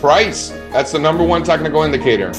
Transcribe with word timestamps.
Price. 0.00 0.50
That's 0.70 0.92
the 0.92 0.98
number 0.98 1.24
one 1.24 1.42
technical 1.42 1.82
indicator. 1.82 2.32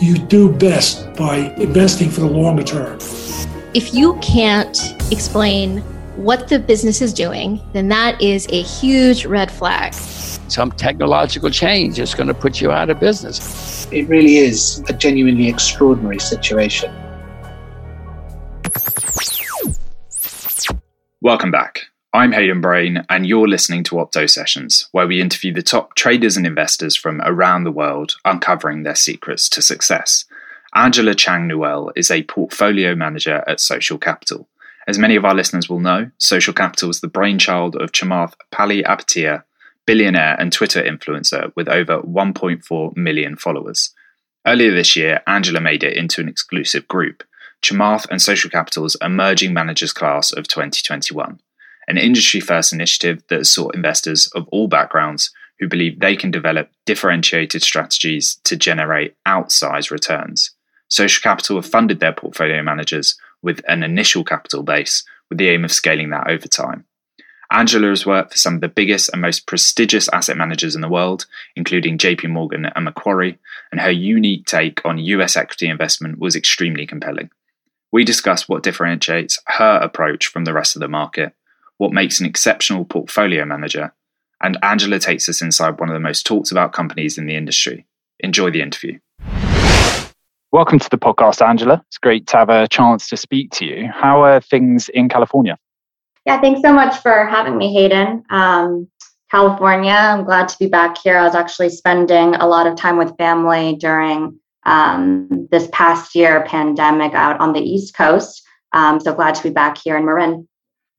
You 0.00 0.18
do 0.18 0.52
best 0.52 1.14
by 1.14 1.54
investing 1.56 2.10
for 2.10 2.20
the 2.20 2.26
longer 2.28 2.62
term. 2.62 2.98
If 3.74 3.94
you 3.94 4.14
can't 4.20 4.78
explain 5.10 5.78
what 6.16 6.48
the 6.48 6.58
business 6.58 7.00
is 7.00 7.12
doing, 7.12 7.60
then 7.72 7.88
that 7.88 8.20
is 8.20 8.46
a 8.50 8.62
huge 8.62 9.24
red 9.24 9.50
flag. 9.50 9.94
Some 9.94 10.72
technological 10.72 11.50
change 11.50 11.98
is 11.98 12.14
going 12.14 12.28
to 12.28 12.34
put 12.34 12.60
you 12.60 12.70
out 12.70 12.90
of 12.90 12.98
business. 12.98 13.86
It 13.92 14.08
really 14.08 14.36
is 14.36 14.82
a 14.88 14.92
genuinely 14.92 15.48
extraordinary 15.48 16.18
situation. 16.18 16.92
Welcome 21.20 21.50
back. 21.50 21.82
I'm 22.18 22.32
Hayden 22.32 22.60
Brain, 22.60 23.04
and 23.08 23.24
you're 23.24 23.46
listening 23.46 23.84
to 23.84 23.94
Opto 23.94 24.28
Sessions, 24.28 24.88
where 24.90 25.06
we 25.06 25.20
interview 25.20 25.52
the 25.52 25.62
top 25.62 25.94
traders 25.94 26.36
and 26.36 26.44
investors 26.44 26.96
from 26.96 27.20
around 27.20 27.62
the 27.62 27.70
world, 27.70 28.16
uncovering 28.24 28.82
their 28.82 28.96
secrets 28.96 29.48
to 29.50 29.62
success. 29.62 30.24
Angela 30.74 31.14
Chang 31.14 31.46
Newell 31.46 31.92
is 31.94 32.10
a 32.10 32.24
portfolio 32.24 32.96
manager 32.96 33.44
at 33.46 33.60
Social 33.60 33.98
Capital. 33.98 34.48
As 34.88 34.98
many 34.98 35.14
of 35.14 35.24
our 35.24 35.32
listeners 35.32 35.68
will 35.68 35.78
know, 35.78 36.10
Social 36.18 36.52
Capital 36.52 36.90
is 36.90 37.00
the 37.00 37.06
brainchild 37.06 37.76
of 37.76 37.92
Chamath 37.92 38.34
Palihapitiya, 38.50 39.44
billionaire 39.86 40.34
and 40.40 40.52
Twitter 40.52 40.82
influencer 40.82 41.52
with 41.54 41.68
over 41.68 42.02
1.4 42.02 42.96
million 42.96 43.36
followers. 43.36 43.94
Earlier 44.44 44.74
this 44.74 44.96
year, 44.96 45.22
Angela 45.28 45.60
made 45.60 45.84
it 45.84 45.96
into 45.96 46.20
an 46.20 46.28
exclusive 46.28 46.88
group, 46.88 47.22
Chamath 47.62 48.08
and 48.10 48.20
Social 48.20 48.50
Capital's 48.50 48.96
Emerging 49.00 49.54
Managers 49.54 49.92
Class 49.92 50.32
of 50.32 50.48
2021, 50.48 51.38
an 51.88 51.98
industry 51.98 52.38
first 52.38 52.72
initiative 52.72 53.22
that 53.28 53.38
has 53.38 53.50
sought 53.50 53.74
investors 53.74 54.28
of 54.34 54.46
all 54.48 54.68
backgrounds 54.68 55.32
who 55.58 55.66
believe 55.66 55.98
they 55.98 56.14
can 56.14 56.30
develop 56.30 56.70
differentiated 56.86 57.62
strategies 57.62 58.38
to 58.44 58.56
generate 58.56 59.16
outsized 59.26 59.90
returns. 59.90 60.52
Social 60.88 61.22
Capital 61.22 61.56
have 61.56 61.66
funded 61.66 61.98
their 61.98 62.12
portfolio 62.12 62.62
managers 62.62 63.18
with 63.42 63.60
an 63.66 63.82
initial 63.82 64.22
capital 64.22 64.62
base 64.62 65.04
with 65.28 65.38
the 65.38 65.48
aim 65.48 65.64
of 65.64 65.72
scaling 65.72 66.10
that 66.10 66.28
over 66.28 66.46
time. 66.46 66.84
Angela 67.50 67.88
has 67.88 68.04
worked 68.04 68.32
for 68.32 68.38
some 68.38 68.56
of 68.56 68.60
the 68.60 68.68
biggest 68.68 69.08
and 69.10 69.22
most 69.22 69.46
prestigious 69.46 70.08
asset 70.10 70.36
managers 70.36 70.74
in 70.74 70.82
the 70.82 70.88
world, 70.88 71.24
including 71.56 71.96
JP 71.96 72.28
Morgan 72.28 72.66
and 72.66 72.84
Macquarie, 72.84 73.38
and 73.72 73.80
her 73.80 73.90
unique 73.90 74.44
take 74.44 74.84
on 74.84 74.98
US 74.98 75.34
equity 75.34 75.68
investment 75.68 76.18
was 76.18 76.36
extremely 76.36 76.86
compelling. 76.86 77.30
We 77.90 78.04
discuss 78.04 78.48
what 78.48 78.62
differentiates 78.62 79.40
her 79.46 79.78
approach 79.78 80.26
from 80.26 80.44
the 80.44 80.52
rest 80.52 80.76
of 80.76 80.80
the 80.80 80.88
market, 80.88 81.32
what 81.78 81.92
makes 81.92 82.20
an 82.20 82.26
exceptional 82.26 82.84
portfolio 82.84 83.44
manager, 83.44 83.94
and 84.42 84.58
Angela 84.62 84.98
takes 84.98 85.28
us 85.28 85.40
inside 85.40 85.78
one 85.80 85.88
of 85.88 85.94
the 85.94 86.00
most 86.00 86.26
talked 86.26 86.50
about 86.50 86.72
companies 86.72 87.16
in 87.16 87.26
the 87.26 87.36
industry. 87.36 87.86
Enjoy 88.20 88.50
the 88.50 88.60
interview. 88.60 88.98
Welcome 90.50 90.80
to 90.80 90.90
the 90.90 90.98
podcast, 90.98 91.44
Angela. 91.46 91.82
It's 91.86 91.98
great 91.98 92.26
to 92.28 92.36
have 92.36 92.48
a 92.48 92.66
chance 92.68 93.08
to 93.08 93.16
speak 93.16 93.52
to 93.52 93.64
you. 93.64 93.88
How 93.92 94.22
are 94.22 94.40
things 94.40 94.88
in 94.88 95.08
California? 95.08 95.56
Yeah, 96.26 96.40
thanks 96.40 96.62
so 96.62 96.72
much 96.72 96.96
for 97.00 97.26
having 97.26 97.56
me, 97.56 97.72
Hayden. 97.72 98.24
Um, 98.30 98.88
California, 99.30 99.92
I'm 99.92 100.24
glad 100.24 100.48
to 100.48 100.58
be 100.58 100.66
back 100.66 100.98
here. 100.98 101.16
I 101.16 101.24
was 101.24 101.34
actually 101.34 101.68
spending 101.70 102.34
a 102.34 102.46
lot 102.46 102.66
of 102.66 102.76
time 102.76 102.96
with 102.96 103.16
family 103.18 103.76
during 103.76 104.38
um, 104.64 105.48
this 105.52 105.68
past 105.70 106.14
year 106.14 106.44
pandemic 106.44 107.14
out 107.14 107.38
on 107.40 107.52
the 107.52 107.60
East 107.60 107.94
Coast. 107.94 108.42
Um, 108.72 108.98
so 109.00 109.14
glad 109.14 109.34
to 109.36 109.42
be 109.42 109.50
back 109.50 109.78
here 109.78 109.96
in 109.96 110.04
Marin. 110.04 110.48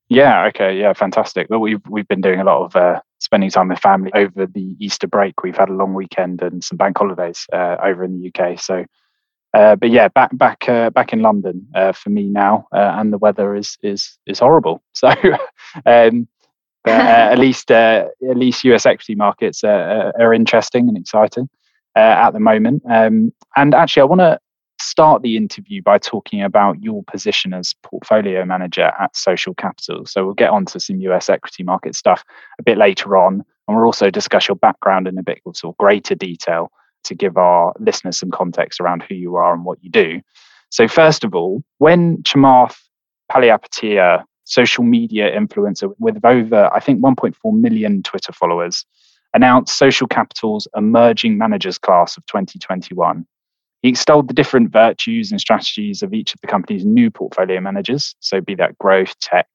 Yeah. 0.09 0.47
Okay. 0.47 0.79
Yeah. 0.79 0.93
Fantastic. 0.93 1.47
Well, 1.49 1.59
we've 1.59 1.81
we've 1.88 2.07
been 2.07 2.21
doing 2.21 2.39
a 2.39 2.43
lot 2.43 2.63
of 2.65 2.75
uh, 2.75 3.02
spending 3.19 3.49
time 3.52 3.69
with 3.69 3.79
family 3.79 4.11
over 4.15 4.47
the 4.47 4.75
Easter 4.79 5.07
break. 5.07 5.43
We've 5.43 5.57
had 5.57 5.69
a 5.69 5.73
long 5.73 5.93
weekend 5.93 6.41
and 6.41 6.63
some 6.63 6.77
bank 6.77 6.97
holidays 6.97 7.45
uh, 7.53 7.77
over 7.83 8.03
in 8.03 8.19
the 8.19 8.31
UK. 8.33 8.59
So 8.59 8.85
uh, 9.53 9.75
but 9.75 9.89
yeah, 9.89 10.08
back 10.09 10.36
back 10.37 10.67
uh, 10.70 10.89
back 10.92 11.11
in 11.11 11.21
London 11.21 11.67
uh, 11.73 11.92
for 11.92 12.09
me 12.09 12.30
now, 12.30 12.67
uh, 12.71 12.95
and 12.97 13.11
the 13.11 13.17
weather 13.17 13.55
is 13.55 13.77
is 13.81 14.17
is 14.27 14.39
horrible. 14.39 14.81
So, 14.93 15.09
um, 15.86 16.27
but 16.83 16.91
uh, 16.91 16.93
at 17.33 17.39
least 17.39 17.71
at 17.71 18.11
least 18.21 18.64
US 18.65 18.86
equity 18.86 19.15
markets 19.15 19.64
are 19.64 20.33
interesting 20.33 20.87
and 20.87 20.97
exciting 20.97 21.49
at 21.95 22.31
the 22.31 22.39
moment. 22.39 22.83
Um, 22.89 23.33
and 23.55 23.73
actually, 23.73 24.02
I 24.02 24.05
want 24.05 24.21
to 24.21 24.39
start 24.81 25.21
the 25.21 25.37
interview 25.37 25.81
by 25.81 25.97
talking 25.97 26.41
about 26.41 26.81
your 26.81 27.03
position 27.03 27.53
as 27.53 27.75
portfolio 27.83 28.45
manager 28.45 28.91
at 28.99 29.15
Social 29.15 29.53
Capital. 29.53 30.05
So 30.05 30.25
we'll 30.25 30.33
get 30.33 30.49
on 30.49 30.65
to 30.65 30.79
some 30.79 30.99
US 31.01 31.29
equity 31.29 31.63
market 31.63 31.95
stuff 31.95 32.23
a 32.59 32.63
bit 32.63 32.77
later 32.77 33.17
on, 33.17 33.43
and 33.67 33.77
we'll 33.77 33.85
also 33.85 34.09
discuss 34.09 34.47
your 34.47 34.55
background 34.55 35.07
in 35.07 35.17
a 35.17 35.23
bit 35.23 35.41
of 35.45 35.57
sort 35.57 35.73
of 35.73 35.77
greater 35.77 36.15
detail 36.15 36.71
to 37.03 37.15
give 37.15 37.37
our 37.37 37.73
listeners 37.79 38.17
some 38.17 38.31
context 38.31 38.79
around 38.79 39.03
who 39.03 39.15
you 39.15 39.35
are 39.35 39.53
and 39.53 39.65
what 39.65 39.77
you 39.81 39.89
do. 39.89 40.21
So, 40.69 40.87
first 40.87 41.23
of 41.23 41.33
all, 41.33 41.63
when 41.77 42.17
Chamath 42.23 42.77
Palihapitiya, 43.31 44.23
social 44.43 44.83
media 44.83 45.31
influencer 45.31 45.93
with 45.99 46.23
over, 46.23 46.69
I 46.73 46.79
think, 46.79 47.01
1.4 47.01 47.35
million 47.59 48.03
Twitter 48.03 48.33
followers, 48.33 48.85
announced 49.33 49.77
Social 49.77 50.07
Capital's 50.07 50.67
emerging 50.75 51.37
managers 51.37 51.77
class 51.77 52.17
of 52.17 52.25
2021, 52.25 53.25
he 53.81 53.89
extolled 53.89 54.27
the 54.27 54.33
different 54.33 54.71
virtues 54.71 55.31
and 55.31 55.39
strategies 55.39 56.01
of 56.03 56.13
each 56.13 56.33
of 56.33 56.41
the 56.41 56.47
company's 56.47 56.85
new 56.85 57.09
portfolio 57.09 57.59
managers. 57.59 58.15
So, 58.19 58.41
be 58.41 58.55
that 58.55 58.77
growth, 58.77 59.17
tech, 59.19 59.47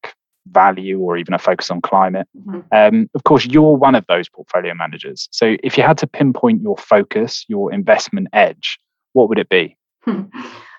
value 0.46 1.00
or 1.00 1.16
even 1.16 1.34
a 1.34 1.38
focus 1.38 1.70
on 1.70 1.80
climate. 1.80 2.28
Mm-hmm. 2.36 2.60
Um, 2.72 3.08
of 3.14 3.24
course, 3.24 3.46
you're 3.46 3.76
one 3.76 3.94
of 3.94 4.04
those 4.08 4.28
portfolio 4.28 4.74
managers. 4.74 5.28
So 5.30 5.56
if 5.62 5.76
you 5.76 5.82
had 5.82 5.98
to 5.98 6.06
pinpoint 6.06 6.62
your 6.62 6.76
focus, 6.76 7.44
your 7.48 7.72
investment 7.72 8.28
edge, 8.32 8.78
what 9.12 9.28
would 9.28 9.38
it 9.38 9.48
be? 9.48 9.76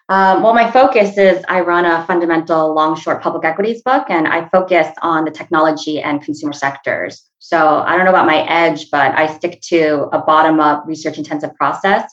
Um, 0.07 0.44
well, 0.44 0.53
my 0.53 0.69
focus 0.69 1.17
is 1.17 1.44
I 1.50 1.62
run 1.62 1.83
a 1.83 2.06
fundamental 2.06 2.75
long 2.75 2.95
short 2.95 3.23
public 3.23 3.44
equities 3.44 3.81
book 3.81 4.06
and 4.09 4.27
I 4.27 4.47
focus 4.50 4.88
on 5.01 5.25
the 5.25 5.31
technology 5.31 6.00
and 6.00 6.22
consumer 6.22 6.53
sectors. 6.53 7.27
So 7.39 7.79
I 7.79 7.95
don't 7.95 8.06
know 8.06 8.12
about 8.12 8.27
my 8.27 8.47
edge, 8.47 8.91
but 8.91 9.17
I 9.17 9.35
stick 9.35 9.62
to 9.69 10.07
a 10.13 10.19
bottom 10.19 10.59
up 10.59 10.83
research 10.85 11.17
intensive 11.17 11.56
process. 11.56 12.03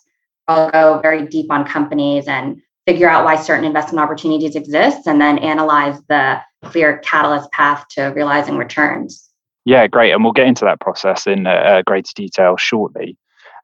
I'll 0.53 0.71
go 0.71 1.01
very 1.01 1.27
deep 1.27 1.51
on 1.51 1.67
companies 1.67 2.27
and 2.27 2.61
figure 2.87 3.09
out 3.09 3.25
why 3.25 3.37
certain 3.37 3.65
investment 3.65 4.03
opportunities 4.03 4.57
exist 4.57 5.07
and 5.07 5.21
then 5.21 5.39
analyze 5.39 6.01
the 6.09 6.41
clear 6.65 6.99
catalyst 6.99 7.51
path 7.53 7.87
to 7.91 8.07
realizing 8.07 8.57
returns. 8.57 9.31
Yeah, 9.65 9.87
great. 9.87 10.13
And 10.13 10.25
we'll 10.25 10.33
get 10.33 10.49
into 10.49 10.65
that 10.65 10.81
process 10.81 11.27
in 11.27 11.47
uh, 11.47 11.51
uh 11.51 11.83
greater 11.83 12.13
detail 12.15 12.57
shortly. 12.57 13.17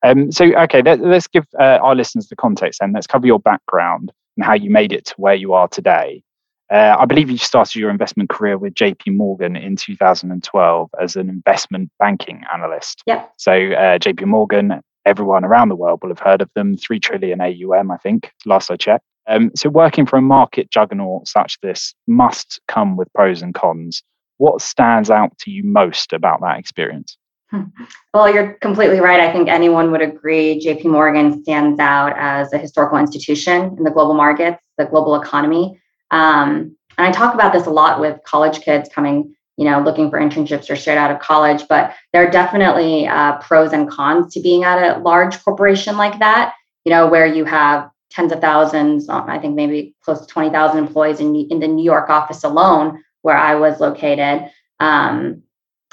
Um, 0.05 0.31
so, 0.31 0.45
okay, 0.45 0.83
let, 0.83 1.01
us 1.01 1.27
give 1.27 1.45
uh, 1.59 1.79
our 1.83 1.95
listeners 1.95 2.29
the 2.29 2.37
context 2.37 2.81
and 2.81 2.93
let's 2.93 3.07
cover 3.07 3.27
your 3.27 3.41
background 3.41 4.13
and 4.37 4.45
how 4.45 4.55
you 4.55 4.71
made 4.71 4.93
it 4.93 5.07
to 5.07 5.15
where 5.17 5.35
you 5.35 5.53
are 5.55 5.67
today. 5.69 6.23
Uh, 6.71 6.97
I 6.99 7.07
believe 7.07 7.31
you 7.31 7.39
started 7.39 7.77
your 7.77 7.91
investment 7.91 8.29
career 8.29 8.59
with 8.59 8.75
JP 8.75 9.17
Morgan 9.17 9.57
in 9.57 9.75
2012 9.75 10.91
as 11.01 11.17
an 11.17 11.29
investment 11.29 11.91
banking 11.99 12.45
analyst. 12.53 13.03
Yep. 13.07 13.33
So, 13.39 13.53
uh, 13.53 13.99
JP 13.99 14.27
Morgan, 14.27 14.81
everyone 15.09 15.45
around 15.45 15.71
the 15.71 15.77
world 15.77 16.01
will 16.03 16.11
have 16.11 16.19
heard 16.19 16.43
of 16.43 16.51
them, 16.55 16.77
3 16.77 17.01
trillion 17.01 17.41
AUM, 17.41 17.91
I 17.91 17.97
think, 17.97 18.31
last 18.45 18.71
I 18.71 18.77
checked. 18.77 19.05
Um, 19.27 19.51
so, 19.55 19.69
working 19.69 20.07
for 20.07 20.17
a 20.17 20.23
market 20.23 20.71
juggernaut 20.71 21.29
such 21.29 21.55
as 21.55 21.59
this 21.63 21.95
must 22.07 22.61
come 22.69 22.97
with 22.97 23.13
pros 23.13 23.43
and 23.43 23.55
cons. 23.55 24.03
What 24.37 24.63
stands 24.63 25.11
out 25.11 25.37
to 25.39 25.51
you 25.51 25.65
most 25.65 26.13
about 26.13 26.41
that 26.43 26.59
experience? 26.59 27.19
Hmm. 27.51 27.65
Well, 28.13 28.33
you're 28.33 28.55
completely 28.55 29.01
right. 29.01 29.21
I 29.21 29.33
think 29.33 29.49
anyone 29.49 29.91
would 29.91 30.03
agree 30.03 30.63
JP 30.65 30.85
Morgan 30.85 31.43
stands 31.43 31.81
out 31.81 32.13
as 32.17 32.53
a 32.53 32.59
historical 32.59 32.99
institution 32.99 33.75
in 33.77 33.85
the 33.85 33.91
global 33.91 34.15
markets, 34.15 34.63
the 34.77 34.85
global 34.85 35.21
economy. 35.21 35.81
Um, 36.11 36.77
and 36.99 37.07
I 37.07 37.11
talk 37.13 37.35
about 37.35 37.53
this 37.53 37.67
a 37.67 37.71
lot 37.71 38.01
with 38.01 38.19
college 38.25 38.61
kids 38.61 38.91
coming, 38.95 39.35
you 39.59 39.65
know, 39.65 39.81
looking 39.81 40.09
for 40.09 40.21
internships 40.21 40.71
or 40.71 40.77
straight 40.77 40.97
out 40.97 41.11
of 41.11 41.19
college. 41.19 41.65
But 41.69 41.93
there 42.13 42.27
are 42.27 42.31
definitely 42.31 43.09
uh, 43.09 43.39
pros 43.39 43.73
and 43.73 43.91
cons 43.91 44.33
to 44.35 44.41
being 44.41 44.63
at 44.63 44.97
a 44.97 45.01
large 45.01 45.43
corporation 45.43 45.97
like 45.97 46.21
that, 46.21 46.55
you 46.85 46.91
know, 46.91 47.09
where 47.09 47.27
you 47.27 47.45
have 47.45 47.91
tens 48.11 48.31
of 48.33 48.41
thousands, 48.41 49.09
um, 49.09 49.29
I 49.29 49.39
think 49.39 49.57
maybe 49.57 49.97
close 50.03 50.21
to 50.21 50.27
20,000 50.27 50.79
employees 50.79 51.19
in, 51.19 51.35
in 51.35 51.59
the 51.59 51.67
New 51.67 51.85
York 51.85 52.09
office 52.09 52.45
alone, 52.45 53.03
where 53.23 53.37
I 53.37 53.57
was 53.57 53.81
located. 53.81 54.49
Um, 54.79 55.43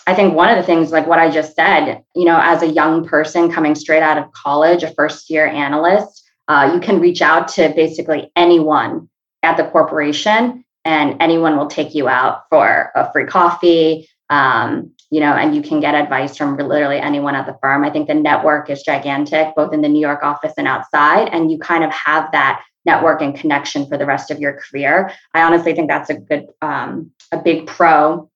I 0.06 0.13
think 0.13 0.36
one 0.36 0.50
of 0.50 0.57
the 0.57 0.63
things, 0.63 0.92
like 0.92 1.07
what 1.07 1.19
I 1.19 1.31
just 1.31 1.56
said, 1.56 2.04
you 2.16 2.25
know, 2.25 2.40
as 2.40 2.62
a 2.62 2.68
young 2.68 3.04
person 3.07 3.51
coming 3.51 3.74
straight 3.74 4.04
out 4.04 4.19
of 4.19 4.31
college, 4.31 4.84
a 4.84 4.94
first 4.94 5.31
year 5.31 5.48
analyst, 5.48 6.24
uh, 6.48 6.72
you 6.74 6.80
can 6.80 7.00
reach 7.00 7.24
out 7.24 7.48
to 7.48 7.74
basically 7.75 8.31
anyone 8.36 9.10
at 9.42 9.57
the 9.57 9.63
corporation 9.63 10.65
and 10.86 11.18
anyone 11.20 11.58
will 11.58 11.68
take 11.68 11.96
you 11.96 12.08
out 12.08 12.44
for 12.50 12.92
a 12.96 13.12
free 13.12 13.26
coffee, 13.26 14.08
um, 14.30 14.92
you 15.10 15.20
know, 15.20 15.34
and 15.34 15.56
you 15.56 15.62
can 15.62 15.80
get 15.80 15.96
advice 15.96 16.38
from 16.38 16.58
literally 16.58 17.00
anyone 17.00 17.36
at 17.36 17.46
the 17.46 17.58
firm. 17.62 17.84
I 17.84 17.90
think 17.90 18.08
the 18.08 18.14
network 18.14 18.70
is 18.70 18.84
gigantic, 18.84 19.56
both 19.56 19.74
in 19.74 19.82
the 19.82 19.90
New 19.90 20.00
York 20.00 20.24
office 20.24 20.54
and 20.58 20.68
outside, 20.68 21.30
and 21.30 21.52
you 21.52 21.58
kind 21.58 21.84
of 21.84 21.92
have 21.92 22.32
that 22.32 22.64
network 22.86 23.22
and 23.22 23.36
connection 23.36 23.88
for 23.88 23.98
the 23.98 24.06
rest 24.06 24.30
of 24.30 24.40
your 24.40 24.54
career. 24.54 25.12
I 25.34 25.42
honestly 25.42 25.74
think 25.74 25.90
that's 25.90 26.12
a 26.12 26.16
good, 26.20 26.46
um, 26.62 27.12
a 27.31 27.38
big 27.38 27.68
pro. 27.68 28.30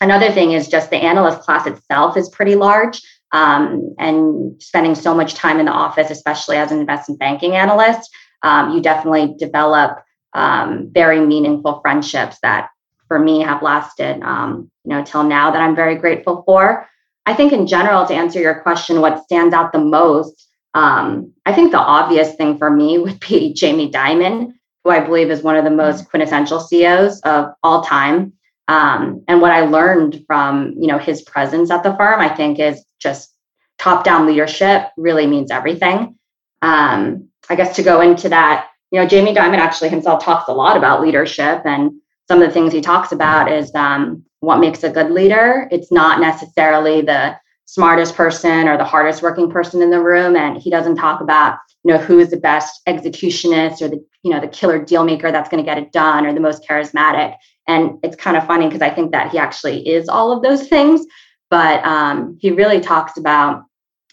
another 0.00 0.30
thing 0.30 0.52
is 0.52 0.68
just 0.68 0.90
the 0.90 0.96
analyst 0.96 1.40
class 1.40 1.66
itself 1.66 2.16
is 2.16 2.28
pretty 2.28 2.54
large. 2.54 3.00
Um, 3.32 3.94
and 3.98 4.62
spending 4.62 4.94
so 4.94 5.12
much 5.12 5.34
time 5.34 5.58
in 5.58 5.66
the 5.66 5.72
office, 5.72 6.10
especially 6.10 6.56
as 6.56 6.70
an 6.70 6.78
investment 6.78 7.18
banking 7.18 7.56
analyst, 7.56 8.08
um, 8.42 8.70
you 8.70 8.80
definitely 8.80 9.34
develop 9.38 9.98
um, 10.34 10.90
very 10.92 11.20
meaningful 11.20 11.80
friendships 11.80 12.38
that, 12.42 12.70
for 13.08 13.18
me, 13.18 13.40
have 13.40 13.62
lasted, 13.62 14.22
um, 14.22 14.70
you 14.84 14.90
know, 14.90 15.04
till 15.04 15.22
now. 15.22 15.50
That 15.50 15.62
I'm 15.62 15.76
very 15.76 15.96
grateful 15.96 16.42
for. 16.44 16.88
I 17.26 17.34
think, 17.34 17.52
in 17.52 17.66
general, 17.66 18.06
to 18.06 18.14
answer 18.14 18.40
your 18.40 18.60
question, 18.60 19.00
what 19.00 19.24
stands 19.24 19.54
out 19.54 19.72
the 19.72 19.78
most, 19.78 20.48
um, 20.74 21.32
I 21.46 21.52
think 21.52 21.70
the 21.70 21.78
obvious 21.78 22.34
thing 22.34 22.58
for 22.58 22.70
me 22.70 22.98
would 22.98 23.20
be 23.20 23.54
Jamie 23.54 23.90
Dimon, 23.90 24.54
who 24.82 24.90
I 24.90 25.00
believe 25.00 25.30
is 25.30 25.42
one 25.42 25.56
of 25.56 25.64
the 25.64 25.70
most 25.70 26.08
quintessential 26.10 26.60
CEOs 26.60 27.20
of 27.20 27.52
all 27.62 27.82
time. 27.82 28.32
Um, 28.66 29.22
and 29.28 29.40
what 29.42 29.52
I 29.52 29.60
learned 29.60 30.24
from 30.26 30.74
you 30.78 30.86
know 30.86 30.98
his 30.98 31.22
presence 31.22 31.70
at 31.70 31.82
the 31.82 31.94
firm, 31.96 32.20
I 32.20 32.34
think, 32.34 32.58
is 32.58 32.84
just 32.98 33.30
top 33.78 34.04
down 34.04 34.26
leadership 34.26 34.88
really 34.96 35.26
means 35.26 35.50
everything. 35.50 36.18
Um, 36.62 37.28
I 37.50 37.56
guess 37.56 37.76
to 37.76 37.82
go 37.82 38.00
into 38.00 38.30
that, 38.30 38.68
you 38.94 39.00
know, 39.00 39.08
Jamie 39.08 39.34
Dimon 39.34 39.58
actually 39.58 39.88
himself 39.88 40.22
talks 40.22 40.48
a 40.48 40.52
lot 40.52 40.76
about 40.76 41.02
leadership, 41.02 41.62
and 41.64 41.90
some 42.28 42.40
of 42.40 42.46
the 42.46 42.54
things 42.54 42.72
he 42.72 42.80
talks 42.80 43.10
about 43.10 43.50
is 43.50 43.74
um, 43.74 44.24
what 44.38 44.60
makes 44.60 44.84
a 44.84 44.88
good 44.88 45.10
leader. 45.10 45.66
It's 45.72 45.90
not 45.90 46.20
necessarily 46.20 47.00
the 47.00 47.36
smartest 47.64 48.14
person 48.14 48.68
or 48.68 48.76
the 48.78 48.84
hardest 48.84 49.20
working 49.20 49.50
person 49.50 49.82
in 49.82 49.90
the 49.90 50.00
room, 50.00 50.36
and 50.36 50.56
he 50.56 50.70
doesn't 50.70 50.94
talk 50.94 51.20
about 51.20 51.58
you 51.82 51.92
know 51.92 51.98
who 51.98 52.20
is 52.20 52.30
the 52.30 52.36
best 52.36 52.82
executionist 52.86 53.82
or 53.82 53.88
the 53.88 54.00
you 54.22 54.30
know 54.30 54.40
the 54.40 54.46
killer 54.46 54.78
deal 54.84 55.02
maker 55.02 55.32
that's 55.32 55.48
going 55.48 55.62
to 55.62 55.68
get 55.68 55.76
it 55.76 55.90
done 55.90 56.24
or 56.24 56.32
the 56.32 56.38
most 56.38 56.64
charismatic 56.64 57.34
and 57.66 57.98
it's 58.04 58.16
kind 58.16 58.38
of 58.38 58.46
funny 58.46 58.66
because 58.66 58.80
i 58.80 58.88
think 58.88 59.12
that 59.12 59.30
he 59.30 59.36
actually 59.36 59.86
is 59.86 60.08
all 60.08 60.32
of 60.32 60.42
those 60.42 60.66
things 60.66 61.04
but 61.50 61.84
um, 61.84 62.38
he 62.40 62.50
really 62.50 62.80
talks 62.80 63.18
about 63.18 63.64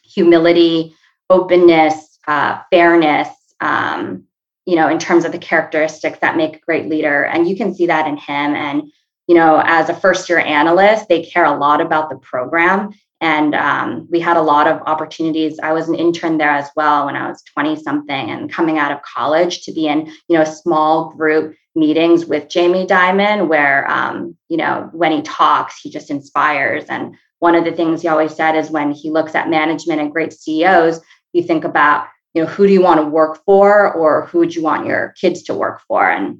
humility 0.03 0.93
openness 1.29 2.19
uh, 2.27 2.59
fairness 2.71 3.29
um, 3.61 4.25
you 4.65 4.75
know 4.75 4.87
in 4.87 4.99
terms 4.99 5.25
of 5.25 5.31
the 5.31 5.37
characteristics 5.37 6.19
that 6.19 6.37
make 6.37 6.57
a 6.57 6.59
great 6.59 6.87
leader. 6.87 7.25
And 7.25 7.47
you 7.47 7.55
can 7.55 7.73
see 7.73 7.87
that 7.87 8.07
in 8.07 8.17
him. 8.17 8.55
And 8.55 8.91
you 9.27 9.35
know 9.35 9.61
as 9.65 9.89
a 9.89 9.95
first 9.95 10.29
year 10.29 10.39
analyst 10.39 11.07
they 11.07 11.23
care 11.23 11.45
a 11.45 11.57
lot 11.57 11.81
about 11.81 12.09
the 12.09 12.17
program. 12.17 12.91
And 13.23 13.53
um, 13.53 14.07
we 14.09 14.19
had 14.19 14.35
a 14.35 14.41
lot 14.41 14.65
of 14.65 14.81
opportunities. 14.87 15.59
I 15.61 15.73
was 15.73 15.87
an 15.87 15.93
intern 15.93 16.39
there 16.39 16.49
as 16.49 16.69
well 16.75 17.05
when 17.05 17.15
i 17.15 17.27
was 17.27 17.43
20 17.53 17.75
something 17.83 18.29
and 18.31 18.51
coming 18.51 18.79
out 18.79 18.91
of 18.91 19.03
college 19.03 19.61
to 19.63 19.71
be 19.71 19.87
in 19.87 20.07
you 20.27 20.37
know 20.37 20.43
small 20.43 21.11
group 21.11 21.55
meetings 21.73 22.25
with 22.25 22.49
jamie 22.49 22.85
dimon 22.85 23.47
where 23.47 23.89
um, 23.89 24.35
you 24.49 24.57
know 24.57 24.89
when 24.91 25.11
he 25.11 25.21
talks 25.21 25.79
he 25.79 25.89
just 25.89 26.09
inspires. 26.09 26.85
And 26.85 27.15
one 27.39 27.55
of 27.55 27.65
the 27.65 27.71
things 27.71 28.01
he 28.01 28.07
always 28.07 28.35
said 28.35 28.55
is 28.55 28.69
when 28.69 28.91
he 28.91 29.09
looks 29.09 29.33
at 29.33 29.49
management 29.49 30.01
and 30.01 30.11
great 30.11 30.33
ceos 30.33 30.99
you 31.33 31.43
think 31.43 31.63
about 31.63 32.07
you 32.33 32.41
know 32.41 32.47
who 32.47 32.67
do 32.67 32.73
you 32.73 32.81
want 32.81 32.99
to 32.99 33.05
work 33.05 33.43
for 33.45 33.93
or 33.93 34.25
who 34.27 34.39
would 34.39 34.55
you 34.55 34.63
want 34.63 34.85
your 34.85 35.13
kids 35.19 35.43
to 35.43 35.53
work 35.53 35.81
for 35.87 36.09
and 36.09 36.39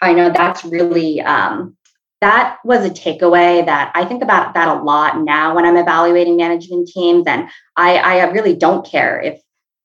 i 0.00 0.12
know 0.12 0.30
that's 0.30 0.64
really 0.64 1.20
um, 1.20 1.76
that 2.20 2.58
was 2.64 2.84
a 2.84 2.90
takeaway 2.90 3.64
that 3.64 3.92
I 3.94 4.04
think 4.04 4.22
about 4.22 4.54
that 4.54 4.68
a 4.68 4.82
lot 4.82 5.22
now 5.22 5.54
when 5.54 5.66
I'm 5.66 5.76
evaluating 5.76 6.36
management 6.36 6.88
teams. 6.88 7.26
And 7.26 7.48
I, 7.76 7.96
I 7.98 8.30
really 8.30 8.56
don't 8.56 8.86
care 8.86 9.20
if 9.20 9.40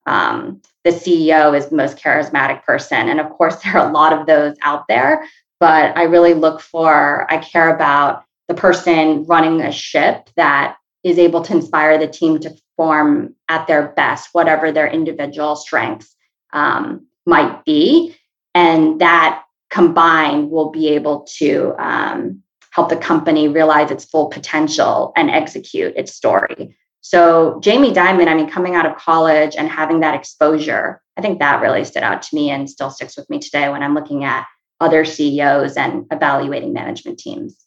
um, 0.08 0.62
the 0.84 0.92
CEO 0.92 1.56
is 1.58 1.68
the 1.68 1.76
most 1.76 1.98
charismatic 1.98 2.64
person. 2.64 3.10
And 3.10 3.20
of 3.20 3.30
course, 3.32 3.56
there 3.64 3.78
are 3.78 3.90
a 3.90 3.92
lot 3.92 4.14
of 4.14 4.28
those 4.28 4.56
out 4.64 4.86
there, 4.88 5.28
but 5.60 5.98
I 5.98 6.04
really 6.04 6.34
look 6.34 6.62
for, 6.62 7.32
I 7.32 7.38
care 7.38 7.74
about 7.74 8.24
the 8.48 8.54
person 8.54 9.26
running 9.26 9.62
a 9.62 9.72
ship 9.72 10.30
that 10.36 10.78
is 11.04 11.18
able 11.18 11.42
to 11.42 11.54
inspire 11.54 11.98
the 11.98 12.08
team 12.08 12.40
to 12.40 12.52
perform 12.52 13.36
at 13.50 13.68
their 13.68 13.90
best, 13.90 14.30
whatever 14.34 14.72
their 14.72 14.88
individual 14.88 15.56
strengths 15.56 16.16
um, 16.54 17.08
might 17.26 17.66
be. 17.66 18.16
And 18.54 19.00
that 19.02 19.44
combined 19.70 20.52
will 20.52 20.70
be 20.70 20.90
able 20.90 21.26
to 21.38 21.74
um, 21.80 22.44
help 22.72 22.90
the 22.90 22.98
company 22.98 23.48
realize 23.48 23.92
its 23.92 24.06
full 24.06 24.28
potential 24.28 25.14
and 25.16 25.30
execute 25.30 25.94
its 25.96 26.14
story. 26.14 26.76
So, 27.02 27.60
Jamie 27.62 27.94
Dimon, 27.94 28.28
I 28.28 28.36
mean, 28.36 28.50
coming 28.50 28.76
out 28.76 28.86
of 28.86 28.96
college 28.96 29.56
and 29.56 29.68
having 29.68 30.02
that 30.02 30.14
exposure, 30.14 31.02
I 31.18 31.22
think 31.22 31.40
that 31.40 31.62
really 31.62 31.84
stood 31.84 32.04
out 32.04 32.22
to 32.22 32.36
me 32.36 32.52
and 32.52 32.70
still 32.70 32.92
sticks 32.92 33.18
with 33.18 33.30
me 33.30 33.40
today 33.40 33.70
when 33.70 33.82
I'm 33.82 33.96
looking 33.96 34.24
at 34.24 34.46
other 34.80 35.04
CEOs 35.04 35.78
and 35.78 36.06
evaluating 36.12 36.74
management 36.74 37.18
teams. 37.18 37.58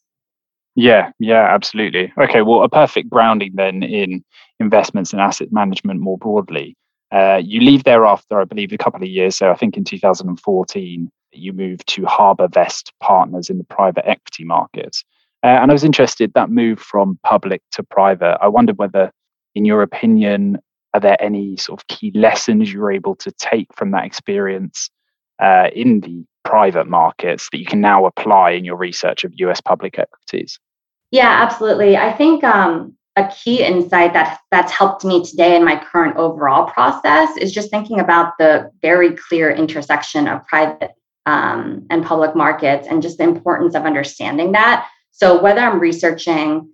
Yeah, 0.76 1.12
yeah, 1.18 1.54
absolutely. 1.54 2.12
Okay, 2.18 2.42
well, 2.42 2.62
a 2.64 2.68
perfect 2.68 3.08
grounding 3.08 3.52
then 3.54 3.82
in 3.82 4.24
investments 4.58 5.12
and 5.12 5.20
asset 5.20 5.52
management 5.52 6.00
more 6.00 6.18
broadly. 6.18 6.76
Uh, 7.12 7.40
you 7.42 7.60
leave 7.60 7.84
there 7.84 8.04
after, 8.04 8.40
I 8.40 8.44
believe, 8.44 8.72
a 8.72 8.78
couple 8.78 9.02
of 9.02 9.08
years. 9.08 9.36
So 9.36 9.50
I 9.50 9.54
think 9.54 9.76
in 9.76 9.84
2014, 9.84 11.10
you 11.32 11.52
moved 11.52 11.86
to 11.88 12.02
HarbourVest 12.02 12.90
Partners 13.00 13.50
in 13.50 13.58
the 13.58 13.64
private 13.64 14.08
equity 14.08 14.44
market. 14.44 14.96
Uh, 15.44 15.58
and 15.62 15.70
I 15.70 15.74
was 15.74 15.84
interested 15.84 16.32
that 16.34 16.50
move 16.50 16.80
from 16.80 17.18
public 17.22 17.62
to 17.72 17.82
private. 17.84 18.38
I 18.40 18.48
wondered 18.48 18.78
whether, 18.78 19.12
in 19.54 19.64
your 19.64 19.82
opinion, 19.82 20.58
are 20.92 21.00
there 21.00 21.22
any 21.22 21.56
sort 21.56 21.80
of 21.80 21.86
key 21.86 22.10
lessons 22.14 22.72
you 22.72 22.80
were 22.80 22.92
able 22.92 23.14
to 23.16 23.30
take 23.32 23.68
from 23.74 23.92
that 23.92 24.06
experience 24.06 24.90
uh, 25.40 25.68
in 25.74 26.00
the 26.00 26.24
private 26.44 26.86
markets 26.86 27.48
that 27.50 27.58
you 27.58 27.66
can 27.66 27.80
now 27.80 28.06
apply 28.06 28.50
in 28.50 28.64
your 28.64 28.76
research 28.76 29.24
of 29.24 29.32
US 29.36 29.60
public 29.60 29.98
equities? 29.98 30.58
Yeah, 31.10 31.42
absolutely. 31.42 31.96
I 31.96 32.12
think 32.12 32.44
um, 32.44 32.96
a 33.16 33.28
key 33.28 33.62
insight 33.62 34.12
that 34.12 34.40
that's 34.50 34.72
helped 34.72 35.04
me 35.04 35.24
today 35.24 35.56
in 35.56 35.64
my 35.64 35.76
current 35.76 36.16
overall 36.16 36.66
process 36.66 37.36
is 37.36 37.52
just 37.52 37.70
thinking 37.70 38.00
about 38.00 38.32
the 38.38 38.70
very 38.82 39.14
clear 39.14 39.50
intersection 39.50 40.26
of 40.26 40.44
private 40.46 40.92
um, 41.26 41.86
and 41.90 42.04
public 42.04 42.34
markets 42.34 42.86
and 42.88 43.02
just 43.02 43.18
the 43.18 43.24
importance 43.24 43.74
of 43.74 43.84
understanding 43.84 44.52
that 44.52 44.86
so 45.10 45.40
whether 45.40 45.60
i'm 45.60 45.80
researching 45.80 46.68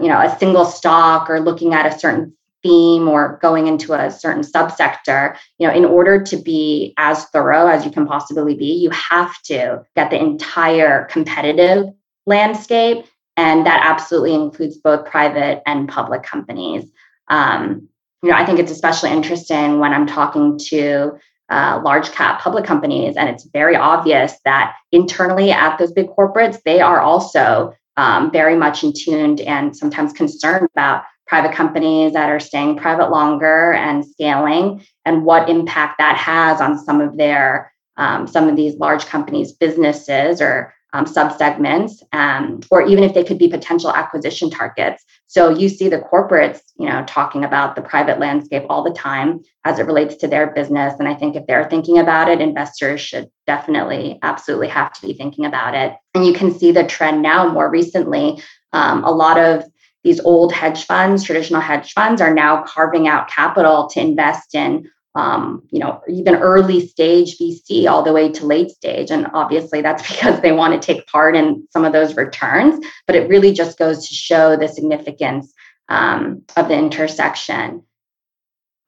you 0.00 0.08
know 0.08 0.20
a 0.20 0.36
single 0.38 0.64
stock 0.64 1.30
or 1.30 1.38
looking 1.38 1.72
at 1.74 1.86
a 1.86 1.96
certain 1.96 2.34
theme 2.62 3.08
or 3.08 3.38
going 3.42 3.66
into 3.66 3.92
a 3.92 4.10
certain 4.10 4.42
subsector 4.42 5.36
you 5.58 5.66
know 5.66 5.74
in 5.74 5.84
order 5.84 6.22
to 6.22 6.36
be 6.36 6.94
as 6.96 7.24
thorough 7.26 7.66
as 7.66 7.84
you 7.84 7.90
can 7.90 8.06
possibly 8.06 8.54
be 8.54 8.72
you 8.72 8.90
have 8.90 9.40
to 9.42 9.82
get 9.96 10.10
the 10.10 10.20
entire 10.20 11.06
competitive 11.06 11.86
landscape 12.26 13.04
and 13.36 13.66
that 13.66 13.80
absolutely 13.84 14.34
includes 14.34 14.76
both 14.76 15.06
private 15.06 15.62
and 15.66 15.88
public 15.88 16.22
companies. 16.22 16.90
Um, 17.28 17.88
you 18.22 18.30
know, 18.30 18.36
I 18.36 18.44
think 18.44 18.58
it's 18.58 18.70
especially 18.70 19.10
interesting 19.10 19.78
when 19.78 19.92
I'm 19.92 20.06
talking 20.06 20.58
to 20.66 21.18
uh, 21.48 21.80
large 21.84 22.10
cap 22.12 22.40
public 22.40 22.64
companies, 22.64 23.16
and 23.16 23.28
it's 23.28 23.44
very 23.44 23.74
obvious 23.74 24.34
that 24.44 24.76
internally 24.92 25.50
at 25.50 25.76
those 25.78 25.92
big 25.92 26.08
corporates, 26.08 26.62
they 26.64 26.80
are 26.80 27.00
also 27.00 27.74
um, 27.96 28.30
very 28.30 28.56
much 28.56 28.84
in 28.84 28.92
tuned 28.92 29.40
and 29.40 29.76
sometimes 29.76 30.12
concerned 30.12 30.68
about 30.74 31.04
private 31.32 31.54
companies 31.54 32.12
that 32.12 32.28
are 32.28 32.38
staying 32.38 32.76
private 32.76 33.10
longer 33.10 33.72
and 33.72 34.04
scaling, 34.04 34.84
and 35.06 35.24
what 35.24 35.48
impact 35.48 35.96
that 35.96 36.14
has 36.14 36.60
on 36.60 36.78
some 36.78 37.00
of 37.00 37.16
their 37.16 37.72
um, 37.96 38.26
some 38.26 38.50
of 38.50 38.56
these 38.56 38.74
large 38.76 39.06
companies' 39.06 39.52
businesses 39.52 40.42
or 40.42 40.74
um, 40.92 41.06
subsegments, 41.06 42.02
um, 42.12 42.60
or 42.70 42.82
even 42.82 43.02
if 43.02 43.14
they 43.14 43.24
could 43.24 43.38
be 43.38 43.48
potential 43.48 43.90
acquisition 43.90 44.50
targets. 44.50 45.04
So 45.26 45.48
you 45.48 45.70
see 45.70 45.88
the 45.88 46.00
corporates, 46.00 46.60
you 46.78 46.86
know, 46.86 47.02
talking 47.06 47.44
about 47.44 47.76
the 47.76 47.82
private 47.92 48.18
landscape 48.18 48.64
all 48.68 48.84
the 48.84 48.92
time 48.92 49.40
as 49.64 49.78
it 49.78 49.86
relates 49.86 50.16
to 50.16 50.28
their 50.28 50.48
business. 50.48 50.92
And 50.98 51.08
I 51.08 51.14
think 51.14 51.34
if 51.34 51.46
they're 51.46 51.70
thinking 51.70 51.98
about 51.98 52.28
it, 52.28 52.42
investors 52.42 53.00
should 53.00 53.30
definitely, 53.46 54.18
absolutely 54.22 54.68
have 54.68 54.92
to 54.92 55.06
be 55.06 55.14
thinking 55.14 55.46
about 55.46 55.74
it. 55.74 55.96
And 56.14 56.26
you 56.26 56.34
can 56.34 56.52
see 56.52 56.72
the 56.72 56.84
trend 56.84 57.22
now 57.22 57.48
more 57.48 57.70
recently. 57.70 58.42
Um, 58.74 59.02
a 59.04 59.10
lot 59.10 59.38
of 59.38 59.64
these 60.04 60.20
old 60.20 60.52
hedge 60.52 60.84
funds, 60.84 61.22
traditional 61.22 61.60
hedge 61.60 61.92
funds, 61.92 62.20
are 62.20 62.34
now 62.34 62.62
carving 62.62 63.08
out 63.08 63.28
capital 63.28 63.88
to 63.88 64.00
invest 64.00 64.54
in 64.54 64.90
um, 65.14 65.62
you 65.70 65.78
know, 65.78 66.00
even 66.08 66.36
early 66.36 66.86
stage 66.86 67.36
VC 67.38 67.86
all 67.86 68.02
the 68.02 68.12
way 68.12 68.30
to 68.32 68.46
late 68.46 68.70
stage. 68.70 69.10
And 69.10 69.26
obviously 69.34 69.82
that's 69.82 70.02
because 70.10 70.40
they 70.40 70.52
want 70.52 70.80
to 70.80 70.94
take 70.94 71.06
part 71.06 71.36
in 71.36 71.66
some 71.70 71.84
of 71.84 71.92
those 71.92 72.16
returns. 72.16 72.84
But 73.06 73.16
it 73.16 73.28
really 73.28 73.52
just 73.52 73.78
goes 73.78 74.08
to 74.08 74.14
show 74.14 74.56
the 74.56 74.68
significance 74.68 75.52
um, 75.88 76.42
of 76.56 76.68
the 76.68 76.78
intersection. 76.78 77.82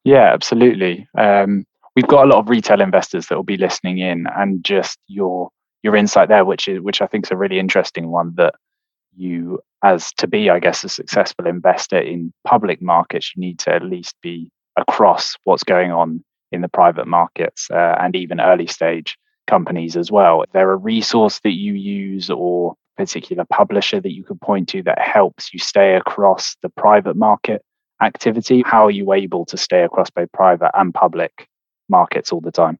Yeah, 0.04 0.32
absolutely. 0.32 1.06
Um, 1.16 1.66
we've 1.96 2.06
got 2.06 2.24
a 2.24 2.28
lot 2.28 2.38
of 2.38 2.48
retail 2.48 2.80
investors 2.80 3.26
that 3.26 3.36
will 3.36 3.42
be 3.42 3.56
listening 3.56 3.98
in, 3.98 4.26
and 4.36 4.62
just 4.62 4.98
your 5.06 5.48
your 5.82 5.96
insight 5.96 6.28
there, 6.28 6.44
which 6.44 6.68
is 6.68 6.80
which 6.80 7.00
I 7.00 7.06
think 7.06 7.26
is 7.26 7.30
a 7.30 7.36
really 7.36 7.58
interesting 7.58 8.08
one 8.08 8.34
that 8.36 8.54
you 9.16 9.60
as 9.82 10.12
to 10.14 10.26
be, 10.26 10.50
I 10.50 10.58
guess, 10.58 10.84
a 10.84 10.88
successful 10.88 11.46
investor 11.46 11.98
in 11.98 12.32
public 12.46 12.80
markets, 12.80 13.32
you 13.34 13.40
need 13.40 13.58
to 13.60 13.74
at 13.74 13.82
least 13.82 14.14
be 14.22 14.50
across 14.76 15.36
what's 15.44 15.62
going 15.62 15.92
on 15.92 16.24
in 16.52 16.62
the 16.62 16.68
private 16.68 17.06
markets 17.06 17.68
uh, 17.70 17.96
and 18.00 18.16
even 18.16 18.40
early 18.40 18.66
stage 18.66 19.16
companies 19.46 19.96
as 19.96 20.10
well. 20.10 20.42
Is 20.42 20.48
there 20.52 20.70
a 20.70 20.76
resource 20.76 21.40
that 21.44 21.52
you 21.52 21.74
use 21.74 22.30
or 22.30 22.74
particular 22.96 23.44
publisher 23.44 24.00
that 24.00 24.12
you 24.12 24.24
could 24.24 24.40
point 24.40 24.68
to 24.70 24.82
that 24.84 24.98
helps 24.98 25.52
you 25.52 25.58
stay 25.58 25.94
across 25.96 26.56
the 26.62 26.68
private 26.70 27.16
market 27.16 27.62
activity? 28.02 28.62
How 28.64 28.86
are 28.86 28.90
you 28.90 29.12
able 29.12 29.44
to 29.46 29.56
stay 29.56 29.82
across 29.82 30.10
both 30.10 30.32
private 30.32 30.70
and 30.74 30.94
public 30.94 31.48
markets 31.88 32.32
all 32.32 32.40
the 32.40 32.52
time? 32.52 32.78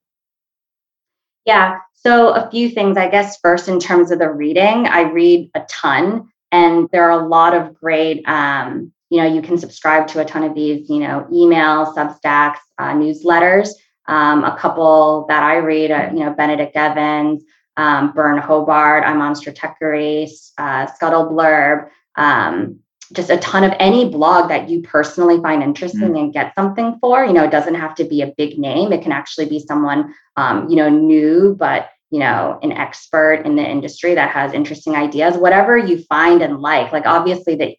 Yeah. 1.44 1.80
So, 2.06 2.34
a 2.34 2.50
few 2.50 2.68
things, 2.68 2.98
I 2.98 3.08
guess, 3.08 3.38
first, 3.40 3.66
in 3.66 3.80
terms 3.80 4.10
of 4.10 4.18
the 4.18 4.30
reading, 4.30 4.86
I 4.86 5.02
read 5.02 5.50
a 5.54 5.62
ton, 5.70 6.28
and 6.52 6.86
there 6.92 7.10
are 7.10 7.24
a 7.24 7.26
lot 7.26 7.54
of 7.54 7.74
great, 7.74 8.28
um, 8.28 8.92
you 9.08 9.18
know, 9.18 9.26
you 9.26 9.40
can 9.40 9.56
subscribe 9.56 10.06
to 10.08 10.20
a 10.20 10.24
ton 10.24 10.44
of 10.44 10.54
these, 10.54 10.90
you 10.90 10.98
know, 10.98 11.26
email, 11.32 11.94
Substacks, 11.94 12.58
uh, 12.78 12.92
newsletters. 12.92 13.70
Um, 14.06 14.44
a 14.44 14.54
couple 14.58 15.24
that 15.30 15.42
I 15.42 15.56
read, 15.56 15.90
uh, 15.90 16.10
you 16.12 16.20
know, 16.20 16.34
Benedict 16.34 16.76
Evans, 16.76 17.42
um, 17.78 18.12
Byrne 18.12 18.36
Hobart, 18.38 19.04
I'm 19.04 19.22
on 19.22 19.32
Stratechery, 19.32 20.30
uh, 20.58 20.86
Scuttleblurb, 20.86 21.88
um, 22.16 22.80
just 23.14 23.30
a 23.30 23.38
ton 23.38 23.64
of 23.64 23.72
any 23.78 24.10
blog 24.10 24.48
that 24.48 24.68
you 24.68 24.82
personally 24.82 25.40
find 25.40 25.62
interesting 25.62 26.10
mm. 26.10 26.18
and 26.18 26.32
get 26.34 26.54
something 26.54 26.98
for. 27.00 27.24
You 27.24 27.32
know, 27.32 27.44
it 27.44 27.50
doesn't 27.50 27.74
have 27.74 27.94
to 27.96 28.04
be 28.04 28.20
a 28.20 28.34
big 28.36 28.58
name. 28.58 28.92
It 28.92 29.02
can 29.02 29.12
actually 29.12 29.46
be 29.46 29.58
someone, 29.58 30.14
um, 30.36 30.68
you 30.68 30.76
know, 30.76 30.90
new, 30.90 31.54
but 31.58 31.88
you 32.10 32.18
know, 32.18 32.58
an 32.62 32.72
expert 32.72 33.42
in 33.44 33.56
the 33.56 33.68
industry 33.68 34.14
that 34.14 34.30
has 34.30 34.52
interesting 34.52 34.94
ideas. 34.94 35.36
Whatever 35.36 35.76
you 35.76 36.02
find 36.04 36.42
and 36.42 36.60
like. 36.60 36.92
Like 36.92 37.06
obviously, 37.06 37.56
the 37.56 37.76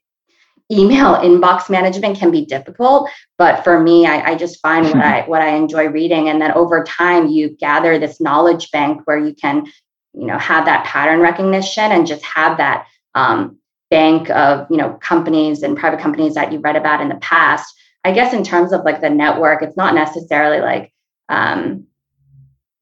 email 0.72 1.16
inbox 1.24 1.70
management 1.70 2.18
can 2.18 2.32
be 2.32 2.46
difficult, 2.46 3.10
but 3.38 3.64
for 3.64 3.80
me, 3.80 4.06
I, 4.06 4.32
I 4.32 4.36
just 4.36 4.62
find 4.62 4.86
what 4.86 4.96
I 5.06 5.22
what 5.22 5.42
I 5.42 5.56
enjoy 5.56 5.88
reading, 5.88 6.30
and 6.30 6.42
then 6.42 6.52
over 6.52 6.84
time, 6.84 7.28
you 7.28 7.50
gather 7.50 7.98
this 7.98 8.20
knowledge 8.20 8.72
bank 8.72 9.02
where 9.06 9.20
you 9.20 9.34
can, 9.34 9.66
you 10.14 10.26
know, 10.26 10.38
have 10.38 10.66
that 10.66 10.86
pattern 10.86 11.20
recognition 11.20 11.92
and 11.92 12.08
just 12.08 12.24
have 12.26 12.58
that. 12.58 12.88
Um, 13.14 13.60
bank 13.92 14.32
of 14.32 14.66
you 14.72 14.78
know 14.78 14.94
companies 14.96 15.62
and 15.62 15.78
private 15.78 16.00
companies 16.00 16.34
that 16.34 16.52
you 16.52 16.60
read 16.60 16.76
about 16.76 17.02
in 17.02 17.08
the 17.08 17.16
past 17.18 17.72
i 18.04 18.12
guess 18.12 18.34
in 18.34 18.44
terms 18.44 18.74
of 18.74 18.84
like 18.84 19.00
the 19.00 19.10
network 19.10 19.62
it's 19.62 19.78
not 19.78 19.94
necessarily 19.94 20.60
like 20.60 20.92
um, 21.30 21.86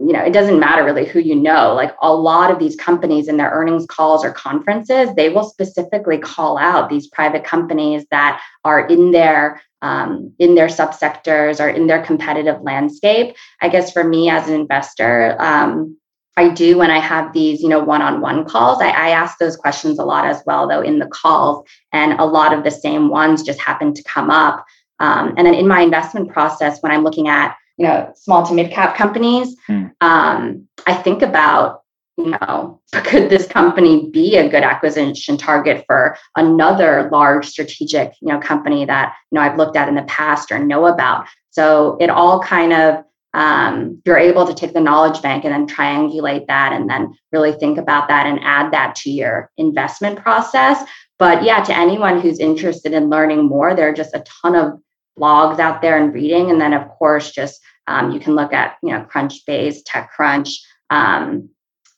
you 0.06 0.14
know 0.14 0.24
it 0.24 0.34
doesn't 0.34 0.60
matter 0.60 0.84
really 0.84 1.06
who 1.06 1.20
you 1.20 1.36
know 1.36 1.74
like 1.74 1.96
a 2.02 2.14
lot 2.14 2.52
of 2.52 2.60
these 2.60 2.76
companies 2.76 3.28
in 3.28 3.38
their 3.38 3.52
earnings 3.52 3.86
calls 3.86 4.24
or 4.24 4.32
conferences 4.32 5.10
they 5.16 5.30
will 5.30 5.44
specifically 5.44 6.18
call 6.18 6.58
out 6.58 6.90
these 6.90 7.08
private 7.08 7.44
companies 7.44 8.06
that 8.12 8.42
are 8.64 8.88
in 8.88 9.12
their 9.12 9.62
um, 9.82 10.34
in 10.40 10.56
their 10.56 10.68
subsectors 10.68 11.60
or 11.60 11.70
in 11.70 11.88
their 11.88 12.04
competitive 12.04 12.62
landscape 12.62 13.36
i 13.62 13.70
guess 13.70 13.92
for 13.92 14.04
me 14.04 14.30
as 14.30 14.48
an 14.48 14.54
investor 14.54 15.36
um, 15.40 15.98
I 16.36 16.50
do 16.50 16.80
when 16.80 16.90
I 16.90 16.98
have 16.98 17.32
these, 17.32 17.62
you 17.62 17.70
know, 17.70 17.84
one-on-one 17.84 18.46
calls. 18.46 18.82
I, 18.82 18.88
I, 18.88 19.10
ask 19.10 19.38
those 19.38 19.56
questions 19.56 20.00
a 20.00 20.04
lot 20.04 20.26
as 20.26 20.42
well, 20.48 20.68
though, 20.68 20.82
in 20.82 20.98
the 20.98 21.06
calls, 21.06 21.64
and 21.92 22.20
a 22.20 22.26
lot 22.26 22.54
of 22.54 22.64
the 22.64 22.72
same 22.72 23.10
ones 23.10 23.44
just 23.44 23.60
happen 23.60 23.94
to 23.94 24.04
come 24.04 24.32
up. 24.32 24.66
Um, 25.00 25.36
and 25.38 25.46
then 25.46 25.54
in 25.54 25.68
my 25.68 25.82
investment 25.82 26.32
process, 26.32 26.82
when 26.82 26.92
I'm 26.92 27.04
looking 27.04 27.28
at, 27.28 27.56
you 27.78 27.86
know, 27.86 28.12
small 28.16 28.46
to 28.46 28.54
mid-cap 28.54 28.96
companies, 28.96 29.56
mm. 29.68 29.92
um, 30.02 30.68
I 30.86 30.94
think 30.94 31.22
about, 31.22 31.82
you 32.18 32.32
know, 32.32 32.82
could 32.94 33.30
this 33.30 33.48
company 33.48 34.10
be 34.10 34.38
a 34.38 34.50
good 34.50 34.64
acquisition 34.64 35.38
target 35.38 35.84
for 35.88 36.18
another 36.36 37.10
large 37.12 37.48
strategic, 37.48 38.14
you 38.22 38.28
know, 38.28 38.40
company 38.40 38.86
that 38.86 39.16
you 39.32 39.36
know 39.36 39.42
I've 39.42 39.58
looked 39.58 39.76
at 39.76 39.90
in 39.90 39.96
the 39.96 40.04
past 40.04 40.52
or 40.52 40.60
know 40.60 40.86
about. 40.86 41.28
So 41.50 41.98
it 42.00 42.10
all 42.10 42.40
kind 42.40 42.74
of 42.74 43.04
um, 43.34 44.02
you're 44.06 44.18
able 44.18 44.46
to 44.46 44.54
take 44.54 44.74
the 44.74 44.80
knowledge 44.80 45.22
bank 45.22 45.44
and 45.44 45.54
then 45.54 45.68
triangulate 45.68 46.46
that 46.48 46.72
and 46.72 46.88
then 46.88 47.14
really 47.32 47.52
think 47.52 47.80
about 47.80 48.08
that 48.08 48.28
and 48.28 48.40
add 48.44 48.72
that 48.74 48.96
to 48.98 49.10
your 49.10 49.50
investment 49.58 50.20
process. 50.20 50.88
But 51.18 51.44
yeah, 51.44 51.64
to 51.64 51.76
anyone 51.76 52.20
who's 52.20 52.40
interested 52.40 52.94
in 52.94 53.10
learning 53.10 53.48
more, 53.48 53.74
there 53.74 53.90
are 53.90 53.94
just 53.94 54.16
a 54.16 54.24
ton 54.44 54.56
of 54.56 54.80
blogs 55.20 55.60
out 55.60 55.82
there 55.82 55.98
and 55.98 56.14
reading. 56.14 56.50
And 56.50 56.60
then, 56.60 56.74
of 56.74 56.88
course, 56.90 57.32
just 57.32 57.62
um, 57.88 58.12
you 58.12 58.20
can 58.20 58.36
look 58.36 58.54
at, 58.54 58.78
you 58.82 58.92
know, 58.92 59.06
Crunchbase, 59.06 59.80
TechCrunch, 59.84 60.58
um, 60.90 61.50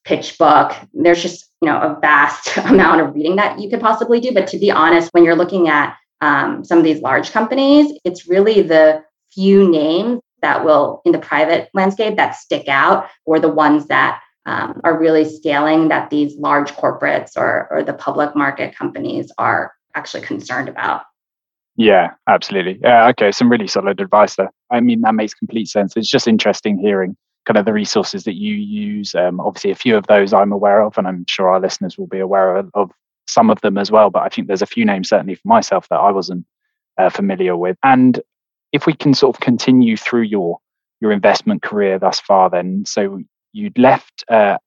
PitchBook. 0.06 0.88
There's 0.94 1.22
just, 1.22 1.52
you 1.62 1.70
know, 1.70 1.80
a 1.80 2.00
vast 2.00 2.58
amount 2.66 3.02
of 3.02 3.14
reading 3.14 3.36
that 3.38 3.60
you 3.60 3.70
could 3.70 3.82
possibly 3.82 4.20
do. 4.20 4.34
But 4.34 4.48
to 4.48 4.58
be 4.58 4.72
honest, 4.72 5.10
when 5.14 5.24
you're 5.24 5.36
looking 5.36 5.68
at 5.68 5.96
um, 6.22 6.64
some 6.64 6.78
of 6.78 6.84
these 6.84 7.02
large 7.02 7.32
companies, 7.32 7.98
it's 8.04 8.28
really 8.28 8.62
the 8.62 9.04
few 9.34 9.70
names 9.70 10.22
that 10.42 10.64
will 10.64 11.02
in 11.06 11.12
the 11.12 11.20
private 11.20 11.70
landscape 11.74 12.16
that 12.18 12.36
stick 12.36 12.68
out 12.68 13.10
or 13.26 13.40
the 13.40 13.50
ones 13.50 13.88
that 13.88 14.22
um, 14.46 14.80
are 14.84 15.00
really 15.00 15.26
scaling 15.26 15.88
that 15.88 16.10
these 16.10 16.36
large 16.38 16.72
corporates 16.74 17.32
or, 17.36 17.68
or 17.72 17.84
the 17.84 17.94
public 17.94 18.36
market 18.36 18.76
companies 18.76 19.32
are 19.38 19.74
actually 19.96 20.22
concerned 20.22 20.70
about 20.70 21.04
yeah 21.76 22.12
absolutely. 22.28 22.80
Yeah 22.82 23.08
okay 23.10 23.32
some 23.32 23.50
really 23.50 23.68
solid 23.68 24.00
advice 24.00 24.36
there. 24.36 24.52
I 24.72 24.80
mean 24.80 25.02
that 25.02 25.16
makes 25.16 25.34
complete 25.34 25.68
sense. 25.68 25.94
It's 25.96 26.10
just 26.10 26.28
interesting 26.28 26.78
hearing 26.78 27.16
kind 27.46 27.58
of 27.58 27.66
the 27.66 27.74
resources 27.74 28.24
that 28.24 28.36
you 28.36 28.56
use 28.56 29.14
um, 29.14 29.40
obviously 29.40 29.70
a 29.70 29.76
few 29.76 29.96
of 29.96 30.08
those 30.08 30.34
i'm 30.34 30.52
aware 30.52 30.82
of 30.82 30.98
and 30.98 31.08
i'm 31.08 31.24
sure 31.30 31.48
our 31.48 31.60
listeners 31.60 31.96
will 31.96 32.08
be 32.08 32.18
aware 32.18 32.56
of, 32.56 32.72
of 32.74 32.90
some 33.28 33.52
of 33.52 33.62
them 33.62 33.78
as 33.78 33.92
well 33.92 34.10
but 34.10 34.24
i 34.24 34.30
think 34.30 34.48
there's 34.48 34.64
a 34.64 34.66
few 34.66 34.84
names 34.84 35.10
certainly 35.10 35.36
for 35.36 35.48
myself 35.48 35.88
that 35.90 36.00
i 36.00 36.10
wasn't 36.10 36.44
uh, 36.98 37.10
familiar 37.10 37.56
with. 37.56 37.78
And 37.84 38.20
if 38.72 38.86
we 38.86 38.94
can 38.94 39.14
sort 39.14 39.36
of 39.36 39.42
continue 39.42 39.98
through 39.98 40.24
your 40.24 40.60
your 41.02 41.12
investment 41.12 41.62
career 41.62 42.00
thus 42.00 42.20
far, 42.20 42.50
then 42.50 42.84
so 42.86 43.22
you'd 43.52 43.78
left 43.78 44.24
uh, 44.30 44.58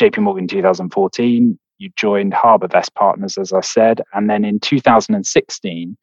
JP 0.00 0.18
Morgan 0.18 0.44
in 0.44 0.48
2014, 0.48 1.58
you 1.78 1.90
joined 1.96 2.32
HarbourVest 2.32 2.94
Partners, 2.94 3.38
as 3.38 3.52
I 3.52 3.60
said, 3.60 4.02
and 4.12 4.28
then 4.28 4.44
in 4.44 4.60
2016 4.60 5.96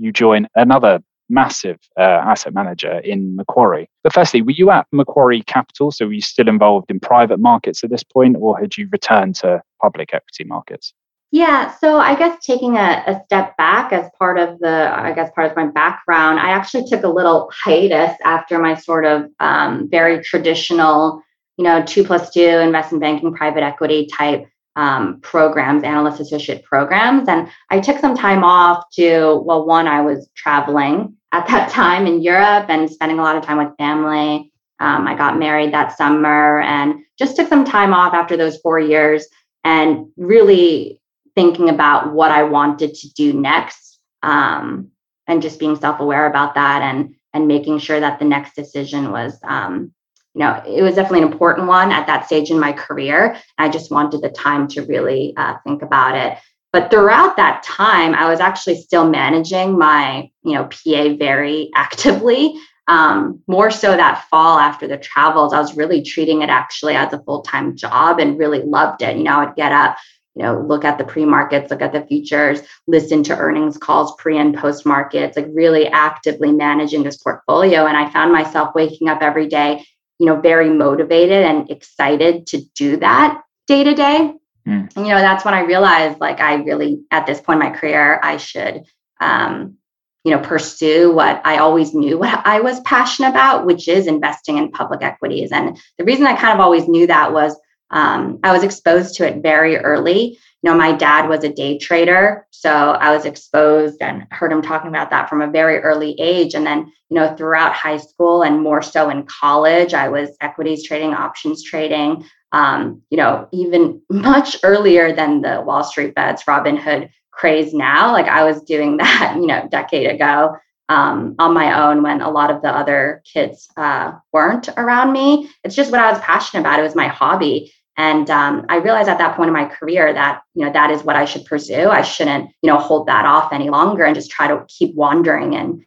you 0.00 0.12
join 0.12 0.48
another 0.54 1.00
massive 1.28 1.78
uh, 1.98 2.02
asset 2.02 2.52
manager 2.52 2.98
in 2.98 3.36
Macquarie. 3.36 3.88
But 4.02 4.12
firstly, 4.12 4.42
were 4.42 4.50
you 4.50 4.70
at 4.70 4.86
Macquarie 4.92 5.42
Capital? 5.42 5.92
So 5.92 6.06
were 6.06 6.12
you 6.12 6.20
still 6.20 6.48
involved 6.48 6.90
in 6.90 6.98
private 6.98 7.38
markets 7.38 7.84
at 7.84 7.90
this 7.90 8.02
point, 8.02 8.36
or 8.38 8.58
had 8.58 8.76
you 8.76 8.88
returned 8.90 9.36
to 9.36 9.62
public 9.80 10.12
equity 10.12 10.44
markets? 10.44 10.92
Yeah, 11.32 11.72
so 11.76 11.98
I 11.98 12.16
guess 12.16 12.44
taking 12.44 12.76
a, 12.76 13.04
a, 13.06 13.22
step 13.24 13.56
back 13.56 13.92
as 13.92 14.10
part 14.18 14.36
of 14.36 14.58
the, 14.58 14.92
I 14.92 15.12
guess 15.12 15.30
part 15.32 15.48
of 15.48 15.56
my 15.56 15.66
background, 15.66 16.40
I 16.40 16.50
actually 16.50 16.86
took 16.88 17.04
a 17.04 17.08
little 17.08 17.48
hiatus 17.54 18.16
after 18.24 18.58
my 18.58 18.74
sort 18.74 19.04
of 19.04 19.30
um, 19.38 19.88
very 19.88 20.24
traditional, 20.24 21.22
you 21.56 21.62
know, 21.62 21.84
two 21.84 22.02
plus 22.02 22.32
two 22.32 22.40
investment 22.40 23.00
banking, 23.00 23.32
private 23.32 23.62
equity 23.62 24.08
type 24.12 24.44
um, 24.76 25.20
programs, 25.20 25.82
analyst 25.82 26.20
associate 26.20 26.64
programs. 26.64 27.28
And 27.28 27.50
I 27.70 27.80
took 27.80 27.98
some 27.98 28.16
time 28.16 28.44
off 28.44 28.84
to, 28.94 29.42
well, 29.44 29.66
one, 29.66 29.86
I 29.86 30.00
was 30.00 30.28
traveling 30.34 31.16
at 31.32 31.46
that 31.48 31.70
time 31.70 32.06
in 32.06 32.22
Europe 32.22 32.66
and 32.68 32.90
spending 32.90 33.18
a 33.18 33.22
lot 33.22 33.36
of 33.36 33.44
time 33.44 33.58
with 33.58 33.76
family. 33.76 34.52
Um, 34.78 35.06
I 35.06 35.14
got 35.14 35.38
married 35.38 35.74
that 35.74 35.96
summer 35.96 36.60
and 36.62 37.02
just 37.18 37.36
took 37.36 37.48
some 37.48 37.64
time 37.64 37.92
off 37.92 38.14
after 38.14 38.36
those 38.36 38.56
four 38.58 38.78
years 38.78 39.26
and 39.62 40.06
really 40.16 41.00
thinking 41.34 41.68
about 41.68 42.12
what 42.12 42.30
I 42.30 42.42
wanted 42.44 42.94
to 42.94 43.12
do 43.12 43.32
next, 43.32 43.98
um, 44.22 44.90
and 45.26 45.42
just 45.42 45.60
being 45.60 45.76
self-aware 45.76 46.26
about 46.26 46.54
that, 46.54 46.82
and 46.82 47.14
and 47.32 47.46
making 47.46 47.78
sure 47.78 48.00
that 48.00 48.18
the 48.18 48.24
next 48.24 48.56
decision 48.56 49.12
was, 49.12 49.38
um, 49.44 49.92
you 50.34 50.40
know, 50.40 50.62
it 50.66 50.82
was 50.82 50.94
definitely 50.94 51.22
an 51.22 51.32
important 51.32 51.66
one 51.66 51.90
at 51.90 52.06
that 52.06 52.26
stage 52.26 52.50
in 52.50 52.58
my 52.58 52.72
career. 52.72 53.36
I 53.58 53.68
just 53.68 53.90
wanted 53.90 54.22
the 54.22 54.30
time 54.30 54.68
to 54.68 54.82
really 54.82 55.34
uh, 55.36 55.56
think 55.64 55.82
about 55.82 56.16
it. 56.16 56.38
But 56.72 56.90
throughout 56.90 57.36
that 57.36 57.64
time, 57.64 58.14
I 58.14 58.28
was 58.28 58.38
actually 58.38 58.80
still 58.80 59.08
managing 59.08 59.76
my, 59.76 60.30
you 60.44 60.54
know, 60.54 60.64
PA 60.66 61.14
very 61.18 61.70
actively. 61.74 62.54
Um, 62.86 63.40
more 63.46 63.70
so 63.70 63.96
that 63.96 64.26
fall 64.30 64.58
after 64.58 64.88
the 64.88 64.96
travels, 64.96 65.52
I 65.52 65.60
was 65.60 65.76
really 65.76 66.02
treating 66.02 66.42
it 66.42 66.48
actually 66.48 66.94
as 66.94 67.12
a 67.12 67.22
full 67.22 67.42
time 67.42 67.76
job 67.76 68.18
and 68.18 68.38
really 68.38 68.62
loved 68.62 69.02
it. 69.02 69.16
You 69.16 69.24
know, 69.24 69.38
I 69.38 69.44
would 69.44 69.56
get 69.56 69.72
up 69.72 69.96
you 70.36 70.44
know 70.44 70.60
look 70.60 70.84
at 70.84 70.96
the 70.96 71.04
pre-markets 71.04 71.72
look 71.72 71.82
at 71.82 71.92
the 71.92 72.06
futures 72.06 72.60
listen 72.86 73.22
to 73.24 73.36
earnings 73.36 73.76
calls 73.76 74.14
pre 74.16 74.38
and 74.38 74.56
post 74.56 74.86
markets 74.86 75.36
like 75.36 75.48
really 75.52 75.88
actively 75.88 76.52
managing 76.52 77.02
this 77.02 77.16
portfolio 77.16 77.86
and 77.86 77.96
i 77.96 78.08
found 78.10 78.32
myself 78.32 78.72
waking 78.72 79.08
up 79.08 79.22
every 79.22 79.48
day 79.48 79.84
you 80.20 80.26
know 80.26 80.40
very 80.40 80.68
motivated 80.68 81.42
and 81.44 81.68
excited 81.70 82.46
to 82.46 82.60
do 82.76 82.98
that 82.98 83.42
day 83.66 83.82
to 83.82 83.94
day 83.94 84.32
hmm. 84.66 84.70
and 84.70 84.90
you 84.96 85.08
know 85.08 85.18
that's 85.18 85.44
when 85.44 85.54
i 85.54 85.60
realized 85.60 86.20
like 86.20 86.40
i 86.40 86.54
really 86.56 87.02
at 87.10 87.26
this 87.26 87.40
point 87.40 87.60
in 87.60 87.70
my 87.70 87.76
career 87.76 88.20
i 88.22 88.36
should 88.36 88.84
um, 89.20 89.76
you 90.24 90.30
know 90.30 90.38
pursue 90.38 91.12
what 91.12 91.40
i 91.44 91.56
always 91.56 91.94
knew 91.94 92.18
what 92.18 92.46
i 92.46 92.60
was 92.60 92.80
passionate 92.80 93.30
about 93.30 93.64
which 93.64 93.88
is 93.88 94.06
investing 94.06 94.58
in 94.58 94.70
public 94.70 95.02
equities 95.02 95.50
and 95.50 95.80
the 95.98 96.04
reason 96.04 96.26
i 96.26 96.36
kind 96.36 96.54
of 96.54 96.60
always 96.60 96.86
knew 96.86 97.06
that 97.06 97.32
was 97.32 97.56
um, 97.90 98.38
I 98.42 98.52
was 98.52 98.62
exposed 98.62 99.16
to 99.16 99.26
it 99.26 99.42
very 99.42 99.76
early. 99.76 100.38
You 100.62 100.70
know, 100.70 100.76
my 100.76 100.92
dad 100.92 101.28
was 101.28 101.42
a 101.42 101.52
day 101.52 101.78
trader, 101.78 102.46
so 102.50 102.70
I 102.70 103.14
was 103.14 103.24
exposed 103.24 104.02
and 104.02 104.26
heard 104.30 104.52
him 104.52 104.62
talking 104.62 104.88
about 104.88 105.10
that 105.10 105.28
from 105.28 105.40
a 105.40 105.50
very 105.50 105.78
early 105.78 106.14
age. 106.20 106.54
And 106.54 106.66
then, 106.66 106.92
you 107.08 107.16
know, 107.16 107.34
throughout 107.34 107.72
high 107.72 107.96
school 107.96 108.42
and 108.42 108.62
more 108.62 108.82
so 108.82 109.08
in 109.08 109.24
college, 109.24 109.94
I 109.94 110.08
was 110.08 110.36
equities 110.40 110.86
trading, 110.86 111.14
options 111.14 111.64
trading, 111.64 112.24
um, 112.52 113.02
you 113.10 113.16
know, 113.16 113.48
even 113.52 114.02
much 114.10 114.56
earlier 114.62 115.14
than 115.14 115.40
the 115.40 115.62
Wall 115.62 115.82
Street 115.82 116.14
bets, 116.14 116.44
Robinhood 116.44 117.10
craze 117.30 117.72
now. 117.72 118.12
Like 118.12 118.26
I 118.26 118.44
was 118.44 118.62
doing 118.62 118.96
that, 118.98 119.36
you 119.36 119.46
know, 119.46 119.66
decade 119.70 120.10
ago 120.10 120.56
um, 120.90 121.36
on 121.38 121.54
my 121.54 121.86
own 121.86 122.02
when 122.02 122.20
a 122.20 122.30
lot 122.30 122.50
of 122.50 122.62
the 122.62 122.68
other 122.68 123.22
kids 123.32 123.68
uh, 123.76 124.12
weren't 124.32 124.68
around 124.76 125.12
me. 125.12 125.48
It's 125.62 125.76
just 125.76 125.92
what 125.92 126.00
I 126.00 126.10
was 126.10 126.20
passionate 126.20 126.62
about. 126.62 126.80
It 126.80 126.82
was 126.82 126.96
my 126.96 127.06
hobby. 127.06 127.72
And 128.00 128.30
um, 128.30 128.64
I 128.70 128.76
realized 128.76 129.10
at 129.10 129.18
that 129.18 129.36
point 129.36 129.48
in 129.48 129.52
my 129.52 129.66
career 129.66 130.10
that, 130.10 130.40
you 130.54 130.64
know, 130.64 130.72
that 130.72 130.90
is 130.90 131.02
what 131.02 131.16
I 131.16 131.26
should 131.26 131.44
pursue. 131.44 131.90
I 131.90 132.00
shouldn't, 132.00 132.48
you 132.62 132.72
know, 132.72 132.78
hold 132.78 133.06
that 133.08 133.26
off 133.26 133.52
any 133.52 133.68
longer 133.68 134.04
and 134.04 134.14
just 134.14 134.30
try 134.30 134.48
to 134.48 134.64
keep 134.68 134.94
wandering 134.94 135.54
and 135.54 135.84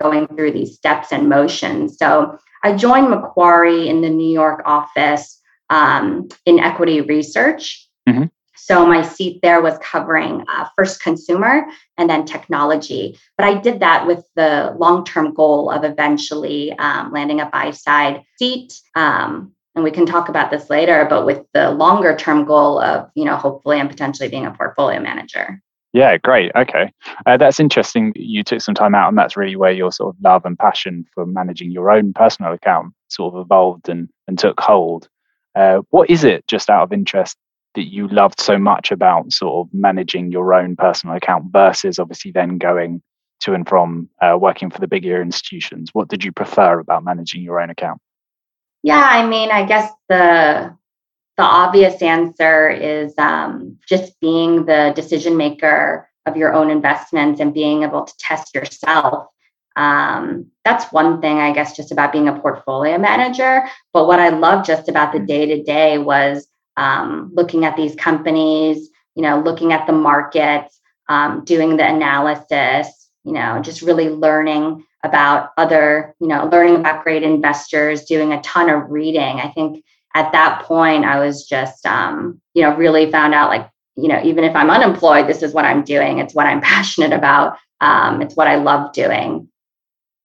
going 0.00 0.26
through 0.28 0.52
these 0.52 0.74
steps 0.74 1.12
and 1.12 1.28
motions. 1.28 1.98
So 1.98 2.38
I 2.64 2.74
joined 2.74 3.10
Macquarie 3.10 3.90
in 3.90 4.00
the 4.00 4.08
New 4.08 4.32
York 4.32 4.62
office 4.64 5.38
um, 5.68 6.28
in 6.46 6.60
equity 6.60 7.02
research. 7.02 7.86
Mm-hmm. 8.08 8.24
So 8.56 8.86
my 8.86 9.02
seat 9.02 9.40
there 9.42 9.60
was 9.60 9.76
covering 9.82 10.46
uh, 10.48 10.66
first 10.74 11.02
consumer 11.02 11.66
and 11.98 12.08
then 12.08 12.24
technology. 12.24 13.18
But 13.36 13.46
I 13.46 13.60
did 13.60 13.80
that 13.80 14.06
with 14.06 14.24
the 14.34 14.74
long 14.78 15.04
term 15.04 15.34
goal 15.34 15.70
of 15.70 15.84
eventually 15.84 16.72
um, 16.78 17.12
landing 17.12 17.42
a 17.42 17.46
buy 17.46 17.72
side 17.72 18.22
seat. 18.38 18.80
Um, 18.94 19.52
and 19.80 19.84
we 19.84 19.90
can 19.90 20.04
talk 20.04 20.28
about 20.28 20.50
this 20.50 20.68
later, 20.68 21.06
but 21.08 21.24
with 21.24 21.46
the 21.54 21.70
longer 21.70 22.14
term 22.14 22.44
goal 22.44 22.78
of, 22.80 23.10
you 23.14 23.24
know, 23.24 23.36
hopefully 23.36 23.80
and 23.80 23.88
potentially 23.88 24.28
being 24.28 24.44
a 24.44 24.50
portfolio 24.50 25.00
manager. 25.00 25.62
Yeah, 25.94 26.18
great. 26.18 26.52
Okay. 26.54 26.92
Uh, 27.24 27.38
that's 27.38 27.58
interesting. 27.58 28.12
You 28.14 28.44
took 28.44 28.60
some 28.60 28.74
time 28.74 28.94
out, 28.94 29.08
and 29.08 29.16
that's 29.16 29.38
really 29.38 29.56
where 29.56 29.72
your 29.72 29.90
sort 29.90 30.14
of 30.14 30.20
love 30.22 30.44
and 30.44 30.58
passion 30.58 31.06
for 31.14 31.24
managing 31.24 31.70
your 31.70 31.90
own 31.90 32.12
personal 32.12 32.52
account 32.52 32.92
sort 33.08 33.34
of 33.34 33.40
evolved 33.40 33.88
and, 33.88 34.08
and 34.28 34.38
took 34.38 34.60
hold. 34.60 35.08
Uh, 35.54 35.80
what 35.88 36.10
is 36.10 36.22
it, 36.22 36.46
just 36.46 36.68
out 36.68 36.84
of 36.84 36.92
interest, 36.92 37.36
that 37.74 37.90
you 37.90 38.06
loved 38.08 38.40
so 38.40 38.58
much 38.58 38.92
about 38.92 39.32
sort 39.32 39.66
of 39.66 39.74
managing 39.74 40.30
your 40.30 40.52
own 40.54 40.76
personal 40.76 41.16
account 41.16 41.46
versus 41.50 41.98
obviously 41.98 42.30
then 42.30 42.58
going 42.58 43.02
to 43.40 43.54
and 43.54 43.66
from 43.66 44.08
uh, 44.20 44.36
working 44.38 44.70
for 44.70 44.78
the 44.78 44.86
bigger 44.86 45.22
institutions? 45.22 45.90
What 45.92 46.08
did 46.08 46.22
you 46.22 46.30
prefer 46.32 46.78
about 46.78 47.02
managing 47.02 47.42
your 47.42 47.60
own 47.60 47.70
account? 47.70 48.00
Yeah, 48.82 49.06
I 49.10 49.26
mean, 49.26 49.50
I 49.50 49.64
guess 49.64 49.90
the 50.08 50.76
the 51.36 51.42
obvious 51.42 52.02
answer 52.02 52.68
is 52.68 53.14
um, 53.18 53.78
just 53.88 54.20
being 54.20 54.66
the 54.66 54.92
decision 54.94 55.36
maker 55.36 56.08
of 56.26 56.36
your 56.36 56.52
own 56.52 56.70
investments 56.70 57.40
and 57.40 57.54
being 57.54 57.82
able 57.82 58.04
to 58.04 58.14
test 58.18 58.54
yourself. 58.54 59.28
Um, 59.76 60.48
that's 60.64 60.92
one 60.92 61.22
thing, 61.22 61.38
I 61.38 61.52
guess, 61.52 61.76
just 61.76 61.92
about 61.92 62.12
being 62.12 62.28
a 62.28 62.38
portfolio 62.38 62.98
manager. 62.98 63.64
But 63.94 64.06
what 64.06 64.20
I 64.20 64.28
love 64.30 64.66
just 64.66 64.88
about 64.88 65.12
the 65.12 65.20
day 65.20 65.46
to 65.46 65.62
day 65.62 65.96
was 65.98 66.46
um, 66.76 67.30
looking 67.34 67.64
at 67.64 67.76
these 67.76 67.94
companies, 67.94 68.90
you 69.14 69.22
know, 69.22 69.40
looking 69.40 69.72
at 69.72 69.86
the 69.86 69.94
markets, 69.94 70.78
um, 71.08 71.44
doing 71.44 71.76
the 71.76 71.88
analysis, 71.88 73.10
you 73.24 73.32
know, 73.32 73.60
just 73.62 73.82
really 73.82 74.10
learning 74.10 74.84
about 75.02 75.50
other, 75.56 76.14
you 76.20 76.28
know, 76.28 76.48
learning 76.52 76.76
about 76.76 77.02
great 77.04 77.22
investors, 77.22 78.04
doing 78.04 78.32
a 78.32 78.40
ton 78.42 78.68
of 78.68 78.90
reading. 78.90 79.40
I 79.40 79.48
think 79.48 79.84
at 80.14 80.32
that 80.32 80.62
point, 80.64 81.04
I 81.04 81.18
was 81.18 81.46
just, 81.46 81.86
um, 81.86 82.40
you 82.54 82.62
know, 82.62 82.74
really 82.76 83.10
found 83.10 83.34
out 83.34 83.48
like, 83.48 83.70
you 83.96 84.08
know, 84.08 84.20
even 84.22 84.44
if 84.44 84.54
I'm 84.54 84.70
unemployed, 84.70 85.26
this 85.26 85.42
is 85.42 85.54
what 85.54 85.64
I'm 85.64 85.84
doing. 85.84 86.18
It's 86.18 86.34
what 86.34 86.46
I'm 86.46 86.60
passionate 86.74 87.12
about. 87.12 87.56
Um, 87.80 88.20
it's 88.20 88.34
what 88.34 88.46
I 88.46 88.56
love 88.56 88.92
doing. 88.92 89.48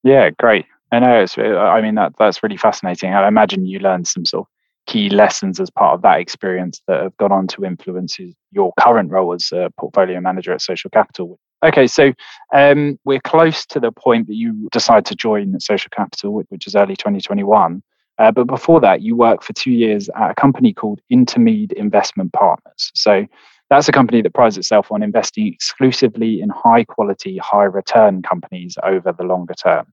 Yeah, 0.03 0.29
great. 0.31 0.65
I 0.91 0.99
know. 0.99 1.21
It's, 1.21 1.37
I 1.37 1.81
mean, 1.81 1.95
that 1.95 2.13
that's 2.17 2.43
really 2.43 2.57
fascinating. 2.57 3.13
I 3.13 3.27
imagine 3.27 3.65
you 3.65 3.79
learned 3.79 4.07
some 4.07 4.25
sort 4.25 4.47
of 4.47 4.47
key 4.85 5.09
lessons 5.09 5.59
as 5.59 5.69
part 5.69 5.95
of 5.95 6.01
that 6.03 6.19
experience 6.19 6.81
that 6.87 7.01
have 7.01 7.17
gone 7.17 7.31
on 7.31 7.47
to 7.47 7.65
influence 7.65 8.17
your 8.51 8.71
current 8.79 9.11
role 9.11 9.33
as 9.33 9.51
a 9.51 9.71
portfolio 9.79 10.19
manager 10.19 10.53
at 10.53 10.61
Social 10.61 10.89
Capital? 10.89 11.39
Okay, 11.65 11.87
so 11.87 12.13
um, 12.53 12.99
we're 13.05 13.19
close 13.19 13.65
to 13.65 13.79
the 13.79 13.91
point 13.91 14.27
that 14.27 14.35
you 14.35 14.69
decide 14.71 15.03
to 15.05 15.15
join 15.15 15.59
Social 15.59 15.89
Capital, 15.89 16.43
which 16.49 16.67
is 16.67 16.75
early 16.75 16.95
2021. 16.95 17.81
Uh, 18.19 18.31
but 18.31 18.45
before 18.45 18.79
that, 18.81 19.01
you 19.01 19.15
worked 19.15 19.43
for 19.43 19.53
two 19.53 19.71
years 19.71 20.07
at 20.09 20.31
a 20.31 20.35
company 20.35 20.73
called 20.73 21.01
Intermede 21.09 21.71
Investment 21.71 22.31
Partners. 22.33 22.91
So 22.93 23.25
that's 23.71 23.89
a 23.89 23.91
company 23.91 24.21
that 24.21 24.33
prides 24.35 24.59
itself 24.59 24.91
on 24.91 25.01
investing 25.01 25.47
exclusively 25.47 26.39
in 26.39 26.49
high 26.49 26.83
quality, 26.83 27.37
high 27.37 27.63
return 27.63 28.21
companies 28.21 28.77
over 28.83 29.11
the 29.11 29.23
longer 29.23 29.55
term. 29.55 29.87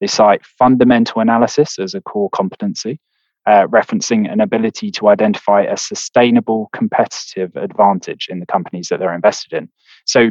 They 0.00 0.06
cite 0.06 0.46
fundamental 0.46 1.20
analysis 1.20 1.76
as 1.80 1.94
a 1.94 2.00
core 2.00 2.30
competency, 2.30 3.00
uh, 3.46 3.66
referencing 3.66 4.30
an 4.30 4.40
ability 4.40 4.92
to 4.92 5.08
identify 5.08 5.62
a 5.62 5.76
sustainable 5.76 6.70
competitive 6.72 7.56
advantage 7.56 8.28
in 8.30 8.38
the 8.38 8.46
companies 8.46 8.88
that 8.88 9.00
they're 9.00 9.14
invested 9.14 9.54
in. 9.54 9.68
So, 10.04 10.30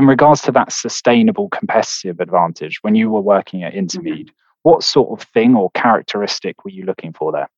in 0.00 0.06
regards 0.06 0.40
to 0.42 0.52
that 0.52 0.72
sustainable 0.72 1.48
competitive 1.50 2.20
advantage, 2.20 2.78
when 2.82 2.94
you 2.94 3.10
were 3.10 3.20
working 3.20 3.62
at 3.62 3.74
Intermede, 3.74 4.28
mm-hmm. 4.28 4.60
what 4.62 4.82
sort 4.82 5.10
of 5.20 5.28
thing 5.28 5.54
or 5.54 5.70
characteristic 5.72 6.64
were 6.64 6.70
you 6.70 6.84
looking 6.84 7.12
for 7.12 7.30
there? 7.32 7.50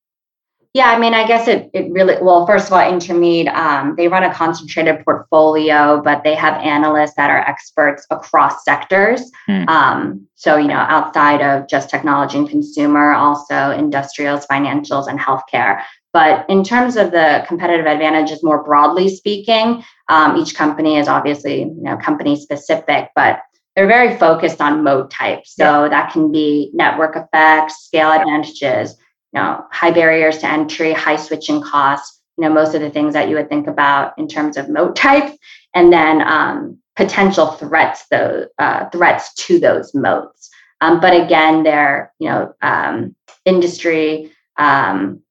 Yeah, 0.75 0.87
I 0.87 0.99
mean, 0.99 1.13
I 1.13 1.27
guess 1.27 1.49
it, 1.49 1.71
it 1.75 1.93
really, 1.93 2.17
well, 2.23 2.47
first 2.47 2.67
of 2.67 2.73
all, 2.73 2.91
Intermede, 2.91 3.47
um, 3.49 3.95
they 3.97 4.09
run 4.09 4.23
a 4.25 4.33
concentrated 4.33 5.05
portfolio, 5.05 6.01
but 6.03 6.25
they 6.25 6.35
have 6.35 6.55
analysts 6.63 7.15
that 7.17 7.29
are 7.31 7.47
experts 7.47 8.07
across 8.11 8.65
sectors. 8.65 9.31
Hmm. 9.47 9.69
Um, 9.69 10.29
so, 10.35 10.57
you 10.57 10.69
know, 10.69 10.75
outside 10.89 11.43
of 11.43 11.69
just 11.69 11.91
technology 11.91 12.39
and 12.39 12.49
consumer, 12.49 13.13
also 13.13 13.71
industrials, 13.71 14.47
financials, 14.47 15.09
and 15.09 15.21
healthcare. 15.21 15.83
But 16.13 16.49
in 16.51 16.63
terms 16.63 16.97
of 16.97 17.11
the 17.11 17.45
competitive 17.49 17.87
advantages, 17.87 18.43
more 18.43 18.63
broadly 18.63 19.09
speaking, 19.09 19.83
um, 20.09 20.37
each 20.37 20.55
company 20.55 20.97
is 20.97 21.09
obviously, 21.09 21.61
you 21.61 21.83
know, 21.83 21.97
company 21.97 22.37
specific, 22.37 23.11
but 23.15 23.41
they're 23.75 23.87
very 23.87 24.19
focused 24.19 24.61
on 24.61 24.85
moat 24.85 25.11
types. 25.11 25.55
So 25.57 25.85
yeah. 25.85 25.89
that 25.89 26.13
can 26.13 26.31
be 26.31 26.71
network 26.75 27.17
effects, 27.17 27.85
scale 27.85 28.13
advantages 28.13 28.97
you 29.33 29.41
know, 29.41 29.65
high 29.71 29.91
barriers 29.91 30.39
to 30.39 30.49
entry, 30.49 30.93
high 30.93 31.17
switching 31.17 31.63
costs, 31.63 32.21
you 32.37 32.45
know, 32.45 32.53
most 32.53 32.75
of 32.75 32.81
the 32.81 32.91
things 32.91 33.15
that 33.15 33.29
you 33.29 33.37
would 33.37 33.49
think 33.49 33.67
about 33.67 34.13
in 34.19 34.29
terms 34.29 34.57
of 34.57 34.69
moat 34.69 34.95
types, 34.95 35.37
and 35.75 35.93
then 35.93 36.23
um, 36.23 36.79
potential 36.97 37.53
threats, 37.53 38.07
those 38.11 38.47
uh, 38.59 38.89
threats 38.91 39.33
to 39.35 39.59
those 39.59 39.95
moats. 39.95 40.51
Um, 40.81 41.01
but 41.01 41.15
again, 41.15 41.63
they're 41.63 42.13
you 42.19 42.29
know 42.29 42.55
um, 42.63 43.15
industry 43.45 44.33
um, 44.59 45.22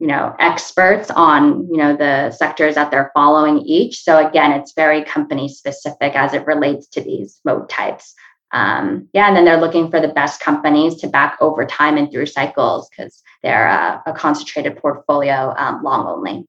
you 0.00 0.06
know 0.06 0.34
experts 0.38 1.10
on 1.10 1.68
you 1.70 1.76
know 1.76 1.96
the 1.96 2.30
sectors 2.32 2.74
that 2.74 2.90
they're 2.90 3.10
following 3.14 3.58
each. 3.60 4.02
So 4.02 4.26
again, 4.26 4.52
it's 4.52 4.72
very 4.72 5.04
company 5.04 5.48
specific 5.48 6.16
as 6.16 6.34
it 6.34 6.46
relates 6.46 6.88
to 6.88 7.00
these 7.00 7.40
moat 7.44 7.68
types 7.68 8.14
um, 8.52 9.08
yeah, 9.12 9.28
and 9.28 9.36
then 9.36 9.44
they're 9.44 9.60
looking 9.60 9.90
for 9.90 10.00
the 10.00 10.08
best 10.08 10.40
companies 10.40 10.96
to 10.96 11.08
back 11.08 11.36
over 11.40 11.64
time 11.64 11.96
and 11.96 12.10
through 12.10 12.26
cycles 12.26 12.88
because 12.88 13.22
they're 13.42 13.66
a, 13.66 14.02
a, 14.06 14.12
concentrated 14.12 14.76
portfolio, 14.76 15.54
um, 15.56 15.82
long 15.84 16.06
only. 16.06 16.44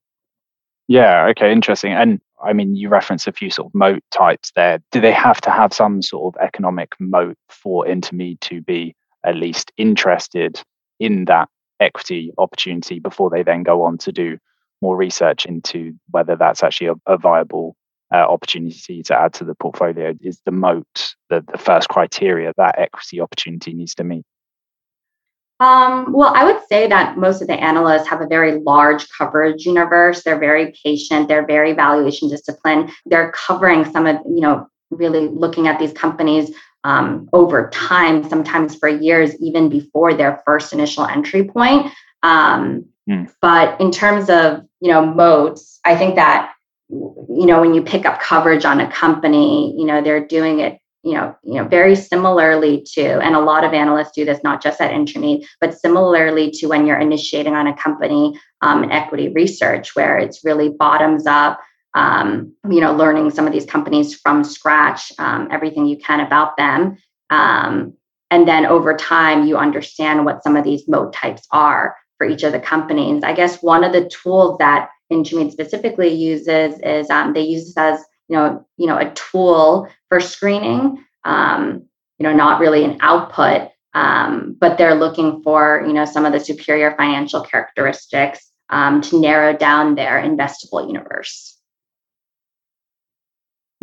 Yeah. 0.88 1.26
Okay. 1.28 1.52
Interesting. 1.52 1.92
And 1.92 2.20
I 2.42 2.52
mean, 2.52 2.74
you 2.74 2.88
reference 2.88 3.28
a 3.28 3.32
few 3.32 3.50
sort 3.50 3.66
of 3.66 3.74
moat 3.74 4.02
types 4.10 4.50
there. 4.56 4.80
Do 4.90 5.00
they 5.00 5.12
have 5.12 5.40
to 5.42 5.50
have 5.50 5.72
some 5.72 6.02
sort 6.02 6.34
of 6.34 6.42
economic 6.42 6.92
moat 6.98 7.36
for 7.48 7.86
Intermede 7.86 8.40
to 8.42 8.60
be 8.60 8.96
at 9.24 9.36
least 9.36 9.70
interested 9.76 10.60
in 10.98 11.26
that 11.26 11.48
equity 11.82 12.32
opportunity 12.38 12.98
before 12.98 13.30
they 13.30 13.42
then 13.42 13.62
go 13.62 13.82
on 13.82 13.98
to 13.98 14.12
do 14.12 14.38
more 14.80 14.96
research 14.96 15.46
into 15.46 15.92
whether 16.10 16.36
that's 16.36 16.62
actually 16.62 16.88
a, 16.88 16.94
a 17.06 17.16
viable 17.16 17.76
uh, 18.12 18.18
opportunity 18.18 19.02
to 19.02 19.18
add 19.18 19.32
to 19.34 19.44
the 19.44 19.54
portfolio 19.54 20.12
is 20.20 20.40
the 20.44 20.52
moat, 20.52 21.14
the, 21.30 21.42
the 21.50 21.58
first 21.58 21.88
criteria 21.88 22.52
that 22.56 22.78
equity 22.78 23.20
opportunity 23.20 23.72
needs 23.72 23.94
to 23.94 24.04
meet? 24.04 24.24
Um, 25.60 26.12
well, 26.12 26.32
I 26.34 26.44
would 26.44 26.60
say 26.68 26.88
that 26.88 27.16
most 27.16 27.40
of 27.40 27.46
the 27.46 27.54
analysts 27.54 28.08
have 28.08 28.20
a 28.20 28.26
very 28.26 28.58
large 28.58 29.06
coverage 29.16 29.64
universe. 29.64 30.24
They're 30.24 30.38
very 30.38 30.74
patient. 30.84 31.28
They're 31.28 31.46
very 31.46 31.72
valuation 31.72 32.28
disciplined. 32.28 32.90
They're 33.06 33.30
covering 33.30 33.84
some 33.84 34.06
of, 34.06 34.16
you 34.26 34.40
know, 34.40 34.66
really 34.90 35.28
looking 35.28 35.68
at 35.68 35.78
these 35.78 35.92
companies 35.92 36.50
um, 36.84 37.28
over 37.32 37.70
time, 37.70 38.28
sometimes 38.28 38.74
for 38.76 38.88
years, 38.88 39.34
even 39.40 39.68
before 39.68 40.14
their 40.14 40.42
first 40.44 40.72
initial 40.72 41.06
entry 41.06 41.44
point. 41.44 41.92
Um, 42.22 42.86
mm. 43.08 43.32
But 43.40 43.80
in 43.80 43.90
terms 43.90 44.28
of, 44.28 44.62
you 44.80 44.90
know, 44.90 45.04
moats, 45.04 45.80
I 45.84 45.96
think 45.96 46.16
that 46.16 46.52
you 46.92 47.46
know 47.46 47.60
when 47.60 47.74
you 47.74 47.82
pick 47.82 48.04
up 48.04 48.20
coverage 48.20 48.66
on 48.66 48.78
a 48.80 48.90
company 48.90 49.74
you 49.78 49.86
know 49.86 50.02
they're 50.02 50.26
doing 50.26 50.60
it 50.60 50.78
you 51.02 51.14
know 51.14 51.34
you 51.42 51.54
know 51.54 51.66
very 51.66 51.96
similarly 51.96 52.82
to 52.82 53.18
and 53.20 53.34
a 53.34 53.40
lot 53.40 53.64
of 53.64 53.72
analysts 53.72 54.12
do 54.12 54.24
this 54.26 54.42
not 54.44 54.62
just 54.62 54.80
at 54.80 54.92
Intermede 54.92 55.46
but 55.60 55.78
similarly 55.78 56.50
to 56.50 56.66
when 56.66 56.86
you're 56.86 56.98
initiating 56.98 57.54
on 57.54 57.66
a 57.66 57.76
company 57.76 58.38
um, 58.60 58.90
equity 58.90 59.30
research 59.30 59.96
where 59.96 60.18
it's 60.18 60.44
really 60.44 60.68
bottoms 60.68 61.26
up 61.26 61.58
um, 61.94 62.54
you 62.70 62.80
know 62.80 62.94
learning 62.94 63.30
some 63.30 63.46
of 63.46 63.52
these 63.52 63.66
companies 63.66 64.14
from 64.14 64.44
scratch 64.44 65.12
um, 65.18 65.48
everything 65.50 65.86
you 65.86 65.96
can 65.96 66.20
about 66.20 66.56
them 66.56 66.96
um, 67.30 67.94
and 68.30 68.48
then 68.48 68.64
over 68.64 68.96
time 68.96 69.46
you 69.46 69.58
understand 69.58 70.24
what 70.24 70.42
some 70.42 70.56
of 70.56 70.64
these 70.64 70.88
moat 70.88 71.12
types 71.12 71.46
are 71.50 71.96
for 72.16 72.26
each 72.26 72.44
of 72.44 72.52
the 72.52 72.60
companies. 72.60 73.24
I 73.24 73.32
guess 73.32 73.62
one 73.62 73.82
of 73.82 73.92
the 73.92 74.08
tools 74.08 74.56
that 74.58 74.88
Intermede 75.10 75.50
specifically 75.50 76.08
uses 76.08 76.78
is 76.80 77.10
um, 77.10 77.32
they 77.32 77.42
use 77.42 77.66
this 77.66 77.76
as 77.76 77.98
you 78.28 78.36
know 78.36 78.64
you 78.76 78.86
know 78.86 78.96
a 78.96 79.10
tool 79.12 79.88
for 80.08 80.20
screening. 80.20 81.04
Um, 81.24 81.88
you 82.18 82.28
know, 82.28 82.32
not 82.32 82.60
really 82.60 82.84
an 82.84 82.98
output, 83.00 83.70
um, 83.94 84.56
but 84.60 84.78
they're 84.78 84.94
looking 84.94 85.42
for 85.42 85.82
you 85.86 85.92
know 85.92 86.04
some 86.04 86.24
of 86.24 86.32
the 86.32 86.38
superior 86.38 86.94
financial 86.96 87.42
characteristics 87.42 88.50
to 88.70 89.20
narrow 89.20 89.54
down 89.54 89.96
their 89.96 90.22
investable 90.22 90.86
universe. 90.86 91.58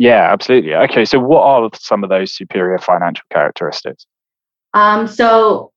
Yeah, 0.00 0.32
absolutely. 0.32 0.74
Okay, 0.74 1.04
so 1.04 1.18
what 1.18 1.42
are 1.42 1.68
some 1.74 2.02
of 2.02 2.08
those 2.08 2.32
superior 2.32 2.78
financial 2.78 3.26
characteristics? 3.30 4.06
Um, 4.72 5.06
so, 5.06 5.72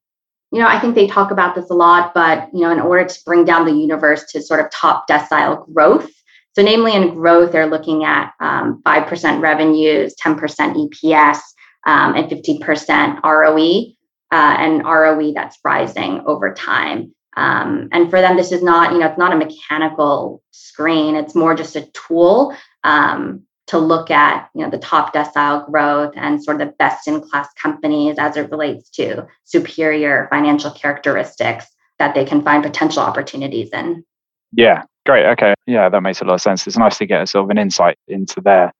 you 0.49 0.59
know, 0.59 0.67
I 0.67 0.79
think 0.79 0.95
they 0.95 1.07
talk 1.07 1.29
about 1.29 1.55
this 1.55 1.69
a 1.69 1.73
lot, 1.73 2.13
but 2.13 2.47
you 2.53 2.62
know, 2.62 2.71
in 2.71 2.79
order 2.79 3.03
to 3.03 3.19
bring 3.25 3.43
down 3.43 3.65
the 3.65 3.73
universe 3.73 4.23
to 4.31 4.41
sort 4.41 4.62
of 4.62 4.71
top 4.71 5.09
decile 5.09 5.69
growth. 5.73 6.09
So, 6.53 6.62
namely 6.63 6.93
in 6.95 7.13
growth, 7.13 7.51
they're 7.51 7.67
looking 7.67 8.05
at 8.05 8.31
um, 8.39 8.81
5% 8.86 9.41
revenues, 9.41 10.15
10% 10.23 10.38
EPS, 10.39 11.39
um, 11.86 12.15
and 12.15 12.31
15% 12.31 13.23
ROE, 13.23 13.93
uh, 14.31 14.55
and 14.57 14.86
ROE 14.86 15.33
that's 15.33 15.59
rising 15.65 16.23
over 16.25 16.53
time. 16.53 17.13
Um, 17.36 17.89
and 17.91 18.09
for 18.09 18.21
them, 18.21 18.38
this 18.38 18.53
is 18.53 18.63
not, 18.63 18.93
you 18.93 18.99
know, 18.99 19.07
it's 19.07 19.17
not 19.17 19.33
a 19.33 19.36
mechanical 19.36 20.41
screen. 20.51 21.15
It's 21.15 21.36
more 21.36 21.55
just 21.55 21.75
a 21.75 21.89
tool 21.91 22.55
um, 22.86 23.43
to 23.67 23.78
look 23.78 24.12
at, 24.12 24.49
you 24.54 24.63
know, 24.63 24.69
the 24.69 24.78
top 24.78 25.13
decile 25.13 25.65
growth 25.69 26.13
and 26.15 26.43
sort 26.43 26.60
of 26.62 26.67
the 26.67 26.73
best 26.78 27.08
in 27.08 27.21
class 27.21 27.47
companies 27.54 28.15
as 28.19 28.36
it 28.36 28.52
relates 28.52 28.89
to 28.91 29.26
superior 29.45 30.28
financial 30.30 30.71
characteristics 30.71 31.65
that 31.99 32.13
they 32.13 32.26
can 32.26 32.41
find 32.41 32.63
potential 32.63 33.02
opportunities 33.02 33.69
in. 33.71 34.04
Yeah, 34.52 34.84
great. 35.06 35.26
Okay. 35.28 35.54
Yeah, 35.65 35.89
that 35.89 36.02
makes 36.02 36.21
a 36.21 36.26
lot 36.26 36.36
of 36.36 36.41
sense. 36.41 36.67
It's 36.67 36.78
nice 36.78 36.97
to 36.97 37.06
get 37.06 37.23
a 37.23 37.28
sort 37.28 37.45
of 37.45 37.49
an 37.49 37.58
insight 37.58 37.97
into 38.08 38.41
their 38.41 38.73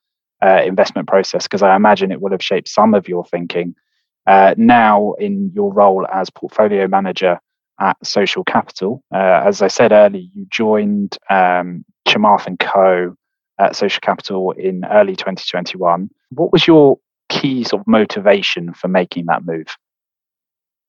uh, 0.43 0.62
investment 0.65 1.08
process 1.08 1.43
because 1.43 1.62
I 1.62 1.76
imagine 1.76 2.12
it 2.12 2.22
would 2.22 2.34
have 2.34 2.43
shaped 2.43 2.67
some 2.67 2.93
of 2.93 3.08
your 3.08 3.24
thinking. 3.26 3.76
Uh, 4.28 4.56
now, 4.58 5.13
in 5.13 5.52
your 5.54 5.74
role 5.74 6.08
as 6.13 6.30
portfolio 6.30 6.88
manager 6.88 7.39
at 7.80 7.98
Social 8.06 8.43
Capital. 8.43 9.04
Uh, 9.13 9.41
as 9.46 9.62
I 9.62 9.67
said 9.67 9.91
earlier, 9.91 10.24
you 10.34 10.46
joined 10.50 11.17
um, 11.30 11.84
Chamath 12.08 12.48
and 12.48 12.60
Co. 12.60 13.15
at 13.59 13.75
Social 13.75 13.99
Capital 14.01 14.51
in 14.51 14.85
early 14.85 15.15
2021. 15.15 16.09
What 16.29 16.51
was 16.51 16.67
your 16.67 16.99
key 17.29 17.63
sort 17.63 17.81
of 17.81 17.87
motivation 17.87 18.73
for 18.73 18.87
making 18.87 19.25
that 19.27 19.45
move? 19.45 19.67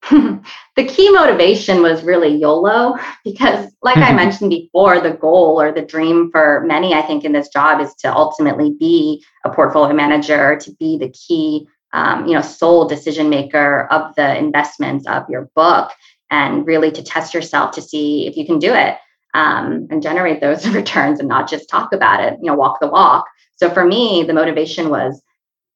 the 0.11 0.85
key 0.85 1.11
motivation 1.11 1.81
was 1.81 2.03
really 2.03 2.37
YOLO 2.37 2.99
because, 3.25 3.73
like 3.83 3.97
I 3.97 4.13
mentioned 4.17 4.51
before, 4.51 5.01
the 5.01 5.13
goal 5.13 5.61
or 5.61 5.73
the 5.73 5.83
dream 5.83 6.31
for 6.31 6.63
many, 6.67 6.93
I 6.93 7.03
think, 7.03 7.25
in 7.25 7.33
this 7.33 7.49
job 7.49 7.81
is 7.81 7.95
to 7.97 8.15
ultimately 8.15 8.75
be 8.79 9.25
a 9.45 9.51
portfolio 9.51 9.95
manager, 9.95 10.57
to 10.57 10.73
be 10.75 10.99
the 10.99 11.09
key, 11.09 11.67
um, 11.95 12.27
you 12.27 12.35
know, 12.35 12.43
sole 12.43 12.87
decision 12.87 13.31
maker 13.31 13.87
of 13.91 14.15
the 14.17 14.37
investments 14.37 15.07
of 15.07 15.25
your 15.31 15.49
book 15.55 15.91
and 16.31 16.67
really 16.67 16.91
to 16.91 17.03
test 17.03 17.33
yourself 17.33 17.71
to 17.73 17.83
see 17.83 18.27
if 18.27 18.37
you 18.37 18.45
can 18.45 18.59
do 18.59 18.75
it 18.75 18.99
um, 19.35 19.89
and 19.91 20.03
generate 20.03 20.41
those 20.41 20.67
returns 20.75 21.19
and 21.19 21.29
not 21.29 21.49
just 21.49 21.69
talk 21.69 21.93
about 21.93 22.23
it, 22.23 22.39
you 22.41 22.47
know, 22.47 22.55
walk 22.55 22.81
the 22.81 22.89
walk. 22.89 23.27
So 23.57 23.71
for 23.71 23.85
me, 23.85 24.23
the 24.23 24.33
motivation 24.33 24.89
was, 24.89 25.21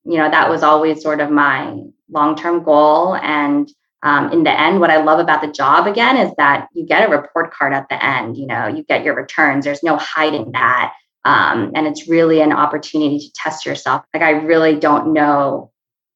you 0.05 0.17
know, 0.17 0.31
that 0.31 0.49
was 0.49 0.63
always 0.63 1.03
sort 1.03 1.21
of 1.21 1.31
my 1.31 1.77
long 2.11 2.37
term 2.37 2.63
goal. 2.63 3.17
And 3.17 3.69
um, 4.03 4.33
in 4.33 4.45
the 4.45 4.59
end, 4.59 4.81
what 4.81 4.91
I 4.91 5.03
love 5.03 5.19
about 5.19 5.43
the 5.43 5.53
job 5.53 5.87
again 5.87 6.17
is 6.17 6.33
that 6.39 6.69
you 6.73 6.87
get 6.87 7.09
a 7.09 7.11
report 7.11 7.53
card 7.53 7.73
at 7.73 7.89
the 7.89 8.03
end, 8.03 8.37
you 8.37 8.47
know, 8.47 8.69
you 8.69 8.85
get 8.85 9.05
your 9.05 9.15
returns, 9.15 9.65
there's 9.65 9.83
no 9.83 9.97
hiding 9.97 10.53
that. 10.53 10.95
Um, 11.25 11.73
and 11.75 11.87
it's 11.87 12.09
really 12.09 12.41
an 12.41 12.53
opportunity 12.53 13.19
to 13.19 13.33
test 13.33 13.67
yourself. 13.67 14.05
Like, 14.15 14.23
I 14.23 14.31
really 14.31 14.79
don't 14.79 15.13
know 15.13 15.73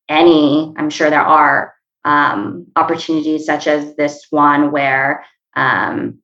any, 0.08 0.72
I'm 0.76 0.90
sure 0.90 1.10
there 1.10 1.20
are 1.20 1.74
um, 2.04 2.68
opportunities 2.76 3.44
such 3.44 3.66
as 3.66 3.94
this 3.96 4.26
one 4.30 4.70
where 4.70 5.24
um, 5.54 6.21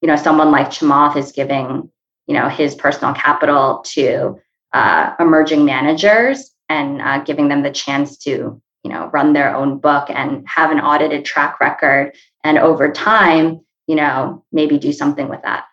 you 0.00 0.06
know 0.06 0.16
someone 0.16 0.50
like 0.50 0.70
Chamath 0.70 1.16
is 1.16 1.32
giving 1.32 1.90
you 2.26 2.34
know 2.34 2.48
his 2.48 2.74
personal 2.74 3.14
capital 3.14 3.82
to 3.88 4.38
uh, 4.72 5.14
emerging 5.18 5.64
managers 5.64 6.52
and 6.68 7.02
uh, 7.02 7.18
giving 7.24 7.48
them 7.48 7.62
the 7.62 7.70
chance 7.70 8.16
to 8.18 8.60
you 8.84 8.90
know 8.90 9.10
run 9.12 9.32
their 9.32 9.54
own 9.54 9.78
book 9.78 10.08
and 10.10 10.46
have 10.48 10.70
an 10.70 10.80
audited 10.80 11.24
track 11.24 11.60
record 11.60 12.14
and 12.44 12.58
over 12.58 12.90
time 12.90 13.60
you 13.86 13.94
know 13.94 14.44
maybe 14.52 14.78
do 14.78 14.92
something 14.92 15.28
with 15.28 15.42
that 15.42 15.64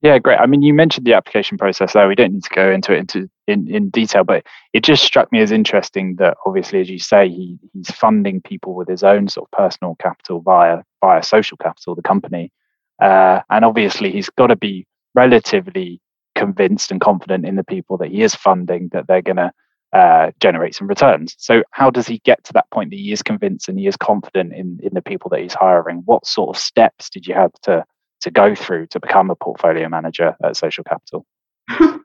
yeah, 0.00 0.18
great. 0.18 0.38
I 0.38 0.46
mean, 0.46 0.62
you 0.62 0.72
mentioned 0.72 1.06
the 1.06 1.14
application 1.14 1.58
process 1.58 1.92
there. 1.92 2.06
We 2.06 2.14
don't 2.14 2.32
need 2.32 2.44
to 2.44 2.54
go 2.54 2.70
into 2.70 2.92
it 2.92 2.98
into 2.98 3.28
in, 3.48 3.68
in 3.68 3.90
detail, 3.90 4.22
but 4.22 4.46
it 4.72 4.84
just 4.84 5.02
struck 5.02 5.32
me 5.32 5.40
as 5.40 5.50
interesting 5.50 6.16
that 6.16 6.36
obviously, 6.46 6.80
as 6.80 6.88
you 6.88 7.00
say, 7.00 7.28
he 7.28 7.58
he's 7.72 7.90
funding 7.90 8.40
people 8.40 8.74
with 8.74 8.86
his 8.86 9.02
own 9.02 9.26
sort 9.26 9.48
of 9.48 9.58
personal 9.58 9.96
capital 9.96 10.40
via 10.40 10.82
via 11.00 11.22
social 11.24 11.56
capital, 11.56 11.96
the 11.96 12.02
company, 12.02 12.52
uh, 13.00 13.40
and 13.50 13.64
obviously 13.64 14.10
he's 14.10 14.30
got 14.30 14.48
to 14.48 14.56
be 14.56 14.86
relatively 15.14 16.00
convinced 16.34 16.90
and 16.90 17.00
confident 17.00 17.44
in 17.46 17.56
the 17.56 17.64
people 17.64 17.96
that 17.98 18.10
he 18.10 18.22
is 18.22 18.34
funding 18.34 18.88
that 18.92 19.06
they're 19.08 19.22
going 19.22 19.36
to 19.36 19.52
uh, 19.92 20.30
generate 20.40 20.74
some 20.74 20.86
returns. 20.86 21.34
So, 21.38 21.62
how 21.70 21.90
does 21.90 22.06
he 22.06 22.18
get 22.18 22.44
to 22.44 22.52
that 22.52 22.70
point 22.70 22.90
that 22.90 22.96
he 22.96 23.12
is 23.12 23.22
convinced 23.22 23.68
and 23.68 23.78
he 23.78 23.86
is 23.86 23.96
confident 23.96 24.52
in 24.52 24.78
in 24.82 24.92
the 24.92 25.02
people 25.02 25.30
that 25.30 25.40
he's 25.40 25.54
hiring? 25.54 26.02
What 26.04 26.26
sort 26.26 26.54
of 26.54 26.62
steps 26.62 27.08
did 27.10 27.26
you 27.26 27.34
have 27.34 27.52
to 27.62 27.84
to 28.20 28.30
go 28.30 28.54
through 28.54 28.88
to 28.88 29.00
become 29.00 29.30
a 29.30 29.36
portfolio 29.36 29.88
manager 29.88 30.36
at 30.44 30.56
Social 30.56 30.84
Capital? 30.84 31.24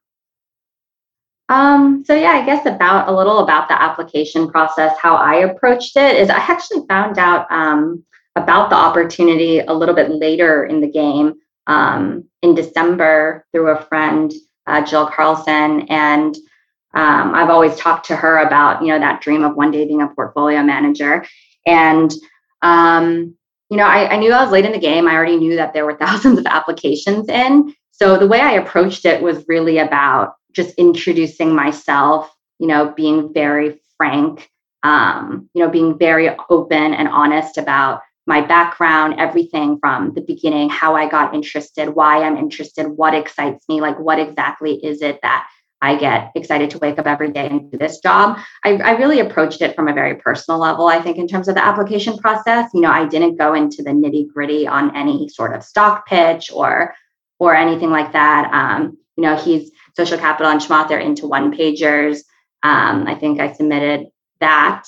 um, 1.49 2.03
so 2.05 2.15
yeah, 2.15 2.31
I 2.31 2.45
guess 2.45 2.65
about 2.65 3.09
a 3.09 3.11
little 3.11 3.39
about 3.39 3.67
the 3.67 3.81
application 3.81 4.49
process. 4.49 4.97
How 4.97 5.15
I 5.15 5.35
approached 5.35 5.97
it 5.97 6.15
is 6.15 6.29
I 6.29 6.37
actually 6.37 6.85
found 6.87 7.17
out 7.17 7.51
um, 7.51 8.05
about 8.35 8.69
the 8.69 8.75
opportunity 8.75 9.59
a 9.59 9.73
little 9.73 9.95
bit 9.95 10.09
later 10.09 10.65
in 10.65 10.81
the 10.81 10.89
game 10.89 11.35
um, 11.67 12.25
in 12.41 12.55
December 12.55 13.45
through 13.51 13.69
a 13.69 13.81
friend, 13.85 14.33
uh, 14.67 14.83
Jill 14.85 15.07
Carlson, 15.07 15.87
and 15.89 16.35
um, 16.95 17.33
I've 17.33 17.49
always 17.49 17.75
talked 17.75 18.05
to 18.07 18.15
her 18.15 18.39
about 18.39 18.81
you 18.81 18.89
know 18.89 18.99
that 18.99 19.21
dream 19.21 19.43
of 19.43 19.55
one 19.55 19.71
day 19.71 19.85
being 19.85 20.01
a 20.01 20.07
portfolio 20.07 20.63
manager, 20.63 21.25
and 21.65 22.11
um, 22.61 23.35
you 23.69 23.77
know, 23.77 23.85
I, 23.85 24.13
I 24.13 24.17
knew 24.17 24.31
I 24.31 24.43
was 24.43 24.51
late 24.51 24.65
in 24.65 24.71
the 24.71 24.79
game. 24.79 25.07
I 25.07 25.15
already 25.15 25.37
knew 25.37 25.55
that 25.55 25.73
there 25.73 25.85
were 25.85 25.97
thousands 25.99 26.39
of 26.39 26.45
applications 26.45 27.27
in. 27.29 27.73
So 27.91 28.17
the 28.17 28.27
way 28.27 28.39
I 28.39 28.53
approached 28.53 29.05
it 29.05 29.21
was 29.21 29.45
really 29.47 29.79
about 29.79 30.35
just 30.51 30.75
introducing 30.75 31.55
myself, 31.55 32.31
you 32.59 32.67
know, 32.67 32.93
being 32.95 33.33
very 33.33 33.81
frank, 33.97 34.49
um, 34.83 35.49
you 35.53 35.63
know, 35.63 35.71
being 35.71 35.97
very 35.97 36.29
open 36.49 36.93
and 36.93 37.07
honest 37.07 37.57
about 37.57 38.01
my 38.25 38.41
background, 38.41 39.15
everything 39.17 39.77
from 39.79 40.13
the 40.13 40.21
beginning, 40.21 40.69
how 40.69 40.95
I 40.95 41.09
got 41.09 41.35
interested, 41.35 41.89
why 41.89 42.23
I'm 42.23 42.37
interested, 42.37 42.87
what 42.87 43.13
excites 43.13 43.67
me, 43.67 43.81
like 43.81 43.99
what 43.99 44.19
exactly 44.19 44.73
is 44.75 45.01
it 45.01 45.19
that 45.23 45.47
I 45.81 45.97
get 45.97 46.31
excited 46.33 46.69
to 46.69 46.77
wake 46.77 46.97
up 46.97 47.07
every 47.07 47.31
day 47.31 47.45
and 47.49 47.69
do 47.69 47.77
this 47.77 47.99
job. 47.99 48.39
I, 48.63 48.77
I, 48.77 48.91
really 48.91 49.19
approached 49.19 49.61
it 49.61 49.75
from 49.75 49.89
a 49.89 49.93
very 49.93 50.15
personal 50.15 50.57
level. 50.57 50.87
I 50.87 51.01
think 51.01 51.17
in 51.17 51.27
terms 51.27 51.49
of 51.49 51.55
the 51.55 51.65
application 51.65 52.17
process, 52.17 52.69
you 52.73 52.79
know, 52.79 52.89
I 52.89 53.05
didn't 53.05 53.35
go 53.35 53.53
into 53.53 53.83
the 53.83 53.89
nitty 53.89 54.31
gritty 54.33 54.65
on 54.65 54.95
any 54.95 55.27
sort 55.27 55.53
of 55.53 55.61
stock 55.61 56.07
pitch 56.07 56.49
or 56.53 56.95
or 57.37 57.53
anything 57.53 57.89
like 57.89 58.13
that. 58.13 58.49
Um, 58.53 58.97
you 59.17 59.23
know, 59.23 59.35
he's 59.35 59.71
social 59.97 60.17
capital 60.17 60.49
and 60.49 60.61
Chamath, 60.61 60.87
they're 60.87 60.99
into 60.99 61.27
one 61.27 61.53
pagers. 61.53 62.19
Um, 62.63 63.05
I 63.05 63.15
think 63.15 63.41
I 63.41 63.51
submitted 63.51 64.07
that 64.39 64.85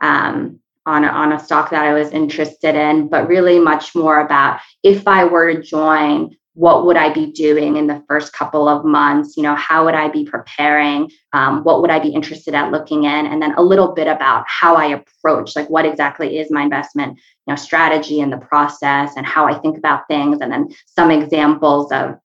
um, 0.00 0.60
on 0.88 1.04
a, 1.04 1.08
on 1.08 1.32
a 1.32 1.38
stock 1.38 1.70
that 1.70 1.84
I 1.84 1.92
was 1.92 2.10
interested 2.10 2.74
in, 2.74 3.08
but 3.08 3.28
really 3.28 3.58
much 3.58 3.94
more 3.94 4.20
about 4.20 4.60
if 4.82 5.06
I 5.06 5.24
were 5.24 5.52
to 5.52 5.62
join, 5.62 6.34
what 6.54 6.86
would 6.86 6.96
I 6.96 7.12
be 7.12 7.30
doing 7.30 7.76
in 7.76 7.86
the 7.86 8.02
first 8.08 8.32
couple 8.32 8.68
of 8.68 8.84
months? 8.84 9.36
You 9.36 9.42
know, 9.42 9.54
how 9.54 9.84
would 9.84 9.94
I 9.94 10.08
be 10.08 10.24
preparing? 10.24 11.10
Um, 11.34 11.62
what 11.62 11.82
would 11.82 11.90
I 11.90 11.98
be 12.00 12.08
interested 12.08 12.54
at 12.54 12.72
looking 12.72 13.04
in? 13.04 13.26
And 13.26 13.40
then 13.40 13.54
a 13.56 13.62
little 13.62 13.92
bit 13.92 14.08
about 14.08 14.44
how 14.48 14.76
I 14.76 14.86
approach, 14.86 15.54
like 15.54 15.68
what 15.68 15.84
exactly 15.84 16.38
is 16.38 16.50
my 16.50 16.62
investment, 16.62 17.18
you 17.46 17.52
know, 17.52 17.56
strategy 17.56 18.20
and 18.22 18.32
the 18.32 18.38
process 18.38 19.12
and 19.16 19.26
how 19.26 19.46
I 19.46 19.58
think 19.58 19.76
about 19.76 20.08
things. 20.08 20.38
And 20.40 20.50
then 20.50 20.70
some 20.86 21.10
examples 21.10 21.92
of, 21.92 22.18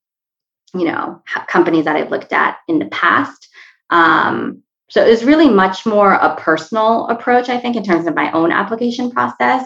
you 0.73 0.86
know, 0.86 1.21
companies 1.47 1.86
that 1.86 1.97
I've 1.97 2.12
looked 2.12 2.34
at 2.34 2.58
in 2.67 2.80
the 2.80 2.88
past. 2.88 3.49
Um, 3.89 4.62
so 4.89 5.06
it 5.06 5.10
was 5.10 5.24
really 5.24 5.50
much 5.50 5.86
more 5.86 6.13
a 6.13 6.36
personal 6.36 7.08
approach, 7.08 7.50
I 7.50 7.58
think, 7.58 7.76
in 7.76 7.84
terms 7.84 8.06
of 8.08 8.15
my 8.15 8.32
own 8.32 8.52
application 8.52 9.10
process. 9.12 9.62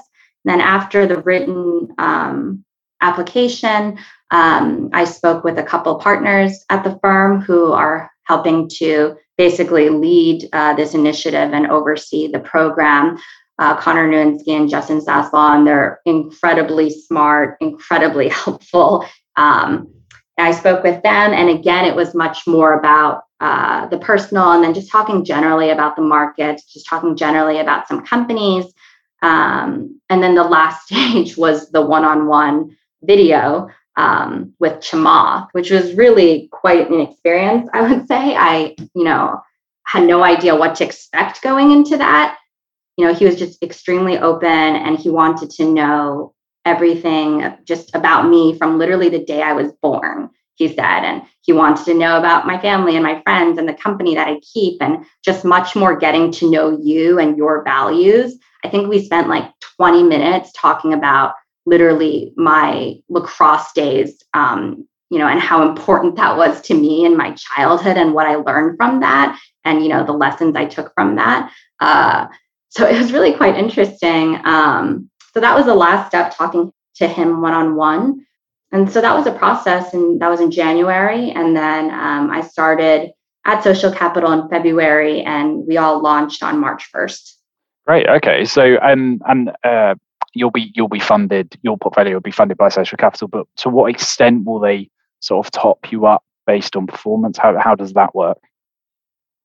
And 0.46 0.54
then 0.54 0.62
after 0.62 1.06
the 1.06 1.22
written 1.22 1.90
um, 1.98 2.64
application, 3.02 3.98
um, 4.32 4.90
I 4.94 5.04
spoke 5.06 5.44
with 5.44 5.58
a 5.58 5.64
couple 5.64 5.96
partners 5.96 6.64
at 6.70 6.84
the 6.84 6.98
firm 7.02 7.42
who 7.42 7.72
are 7.74 8.10
helping 8.24 8.70
to 8.78 9.16
basically 9.38 9.90
lead 9.90 10.48
uh, 10.54 10.74
this 10.76 10.94
initiative 10.94 11.54
and 11.54 11.68
oversee 11.68 12.28
the 12.28 12.40
program. 12.40 13.18
uh, 13.60 13.76
Connor 13.76 14.08
Nowinski 14.08 14.50
and 14.50 14.70
Justin 14.70 15.02
Saslow, 15.02 15.56
and 15.56 15.66
they're 15.66 16.00
incredibly 16.06 16.90
smart, 16.90 17.58
incredibly 17.60 18.30
helpful. 18.44 19.06
Um, 19.36 19.94
I 20.38 20.52
spoke 20.52 20.84
with 20.84 21.02
them, 21.04 21.34
and 21.34 21.50
again, 21.50 21.86
it 21.86 21.96
was 21.96 22.14
much 22.14 22.46
more 22.46 22.80
about 22.80 23.24
uh, 23.40 23.88
the 23.88 23.98
personal, 23.98 24.52
and 24.52 24.64
then 24.64 24.74
just 24.74 24.92
talking 24.92 25.26
generally 25.26 25.72
about 25.72 25.96
the 25.96 26.02
market, 26.02 26.62
just 26.72 26.88
talking 26.88 27.16
generally 27.16 27.60
about 27.60 27.88
some 27.88 28.06
companies. 28.06 28.66
Um, 29.24 30.00
and 30.10 30.22
then 30.22 30.36
the 30.36 30.44
last 30.44 30.88
stage 30.88 31.38
was 31.38 31.70
the 31.72 31.82
one-on-one 31.82 32.76
video 33.04 33.70
um, 33.96 34.54
with 34.60 34.74
Chamath, 34.74 35.50
which 35.54 35.72
was 35.72 35.94
really 35.94 36.50
quite 36.52 36.90
an 36.90 37.02
experience. 37.02 37.68
I 37.74 37.82
would 37.82 38.08
say 38.08 38.36
I, 38.36 38.76
you 38.94 39.04
know, 39.04 39.42
had 39.84 40.04
no 40.04 40.24
idea 40.24 40.56
what 40.56 40.76
to 40.76 40.86
expect 40.86 41.42
going 41.42 41.72
into 41.72 41.98
that. 41.98 42.38
You 42.98 43.06
know, 43.06 43.14
he 43.14 43.26
was 43.26 43.38
just 43.38 43.62
extremely 43.64 44.18
open, 44.18 44.48
and 44.48 44.98
he 44.98 45.10
wanted 45.10 45.50
to 45.52 45.66
know 45.72 46.34
everything 46.68 47.56
just 47.64 47.96
about 47.96 48.28
me 48.28 48.58
from 48.58 48.78
literally 48.78 49.10
the 49.10 49.24
day 49.24 49.42
I 49.42 49.54
was 49.54 49.72
born, 49.82 50.30
he 50.56 50.68
said. 50.68 51.06
And 51.06 51.24
he 51.42 51.54
wanted 51.54 51.86
to 51.86 51.94
know 51.94 52.18
about 52.18 52.46
my 52.46 52.60
family 52.60 52.96
and 52.96 53.04
my 53.04 53.22
friends 53.22 53.58
and 53.58 53.68
the 53.68 53.74
company 53.74 54.16
that 54.16 54.28
I 54.28 54.40
keep 54.42 54.82
and 54.82 55.06
just 55.24 55.46
much 55.46 55.76
more 55.76 55.96
getting 55.96 56.32
to 56.34 56.52
know 56.52 56.78
you 56.82 57.20
and 57.20 57.38
your 57.38 57.64
values. 57.64 58.38
I 58.66 58.70
think 58.70 58.90
we 58.90 59.06
spent 59.06 59.30
like 59.30 59.50
20 59.78 60.04
minutes 60.04 60.52
talking 60.56 60.94
about 60.94 61.34
literally 61.66 62.34
my 62.36 62.96
lacrosse 63.08 63.72
days, 63.74 64.22
um, 64.34 64.86
you 65.10 65.20
know, 65.20 65.28
and 65.28 65.40
how 65.40 65.68
important 65.68 66.18
that 66.18 66.36
was 66.36 66.60
to 66.62 66.74
me 66.74 67.06
in 67.06 67.16
my 67.16 67.32
childhood 67.32 67.98
and 67.98 68.14
what 68.14 68.28
I 68.28 68.36
learned 68.36 68.78
from 68.78 69.00
that 69.00 69.40
and, 69.64 69.82
you 69.82 69.88
know, 69.88 70.06
the 70.06 70.12
lessons 70.12 70.56
I 70.58 70.66
took 70.66 70.92
from 70.96 71.16
that. 71.16 71.52
Uh, 71.80 72.28
so 72.70 72.86
it 72.86 72.98
was 72.98 73.14
really 73.14 73.34
quite 73.34 73.56
interesting. 73.56 74.40
Um, 74.44 75.10
so 75.38 75.42
that 75.42 75.56
was 75.56 75.68
the 75.68 75.76
last 75.76 76.08
step, 76.08 76.36
talking 76.36 76.74
to 76.96 77.08
him 77.08 77.42
one 77.42 77.54
on 77.54 77.76
one. 77.76 78.26
And 78.72 78.92
so 78.92 79.02
that 79.02 79.16
was 79.16 79.28
a 79.28 79.32
process, 79.32 79.94
and 79.94 80.20
that 80.20 80.30
was 80.30 80.42
in 80.42 80.50
January. 80.50 81.30
And 81.30 81.56
then 81.56 81.92
um, 81.92 82.32
I 82.32 82.42
started 82.42 83.12
at 83.46 83.64
Social 83.64 83.92
Capital 83.92 84.32
in 84.32 84.50
February, 84.50 85.22
and 85.22 85.64
we 85.68 85.78
all 85.78 86.02
launched 86.02 86.42
on 86.42 86.58
March 86.58 86.92
1st. 86.92 87.34
Great. 87.86 88.10
Okay. 88.10 88.46
So, 88.46 88.80
um, 88.82 89.22
and 89.28 89.52
uh, 89.64 89.94
you'll 90.34 90.50
be 90.50 90.72
you'll 90.74 90.88
be 90.88 91.00
funded. 91.00 91.56
Your 91.62 91.78
portfolio 91.78 92.16
will 92.16 92.22
be 92.22 92.32
funded 92.32 92.58
by 92.58 92.70
Social 92.70 92.98
Capital, 92.98 93.28
but 93.28 93.46
to 93.58 93.70
what 93.70 93.92
extent 93.92 94.44
will 94.44 94.60
they 94.60 94.90
sort 95.20 95.46
of 95.46 95.52
top 95.52 95.92
you 95.92 96.08
up 96.08 96.24
based 96.48 96.76
on 96.76 96.88
performance? 96.88 97.38
How 97.38 97.56
how 97.60 97.76
does 97.76 97.94
that 97.94 98.16
work? 98.16 98.40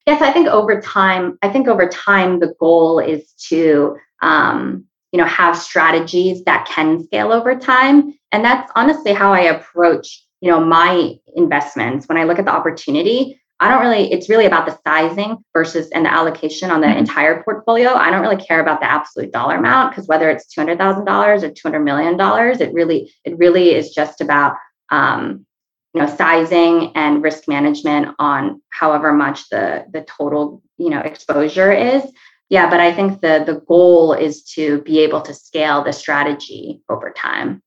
Yes, 0.06 0.22
I 0.22 0.32
think 0.32 0.48
over 0.48 0.80
time, 0.80 1.38
I 1.42 1.50
think 1.50 1.68
over 1.68 1.86
time 1.86 2.40
the 2.40 2.54
goal 2.58 2.98
is 2.98 3.30
to 3.50 3.98
um, 4.22 4.86
you 5.12 5.18
know 5.18 5.26
have 5.26 5.56
strategies 5.56 6.42
that 6.44 6.66
can 6.66 7.04
scale 7.04 7.32
over 7.32 7.54
time. 7.54 8.14
And 8.32 8.44
that's 8.44 8.70
honestly 8.74 9.12
how 9.12 9.32
i 9.32 9.40
approach 9.40 10.24
you 10.40 10.50
know 10.50 10.60
my 10.60 11.14
investments. 11.36 12.08
When 12.08 12.18
i 12.18 12.24
look 12.24 12.38
at 12.38 12.44
the 12.44 12.52
opportunity 12.52 13.38
i 13.60 13.68
don't 13.68 13.82
really 13.82 14.10
it's 14.12 14.28
really 14.28 14.46
about 14.46 14.66
the 14.66 14.76
sizing 14.84 15.36
versus 15.52 15.88
and 15.90 16.04
the 16.04 16.12
allocation 16.12 16.70
on 16.70 16.80
the 16.80 16.88
mm-hmm. 16.88 16.98
entire 16.98 17.42
portfolio. 17.42 17.90
I 17.90 18.10
don't 18.10 18.22
really 18.22 18.42
care 18.42 18.60
about 18.60 18.80
the 18.80 18.90
absolute 18.90 19.32
dollar 19.32 19.56
amount 19.56 19.92
because 19.92 20.08
whether 20.08 20.28
it's 20.30 20.52
$200000 20.54 21.42
or 21.42 21.50
$200 21.50 21.84
million 21.84 22.60
it 22.60 22.74
really 22.74 23.12
it 23.24 23.38
really 23.38 23.74
is 23.74 23.90
just 23.90 24.20
about 24.20 24.56
um, 24.90 25.46
you 25.94 26.00
know 26.00 26.06
sizing 26.06 26.92
and 26.94 27.22
risk 27.22 27.48
management 27.48 28.14
on 28.18 28.60
however 28.70 29.12
much 29.12 29.48
the 29.50 29.84
the 29.92 30.02
total 30.02 30.62
you 30.78 30.90
know 30.90 31.00
exposure 31.00 31.72
is 31.72 32.02
yeah, 32.52 32.68
but 32.68 32.80
I 32.80 32.92
think 32.92 33.22
the 33.22 33.42
the 33.46 33.62
goal 33.66 34.12
is 34.12 34.42
to 34.56 34.82
be 34.82 34.98
able 34.98 35.22
to 35.22 35.32
scale 35.32 35.82
the 35.82 35.92
strategy 35.94 36.82
over 36.90 37.10
time. 37.10 37.62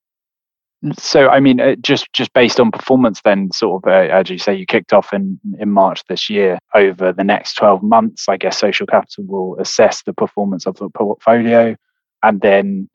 So, 0.99 1.27
I 1.27 1.39
mean, 1.39 1.59
uh, 1.59 1.73
just 1.81 2.13
just 2.13 2.31
based 2.33 2.59
on 2.59 2.69
performance, 2.69 3.19
then 3.25 3.51
sort 3.51 3.83
of, 3.83 3.91
uh, 3.91 4.13
as 4.13 4.29
you 4.29 4.37
say, 4.37 4.53
you 4.53 4.67
kicked 4.67 4.93
off 4.93 5.11
in 5.11 5.39
in 5.59 5.71
March 5.71 6.03
this 6.07 6.29
year. 6.29 6.59
Over 6.75 7.11
the 7.11 7.23
next 7.23 7.55
twelve 7.55 7.81
months, 7.81 8.29
I 8.29 8.37
guess 8.37 8.59
Social 8.59 8.85
Capital 8.85 9.23
will 9.27 9.59
assess 9.59 10.03
the 10.03 10.13
performance 10.13 10.67
of 10.67 10.75
the 10.75 10.89
portfolio, 10.89 11.75
and 12.21 12.39
then 12.41 12.87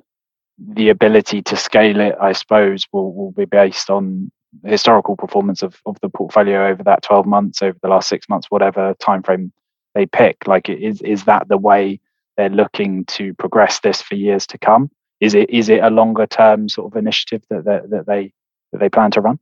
the 0.59 0.91
ability 0.91 1.43
to 1.43 1.57
scale 1.57 1.99
it, 1.99 2.15
I 2.21 2.31
suppose, 2.35 2.87
will 2.93 3.13
will 3.13 3.33
be 3.33 3.47
based 3.47 3.91
on 3.91 4.31
historical 4.65 5.17
performance 5.17 5.65
of, 5.65 5.81
of 5.87 5.97
the 6.03 6.09
portfolio 6.09 6.69
over 6.69 6.85
that 6.85 7.03
12 7.03 7.27
months 7.27 7.63
over 7.63 7.79
the 7.83 7.89
last 7.89 8.09
six 8.09 8.29
months 8.29 8.49
whatever 8.51 8.95
time 8.99 9.23
frame 9.23 9.53
they 9.95 10.07
pick? 10.07 10.47
Like, 10.47 10.69
is 10.69 11.01
is 11.03 11.25
that 11.25 11.49
the 11.49 11.59
way 11.59 12.01
they're 12.37 12.49
looking 12.49 13.05
to 13.07 13.35
progress 13.35 13.81
this 13.81 14.01
for 14.01 14.15
years 14.15 14.47
to 14.49 14.59
come? 14.59 14.91
Is 15.21 15.35
it 15.35 15.51
is 15.51 15.69
it 15.69 15.83
a 15.83 15.91
longer 15.91 16.27
term 16.27 16.69
sort 16.69 16.93
of 16.93 16.97
initiative 16.97 17.43
that 17.51 17.65
that, 17.65 17.91
that 17.91 18.07
they 18.07 18.33
that 18.73 18.79
they 18.79 18.89
plan 18.89 19.11
to 19.13 19.21
run? 19.21 19.39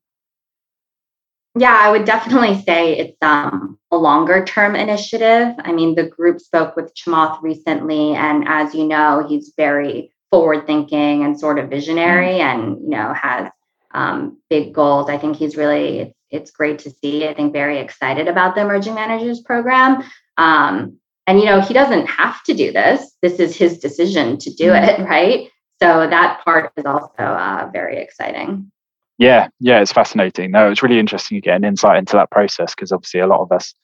Yeah, 1.57 1.77
I 1.81 1.91
would 1.91 2.05
definitely 2.05 2.61
say 2.63 2.97
it's 2.97 3.17
um, 3.23 3.79
a 3.91 3.97
longer 3.97 4.45
term 4.45 4.77
initiative. 4.77 5.55
I 5.59 5.73
mean, 5.73 5.95
the 5.95 6.05
group 6.05 6.41
spoke 6.41 6.77
with 6.77 6.95
Chamath 6.95 7.43
recently, 7.43 8.15
and 8.15 8.45
as 8.47 8.75
you 8.75 8.87
know, 8.87 9.27
he's 9.29 9.53
very 9.57 10.13
forward 10.31 10.67
thinking 10.67 11.25
and 11.25 11.39
sort 11.39 11.59
of 11.59 11.71
visionary, 11.71 12.39
mm. 12.39 12.41
and 12.41 12.83
you 12.83 12.91
know 12.91 13.13
has 13.13 13.51
um, 13.93 14.39
big 14.51 14.75
goals. 14.75 15.09
I 15.09 15.19
think 15.19 15.37
he's 15.37 15.57
really 15.57 15.99
it's, 16.01 16.15
it's 16.31 16.51
great 16.51 16.79
to 16.81 16.91
see. 16.91 17.27
I 17.27 17.35
think 17.35 17.53
very 17.53 17.79
excited 17.79 18.29
about 18.29 18.55
the 18.55 18.61
emerging 18.61 18.95
managers 18.95 19.41
program. 19.41 20.05
Um, 20.39 20.99
and 21.27 21.39
you 21.39 21.45
know, 21.45 21.61
he 21.61 21.75
doesn't 21.75 22.07
have 22.07 22.43
to 22.45 22.55
do 22.55 22.73
this. 22.73 23.13
This 23.21 23.39
is 23.39 23.55
his 23.55 23.79
decision 23.79 24.39
to 24.39 24.55
do 24.55 24.71
mm-hmm. 24.71 25.03
it, 25.03 25.05
right? 25.09 25.51
So 25.83 26.09
that 26.09 26.41
part 26.45 26.73
is 26.77 26.87
also 26.87 27.23
uh, 27.23 27.69
very 27.73 27.99
exciting. 27.99 28.73
Yeah, 29.19 29.49
yeah, 29.61 29.81
it's 29.81 29.93
fascinating. 29.93 30.53
No, 30.53 30.71
it's 30.71 30.83
really 30.83 30.99
interesting 30.99 31.37
to 31.37 31.41
get 31.43 31.57
an 31.57 31.65
insight 31.65 31.99
into 31.99 32.17
that 32.17 32.31
process 32.31 32.75
because 32.75 32.93
obviously 32.93 33.21
a 33.21 33.27
lot 33.27 33.41
of 33.41 33.53
us 33.53 33.75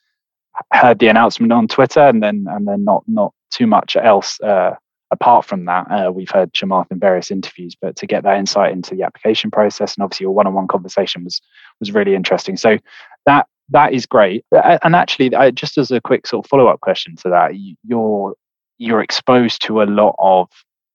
heard 0.72 1.00
the 1.00 1.08
announcement 1.08 1.52
on 1.52 1.66
Twitter 1.66 2.00
and 2.00 2.22
then 2.22 2.46
and 2.48 2.66
then 2.66 2.84
not 2.84 3.02
not 3.08 3.34
too 3.52 3.66
much 3.66 3.96
else 3.96 4.40
uh, 4.40 4.74
apart 5.10 5.44
from 5.44 5.64
that. 5.64 5.90
Uh, 5.90 6.12
we've 6.12 6.30
heard 6.30 6.52
Chamath 6.52 6.90
in 6.90 7.00
various 7.00 7.32
interviews, 7.32 7.76
but 7.80 7.96
to 7.96 8.06
get 8.06 8.22
that 8.22 8.38
insight 8.38 8.72
into 8.72 8.94
the 8.94 9.02
application 9.02 9.50
process 9.50 9.96
and 9.96 10.04
obviously 10.04 10.24
your 10.24 10.34
one-on-one 10.34 10.68
conversation 10.68 11.24
was 11.24 11.40
was 11.80 11.92
really 11.92 12.14
interesting. 12.14 12.56
So 12.56 12.78
that 13.26 13.46
that 13.70 13.92
is 13.92 14.06
great. 14.06 14.44
And 14.52 14.94
actually, 14.94 15.30
just 15.52 15.78
as 15.78 15.90
a 15.90 16.00
quick 16.00 16.26
sort 16.26 16.44
of 16.44 16.48
follow 16.48 16.66
up 16.66 16.80
question 16.80 17.16
to 17.16 17.30
that, 17.30 17.52
you're 17.82 18.34
you're 18.78 19.00
exposed 19.00 19.62
to 19.62 19.82
a 19.82 19.84
lot 19.84 20.16
of, 20.18 20.48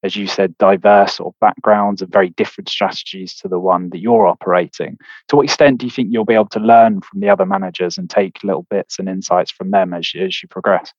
as 0.03 0.15
you 0.15 0.27
said, 0.27 0.57
diverse 0.57 1.15
sort 1.15 1.33
of 1.33 1.39
backgrounds 1.39 2.01
and 2.01 2.11
very 2.11 2.29
different 2.31 2.69
strategies 2.69 3.33
to 3.35 3.47
the 3.47 3.59
one 3.59 3.89
that 3.89 3.99
you're 3.99 4.27
operating. 4.27 4.97
To 5.29 5.37
what 5.37 5.45
extent 5.45 5.79
do 5.79 5.85
you 5.85 5.91
think 5.91 6.09
you'll 6.11 6.25
be 6.25 6.33
able 6.33 6.49
to 6.49 6.59
learn 6.59 7.01
from 7.01 7.21
the 7.21 7.29
other 7.29 7.45
managers 7.45 7.97
and 7.97 8.09
take 8.09 8.43
little 8.43 8.67
bits 8.69 8.99
and 8.99 9.07
insights 9.07 9.51
from 9.51 9.71
them 9.71 9.93
as 9.93 10.11
as 10.19 10.41
you 10.43 10.49
progress? 10.49 10.93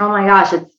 Oh 0.00 0.08
my 0.08 0.24
gosh, 0.24 0.52
it's 0.52 0.74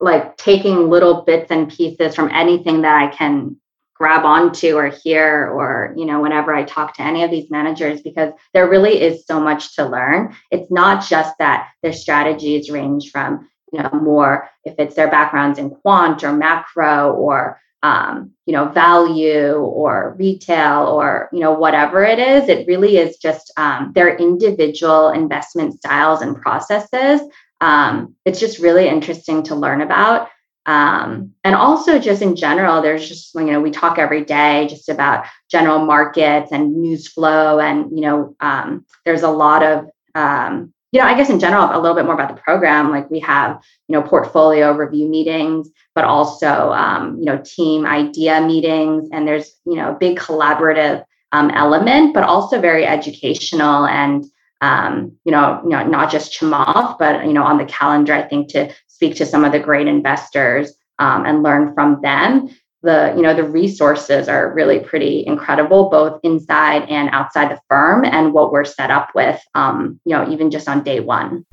like 0.00 0.36
taking 0.36 0.90
little 0.90 1.22
bits 1.22 1.50
and 1.50 1.70
pieces 1.70 2.14
from 2.14 2.30
anything 2.32 2.82
that 2.82 3.00
I 3.00 3.14
can 3.14 3.56
grab 3.94 4.24
onto 4.24 4.76
or 4.76 4.88
hear 4.88 5.48
or 5.48 5.94
you 5.96 6.04
know 6.04 6.20
whenever 6.20 6.54
i 6.54 6.64
talk 6.64 6.94
to 6.94 7.02
any 7.02 7.22
of 7.22 7.30
these 7.30 7.50
managers 7.50 8.02
because 8.02 8.32
there 8.52 8.68
really 8.68 9.00
is 9.00 9.26
so 9.26 9.40
much 9.40 9.74
to 9.76 9.86
learn. 9.86 10.34
It's 10.50 10.70
not 10.70 11.04
just 11.04 11.36
that 11.38 11.70
their 11.82 11.92
strategies 11.92 12.70
range 12.70 13.10
from 13.10 13.48
you 13.72 13.82
know 13.82 13.90
more 13.92 14.48
if 14.64 14.74
it's 14.78 14.94
their 14.94 15.10
backgrounds 15.10 15.58
in 15.58 15.70
quant 15.70 16.22
or 16.22 16.32
macro 16.32 17.12
or 17.12 17.60
um, 17.82 18.32
you 18.46 18.52
know 18.52 18.68
value 18.68 19.54
or 19.54 20.14
retail 20.18 20.86
or 20.86 21.28
you 21.32 21.40
know 21.40 21.52
whatever 21.52 22.02
it 22.04 22.18
is 22.18 22.48
it 22.48 22.66
really 22.66 22.96
is 22.96 23.16
just 23.18 23.52
um, 23.56 23.92
their 23.94 24.16
individual 24.16 25.10
investment 25.10 25.74
styles 25.74 26.22
and 26.22 26.40
processes. 26.40 27.20
Um, 27.60 28.14
it's 28.24 28.40
just 28.40 28.58
really 28.58 28.88
interesting 28.88 29.42
to 29.44 29.54
learn 29.54 29.80
about 29.80 30.28
um, 30.66 31.32
and 31.44 31.54
also 31.54 31.98
just 31.98 32.22
in 32.22 32.36
general 32.36 32.80
there's 32.80 33.06
just 33.06 33.34
you 33.34 33.44
know 33.44 33.60
we 33.60 33.70
talk 33.70 33.98
every 33.98 34.24
day 34.24 34.66
just 34.68 34.88
about 34.88 35.26
general 35.50 35.84
markets 35.84 36.52
and 36.52 36.76
news 36.76 37.06
flow 37.08 37.60
and 37.60 37.90
you 37.96 38.02
know 38.02 38.34
um, 38.40 38.84
there's 39.04 39.22
a 39.22 39.30
lot 39.30 39.62
of 39.62 39.86
um, 40.14 40.72
you 40.92 41.00
know 41.00 41.06
i 41.06 41.14
guess 41.16 41.30
in 41.30 41.40
general 41.40 41.68
a 41.72 41.80
little 41.80 41.96
bit 41.96 42.04
more 42.04 42.14
about 42.14 42.34
the 42.34 42.40
program. 42.40 42.90
Like 42.90 43.10
we 43.10 43.20
have 43.20 43.60
you 43.88 43.92
know 43.92 44.02
portfolio 44.02 44.72
review 44.72 45.08
meetings 45.08 45.68
but 45.94 46.04
also 46.04 46.72
um, 46.72 47.18
you 47.18 47.24
know 47.24 47.42
team 47.44 47.86
idea 47.86 48.40
meetings. 48.40 49.08
And 49.12 49.28
there's 49.28 49.60
you 49.66 49.74
know 49.74 49.90
a 49.90 49.98
big 49.98 50.18
collaborative 50.18 51.04
um, 51.32 51.50
element 51.50 52.14
but 52.14 52.22
also 52.22 52.60
very 52.60 52.86
educational 52.86 53.86
and 53.86 54.24
um, 54.64 55.12
you 55.24 55.32
know, 55.32 55.60
you 55.64 55.70
know, 55.70 55.84
not 55.86 56.10
just 56.10 56.32
Chamath, 56.32 56.98
but 56.98 57.26
you 57.26 57.34
know, 57.34 57.42
on 57.42 57.58
the 57.58 57.66
calendar, 57.66 58.14
I 58.14 58.22
think 58.22 58.48
to 58.50 58.72
speak 58.94 59.16
to 59.16 59.26
some 59.26 59.44
of 59.44 59.50
the 59.50 59.58
great 59.58 59.88
investors 59.88 60.72
um, 61.00 61.26
and 61.26 61.42
learn 61.42 61.74
from 61.74 62.00
them. 62.00 62.48
The 62.82 63.12
you 63.16 63.22
know 63.22 63.34
the 63.34 63.44
resources 63.44 64.28
are 64.28 64.52
really 64.54 64.78
pretty 64.78 65.26
incredible, 65.26 65.88
both 65.88 66.20
inside 66.22 66.82
and 66.88 67.08
outside 67.10 67.50
the 67.50 67.60
firm, 67.68 68.04
and 68.04 68.32
what 68.32 68.52
we're 68.52 68.64
set 68.64 68.90
up 68.90 69.08
with. 69.14 69.40
Um, 69.54 70.00
you 70.04 70.14
know, 70.14 70.30
even 70.30 70.50
just 70.50 70.68
on 70.68 70.84
day 70.84 71.00
one. 71.00 71.44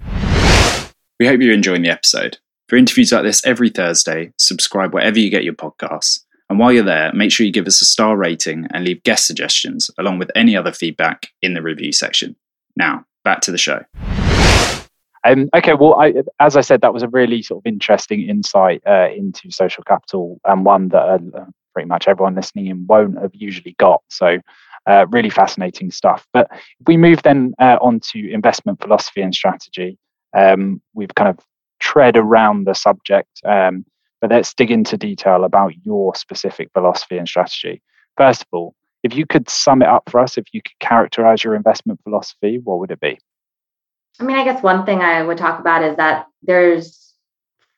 We 1.19 1.27
hope 1.27 1.39
you're 1.39 1.53
enjoying 1.53 1.83
the 1.83 1.89
episode. 1.89 2.37
For 2.67 2.77
interviews 2.77 3.11
like 3.11 3.23
this 3.23 3.45
every 3.45 3.69
Thursday, 3.69 4.33
subscribe 4.37 4.93
wherever 4.93 5.19
you 5.19 5.29
get 5.29 5.43
your 5.43 5.53
podcasts. 5.53 6.21
And 6.49 6.59
while 6.59 6.73
you're 6.73 6.83
there, 6.83 7.11
make 7.13 7.31
sure 7.31 7.45
you 7.45 7.51
give 7.51 7.67
us 7.67 7.81
a 7.81 7.85
star 7.85 8.17
rating 8.17 8.67
and 8.73 8.83
leave 8.83 9.03
guest 9.03 9.25
suggestions 9.25 9.89
along 9.97 10.19
with 10.19 10.31
any 10.35 10.55
other 10.55 10.73
feedback 10.73 11.27
in 11.41 11.53
the 11.53 11.61
review 11.61 11.93
section. 11.93 12.35
Now, 12.75 13.05
back 13.23 13.41
to 13.41 13.51
the 13.51 13.57
show. 13.57 13.83
Um, 15.23 15.49
okay, 15.53 15.73
well, 15.73 15.99
I, 15.99 16.13
as 16.39 16.57
I 16.57 16.61
said, 16.61 16.81
that 16.81 16.93
was 16.93 17.03
a 17.03 17.07
really 17.07 17.41
sort 17.43 17.61
of 17.61 17.67
interesting 17.67 18.27
insight 18.27 18.81
uh, 18.87 19.09
into 19.15 19.51
social 19.51 19.83
capital 19.83 20.39
and 20.45 20.65
one 20.65 20.89
that 20.89 21.21
uh, 21.35 21.45
pretty 21.73 21.87
much 21.87 22.07
everyone 22.07 22.35
listening 22.35 22.67
in 22.67 22.87
won't 22.87 23.19
have 23.19 23.31
usually 23.33 23.75
got. 23.77 24.01
So, 24.09 24.39
uh, 24.87 25.05
really 25.09 25.29
fascinating 25.29 25.91
stuff. 25.91 26.27
But 26.33 26.49
we 26.87 26.97
move 26.97 27.21
then 27.21 27.53
uh, 27.59 27.77
on 27.81 27.99
to 28.11 28.31
investment 28.31 28.81
philosophy 28.81 29.21
and 29.21 29.33
strategy, 29.33 29.97
um, 30.33 30.81
we've 30.93 31.13
kind 31.15 31.29
of 31.29 31.37
tread 31.79 32.17
around 32.17 32.65
the 32.65 32.73
subject, 32.73 33.41
um, 33.45 33.85
but 34.21 34.31
let's 34.31 34.53
dig 34.53 34.71
into 34.71 34.97
detail 34.97 35.43
about 35.43 35.73
your 35.83 36.15
specific 36.15 36.69
philosophy 36.73 37.17
and 37.17 37.27
strategy. 37.27 37.81
First 38.17 38.43
of 38.43 38.47
all, 38.51 38.75
if 39.03 39.15
you 39.15 39.25
could 39.25 39.49
sum 39.49 39.81
it 39.81 39.87
up 39.87 40.03
for 40.09 40.19
us, 40.19 40.37
if 40.37 40.45
you 40.51 40.61
could 40.61 40.77
characterize 40.79 41.43
your 41.43 41.55
investment 41.55 41.99
philosophy, 42.03 42.59
what 42.63 42.79
would 42.79 42.91
it 42.91 42.99
be? 42.99 43.19
I 44.19 44.23
mean, 44.23 44.37
I 44.37 44.43
guess 44.43 44.61
one 44.61 44.85
thing 44.85 45.01
I 45.01 45.23
would 45.23 45.37
talk 45.37 45.59
about 45.59 45.83
is 45.83 45.97
that 45.97 46.27
there's, 46.43 47.13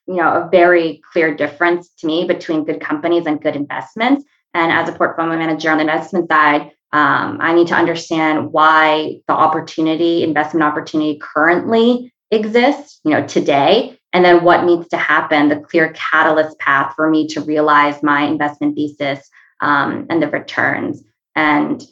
you 0.08 0.15
know, 0.15 0.30
a 0.30 0.50
very 0.50 1.02
clear 1.12 1.34
difference 1.36 1.89
to 2.00 2.08
me 2.08 2.26
between 2.26 2.65
good 2.65 2.82
companies 2.82 3.26
and 3.26 3.41
good 3.41 3.56
investments. 3.56 4.26
And 4.54 4.72
as 4.72 4.89
a 4.89 4.93
portfolio 4.93 5.38
manager 5.38 5.72
on 5.72 5.78
the 5.78 5.84
investment 5.84 6.30
side, 6.30 6.72
um, 6.91 7.39
I 7.41 7.54
need 7.54 7.67
to 7.67 7.76
understand 7.76 8.52
why 8.52 9.19
the 9.28 9.34
opportunity, 9.34 10.24
investment 10.24 10.63
opportunity 10.63 11.19
currently 11.19 12.13
exists, 12.30 13.00
you 13.04 13.12
know, 13.12 13.26
today, 13.26 14.00
and 14.12 14.24
then 14.24 14.43
what 14.43 14.63
needs 14.63 14.88
to 14.89 14.98
happen, 14.98 15.50
the 15.50 15.60
clear 15.60 15.91
catalyst 15.93 16.60
path 16.60 16.93
for 16.96 17.10
me 17.10 17.28
to 17.30 17.41
realize 17.41 18.04
my 18.04 18.22
investment 18.24 18.76
thesis 18.76 19.28
um, 19.62 20.06
and 20.10 20.22
the 20.22 20.28
returns. 20.28 21.04
And 21.36 21.84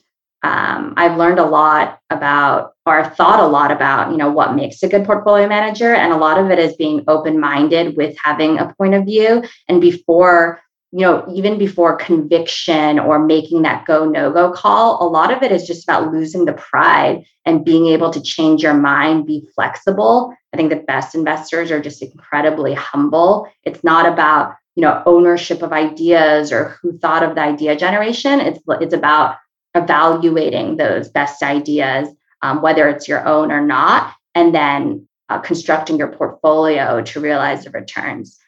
um, 0.44 0.96
I've 0.98 1.18
learned 1.18 1.40
a 1.40 1.46
lot 1.46 2.00
about, 2.10 2.74
or 2.86 3.06
thought 3.06 3.40
a 3.40 3.48
lot 3.48 3.72
about, 3.72 4.12
you 4.12 4.18
know, 4.18 4.32
what 4.32 4.56
makes 4.56 4.82
a 4.82 4.90
good 4.90 5.06
portfolio 5.06 5.48
manager, 5.48 5.94
and 5.94 6.12
a 6.12 6.18
lot 6.18 6.40
of 6.40 6.50
it 6.50 6.58
is 6.58 6.76
being 6.76 7.04
open-minded 7.08 7.96
with 7.96 8.18
having 8.24 8.58
a 8.58 8.74
point 8.74 8.96
of 8.96 9.06
view. 9.06 9.44
And 9.68 9.80
before, 9.80 10.60
you 10.92 11.02
know, 11.02 11.26
even 11.32 11.60
before 11.60 11.96
conviction 11.96 12.98
or 12.98 13.20
making 13.20 13.62
that 13.62 13.86
go 13.86 14.06
no 14.06 14.32
go 14.32 14.52
call, 14.52 15.06
a 15.06 15.08
lot 15.08 15.32
of 15.32 15.44
it 15.44 15.52
is 15.52 15.68
just 15.68 15.84
about 15.84 16.12
losing 16.12 16.46
the 16.46 16.54
pride 16.54 17.24
and 17.46 17.64
being 17.64 17.86
able 17.88 18.10
to 18.12 18.22
change 18.22 18.64
your 18.64 18.74
mind, 18.74 19.28
be 19.28 19.48
flexible. 19.54 20.36
I 20.54 20.58
think 20.58 20.70
the 20.70 20.78
best 20.78 21.14
investors 21.16 21.72
are 21.72 21.80
just 21.80 22.02
incredibly 22.02 22.74
humble. 22.74 23.48
It's 23.64 23.84
not 23.84 24.12
about 24.12 24.56
you 24.76 24.82
know 24.82 25.04
ownership 25.06 25.62
of 25.62 25.72
ideas 25.72 26.52
or 26.52 26.78
who 26.82 26.98
thought 26.98 27.24
of 27.24 27.36
the 27.36 27.42
idea 27.42 27.76
generation. 27.76 28.40
It's 28.40 28.60
it's 28.82 28.94
about 28.94 29.38
evaluating 29.76 30.78
those 30.78 31.10
best 31.10 31.44
ideas, 31.44 32.10
um, 32.42 32.62
whether 32.62 32.90
it's 32.90 33.08
your 33.08 33.26
own 33.28 33.52
or 33.52 33.62
not, 33.62 34.14
and 34.36 34.54
then 34.54 35.08
uh, 35.30 35.40
constructing 35.40 35.98
your 35.98 36.10
portfolio 36.10 37.02
to 37.02 37.20
realize 37.20 37.64
the 37.64 37.70
returns. 37.72 38.40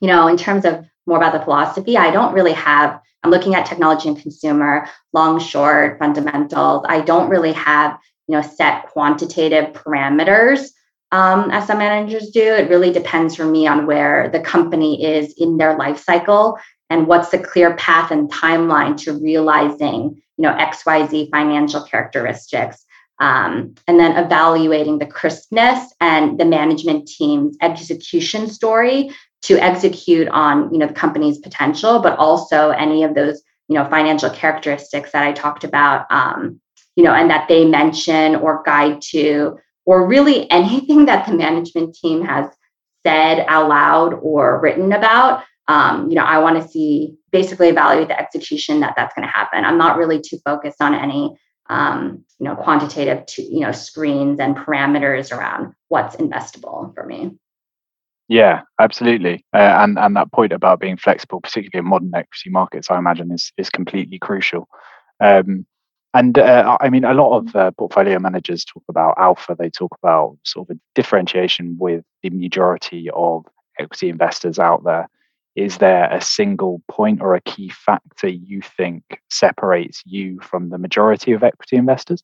You 0.00 0.08
know, 0.08 0.28
in 0.28 0.36
terms 0.36 0.64
of 0.64 0.84
more 1.06 1.16
about 1.16 1.32
the 1.32 1.44
philosophy, 1.44 1.96
I 1.96 2.10
don't 2.10 2.34
really 2.34 2.52
have, 2.52 3.00
I'm 3.24 3.30
looking 3.30 3.54
at 3.54 3.66
technology 3.66 4.08
and 4.08 4.20
consumer, 4.20 4.88
long, 5.12 5.40
short, 5.40 5.98
fundamentals. 5.98 6.84
I 6.88 7.00
don't 7.00 7.28
really 7.28 7.52
have, 7.52 7.98
you 8.28 8.36
know, 8.36 8.42
set 8.42 8.86
quantitative 8.88 9.72
parameters 9.72 10.68
um, 11.10 11.50
as 11.50 11.66
some 11.66 11.78
managers 11.78 12.30
do. 12.30 12.42
It 12.42 12.68
really 12.68 12.92
depends 12.92 13.34
for 13.34 13.46
me 13.46 13.66
on 13.66 13.86
where 13.86 14.28
the 14.28 14.40
company 14.40 15.04
is 15.04 15.34
in 15.38 15.56
their 15.56 15.76
life 15.76 16.04
cycle 16.04 16.58
and 16.90 17.06
what's 17.06 17.30
the 17.30 17.38
clear 17.38 17.74
path 17.76 18.10
and 18.10 18.30
timeline 18.30 18.96
to 19.04 19.12
realizing 19.12 20.22
you 20.36 20.42
know 20.42 20.52
xyz 20.52 21.30
financial 21.30 21.82
characteristics? 21.82 22.84
Um, 23.20 23.74
and 23.88 23.98
then 23.98 24.16
evaluating 24.16 24.98
the 24.98 25.06
crispness 25.06 25.92
and 26.00 26.38
the 26.38 26.44
management 26.44 27.08
team's 27.08 27.56
execution 27.60 28.48
story 28.48 29.10
to 29.42 29.58
execute 29.58 30.28
on 30.28 30.72
you 30.72 30.78
know 30.78 30.86
the 30.86 30.94
company's 30.94 31.38
potential 31.38 32.00
but 32.00 32.18
also 32.18 32.70
any 32.70 33.04
of 33.04 33.14
those 33.14 33.42
you 33.68 33.74
know 33.74 33.84
financial 33.88 34.30
characteristics 34.30 35.12
that 35.12 35.24
i 35.24 35.32
talked 35.32 35.64
about 35.64 36.06
um, 36.10 36.60
you 36.96 37.04
know 37.04 37.12
and 37.12 37.30
that 37.30 37.48
they 37.48 37.64
mention 37.64 38.36
or 38.36 38.62
guide 38.64 39.00
to 39.00 39.58
or 39.84 40.06
really 40.06 40.50
anything 40.50 41.06
that 41.06 41.26
the 41.26 41.34
management 41.34 41.94
team 41.94 42.24
has 42.24 42.46
said 43.06 43.44
out 43.48 43.68
loud 43.68 44.14
or 44.14 44.60
written 44.60 44.92
about 44.92 45.44
um, 45.68 46.08
you 46.08 46.16
know, 46.16 46.24
I 46.24 46.38
want 46.38 46.60
to 46.60 46.66
see 46.66 47.14
basically 47.30 47.68
evaluate 47.68 48.08
the 48.08 48.18
execution 48.18 48.80
that 48.80 48.94
that's 48.96 49.14
going 49.14 49.26
to 49.26 49.32
happen. 49.32 49.64
I'm 49.64 49.78
not 49.78 49.98
really 49.98 50.20
too 50.20 50.38
focused 50.44 50.80
on 50.80 50.94
any, 50.94 51.36
um, 51.68 52.24
you 52.40 52.44
know, 52.44 52.56
quantitative, 52.56 53.26
to, 53.26 53.42
you 53.42 53.60
know, 53.60 53.72
screens 53.72 54.40
and 54.40 54.56
parameters 54.56 55.30
around 55.30 55.74
what's 55.88 56.16
investable 56.16 56.94
for 56.94 57.04
me. 57.04 57.36
Yeah, 58.28 58.62
absolutely, 58.78 59.46
uh, 59.54 59.78
and 59.80 59.98
and 59.98 60.14
that 60.16 60.32
point 60.32 60.52
about 60.52 60.80
being 60.80 60.98
flexible, 60.98 61.40
particularly 61.40 61.82
in 61.82 61.88
modern 61.88 62.12
equity 62.14 62.50
markets, 62.50 62.90
I 62.90 62.98
imagine 62.98 63.32
is 63.32 63.52
is 63.56 63.70
completely 63.70 64.18
crucial. 64.18 64.68
Um, 65.20 65.64
and 66.12 66.38
uh, 66.38 66.76
I 66.80 66.90
mean, 66.90 67.04
a 67.04 67.14
lot 67.14 67.38
of 67.38 67.56
uh, 67.56 67.70
portfolio 67.72 68.18
managers 68.18 68.66
talk 68.66 68.82
about 68.88 69.14
alpha. 69.18 69.56
They 69.58 69.70
talk 69.70 69.96
about 70.02 70.36
sort 70.44 70.68
of 70.68 70.76
a 70.76 70.80
differentiation 70.94 71.76
with 71.78 72.04
the 72.22 72.28
majority 72.28 73.08
of 73.14 73.46
equity 73.78 74.10
investors 74.10 74.58
out 74.58 74.84
there 74.84 75.08
is 75.58 75.78
there 75.78 76.08
a 76.12 76.20
single 76.20 76.80
point 76.88 77.20
or 77.20 77.34
a 77.34 77.40
key 77.40 77.68
factor 77.68 78.28
you 78.28 78.62
think 78.62 79.02
separates 79.28 80.02
you 80.06 80.38
from 80.40 80.70
the 80.70 80.78
majority 80.78 81.32
of 81.32 81.42
equity 81.42 81.76
investors? 81.76 82.22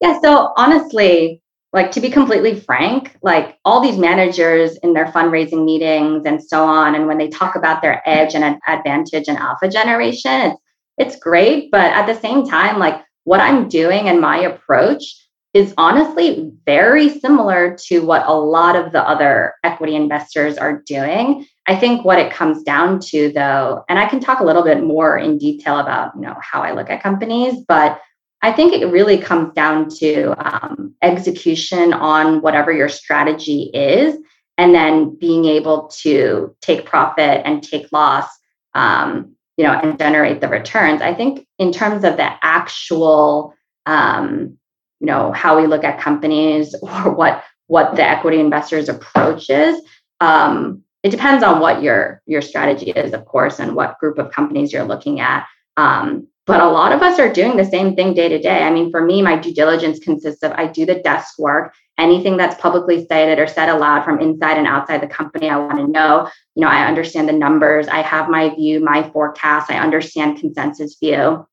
Yeah, 0.00 0.20
so 0.20 0.52
honestly, 0.56 1.42
like 1.72 1.90
to 1.92 2.00
be 2.00 2.10
completely 2.10 2.58
frank, 2.58 3.16
like 3.22 3.56
all 3.64 3.80
these 3.80 3.98
managers 3.98 4.76
in 4.78 4.92
their 4.92 5.06
fundraising 5.06 5.64
meetings 5.64 6.24
and 6.26 6.42
so 6.42 6.64
on, 6.64 6.94
and 6.94 7.06
when 7.06 7.18
they 7.18 7.28
talk 7.28 7.56
about 7.56 7.82
their 7.82 8.02
edge 8.08 8.34
and 8.34 8.58
advantage 8.66 9.28
and 9.28 9.38
alpha 9.38 9.68
generation, 9.68 10.30
it's 10.32 10.60
it's 10.98 11.16
great, 11.16 11.70
but 11.70 11.92
at 11.92 12.06
the 12.06 12.18
same 12.18 12.48
time, 12.48 12.78
like 12.78 13.02
what 13.24 13.40
I'm 13.40 13.68
doing 13.68 14.08
and 14.08 14.20
my 14.20 14.38
approach 14.38 15.25
is 15.56 15.72
honestly 15.78 16.52
very 16.66 17.08
similar 17.08 17.74
to 17.86 18.00
what 18.00 18.22
a 18.26 18.34
lot 18.34 18.76
of 18.76 18.92
the 18.92 19.02
other 19.02 19.54
equity 19.64 19.94
investors 19.94 20.58
are 20.58 20.82
doing. 20.82 21.46
I 21.66 21.76
think 21.76 22.04
what 22.04 22.18
it 22.18 22.30
comes 22.30 22.62
down 22.62 23.00
to 23.10 23.32
though, 23.32 23.82
and 23.88 23.98
I 23.98 24.04
can 24.06 24.20
talk 24.20 24.40
a 24.40 24.44
little 24.44 24.62
bit 24.62 24.84
more 24.84 25.16
in 25.16 25.38
detail 25.38 25.78
about, 25.78 26.12
you 26.14 26.20
know, 26.20 26.36
how 26.42 26.60
I 26.60 26.72
look 26.72 26.90
at 26.90 27.02
companies, 27.02 27.64
but 27.66 28.02
I 28.42 28.52
think 28.52 28.74
it 28.74 28.92
really 28.92 29.16
comes 29.16 29.54
down 29.54 29.88
to 30.00 30.34
um, 30.46 30.94
execution 31.00 31.94
on 31.94 32.42
whatever 32.42 32.70
your 32.70 32.90
strategy 32.90 33.70
is, 33.72 34.14
and 34.58 34.74
then 34.74 35.16
being 35.18 35.46
able 35.46 35.88
to 36.02 36.54
take 36.60 36.84
profit 36.84 37.40
and 37.46 37.62
take 37.62 37.90
loss, 37.92 38.28
um, 38.74 39.34
you 39.56 39.64
know, 39.64 39.72
and 39.72 39.98
generate 39.98 40.42
the 40.42 40.48
returns. 40.48 41.00
I 41.00 41.14
think 41.14 41.46
in 41.58 41.72
terms 41.72 42.04
of 42.04 42.18
the 42.18 42.30
actual, 42.44 43.54
um, 43.86 44.58
you 45.06 45.12
know, 45.12 45.30
how 45.30 45.56
we 45.56 45.68
look 45.68 45.84
at 45.84 46.00
companies 46.00 46.74
or 46.82 47.14
what 47.14 47.44
what 47.68 47.94
the 47.94 48.02
equity 48.02 48.40
investors 48.40 48.88
approach 48.88 49.48
is. 49.50 49.80
Um, 50.20 50.82
it 51.02 51.10
depends 51.10 51.44
on 51.44 51.60
what 51.60 51.80
your 51.80 52.22
your 52.26 52.42
strategy 52.42 52.90
is, 52.90 53.12
of 53.12 53.24
course, 53.24 53.60
and 53.60 53.76
what 53.76 54.00
group 54.00 54.18
of 54.18 54.32
companies 54.32 54.72
you're 54.72 54.84
looking 54.84 55.20
at. 55.20 55.46
Um, 55.76 56.26
but 56.46 56.60
a 56.60 56.68
lot 56.68 56.92
of 56.92 57.02
us 57.02 57.18
are 57.20 57.32
doing 57.32 57.56
the 57.56 57.64
same 57.64 57.94
thing 57.94 58.14
day 58.14 58.28
to 58.28 58.38
day. 58.38 58.62
I 58.62 58.70
mean, 58.70 58.90
for 58.90 59.04
me, 59.04 59.22
my 59.22 59.36
due 59.36 59.54
diligence 59.54 60.00
consists 60.00 60.42
of 60.42 60.52
I 60.52 60.66
do 60.66 60.86
the 60.86 60.96
desk 60.96 61.38
work, 61.38 61.74
anything 61.98 62.36
that's 62.36 62.60
publicly 62.60 63.04
stated 63.04 63.38
or 63.38 63.46
said 63.46 63.68
aloud 63.68 64.04
from 64.04 64.20
inside 64.20 64.58
and 64.58 64.66
outside 64.66 65.00
the 65.00 65.08
company. 65.08 65.50
I 65.50 65.56
want 65.56 65.78
to 65.78 65.86
know, 65.86 66.28
you 66.54 66.62
know, 66.62 66.68
I 66.68 66.86
understand 66.86 67.28
the 67.28 67.32
numbers, 67.32 67.88
I 67.88 68.00
have 68.02 68.28
my 68.28 68.54
view, 68.54 68.80
my 68.80 69.08
forecast, 69.10 69.70
I 69.70 69.78
understand 69.78 70.38
consensus 70.38 70.96
view. 70.98 71.46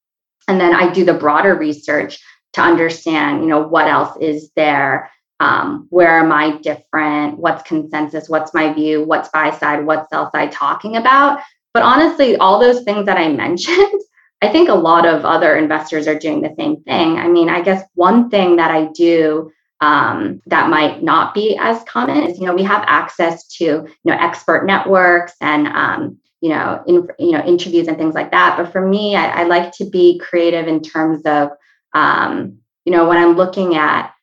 And 0.48 0.60
then 0.60 0.76
I 0.76 0.92
do 0.92 1.06
the 1.06 1.14
broader 1.14 1.56
research 1.56 2.20
to 2.54 2.62
understand, 2.62 3.42
you 3.42 3.50
know, 3.50 3.62
what 3.62 3.88
else 3.88 4.18
is 4.22 4.52
there 4.56 5.12
um, 5.44 5.88
where 5.90 6.20
am 6.20 6.32
I 6.32 6.58
different? 6.58 7.38
What's 7.38 7.64
consensus? 7.64 8.30
What's 8.30 8.54
my 8.54 8.72
view? 8.72 9.04
What's 9.04 9.30
buy 9.30 9.52
side? 9.52 9.86
What's 9.86 10.10
sell 10.10 10.32
side 10.32 10.52
talking 10.52 10.96
about? 10.96 11.40
But 11.74 11.84
honestly, 11.84 12.38
all 12.38 12.60
those 12.60 12.84
things 12.84 13.06
that 13.08 13.18
I 13.18 13.28
mentioned, 13.34 14.02
I 14.42 14.48
think 14.50 14.70
a 14.70 14.74
lot 14.74 15.06
of 15.06 15.26
other 15.26 15.58
investors 15.58 16.08
are 16.08 16.18
doing 16.18 16.42
the 16.42 16.54
same 16.58 16.82
thing. 16.84 17.18
I 17.18 17.28
mean, 17.28 17.50
I 17.50 17.62
guess 17.62 17.84
one 17.96 18.30
thing 18.30 18.56
that 18.56 18.72
I 18.72 18.86
do 18.94 19.52
um, 19.82 20.42
that 20.46 20.70
might 20.70 21.04
not 21.04 21.34
be 21.34 21.58
as 21.60 21.84
common 21.84 22.24
is, 22.24 22.40
you 22.40 22.46
know, 22.46 22.56
we 22.56 22.64
have 22.64 22.84
access 22.88 23.46
to, 23.58 23.66
you 23.66 23.92
know, 24.06 24.18
expert 24.18 24.66
networks 24.66 25.34
and, 25.42 25.68
um, 25.68 26.18
you 26.40 26.50
know, 26.50 26.82
in, 26.88 27.08
you 27.20 27.32
know, 27.32 27.44
interviews 27.44 27.90
and 27.90 27.98
things 27.98 28.16
like 28.16 28.32
that. 28.32 28.56
But 28.58 28.72
for 28.72 28.88
me, 28.88 29.18
I, 29.18 29.42
I 29.42 29.44
like 29.44 29.74
to 29.74 29.86
be 29.86 30.20
creative 30.20 30.68
in 30.68 30.82
terms 30.82 31.26
of, 31.26 31.50
um, 31.94 32.60
you 32.86 32.92
know, 32.92 33.08
when 33.08 33.18
I'm 33.18 33.36
looking 33.36 33.76
at 33.76 34.14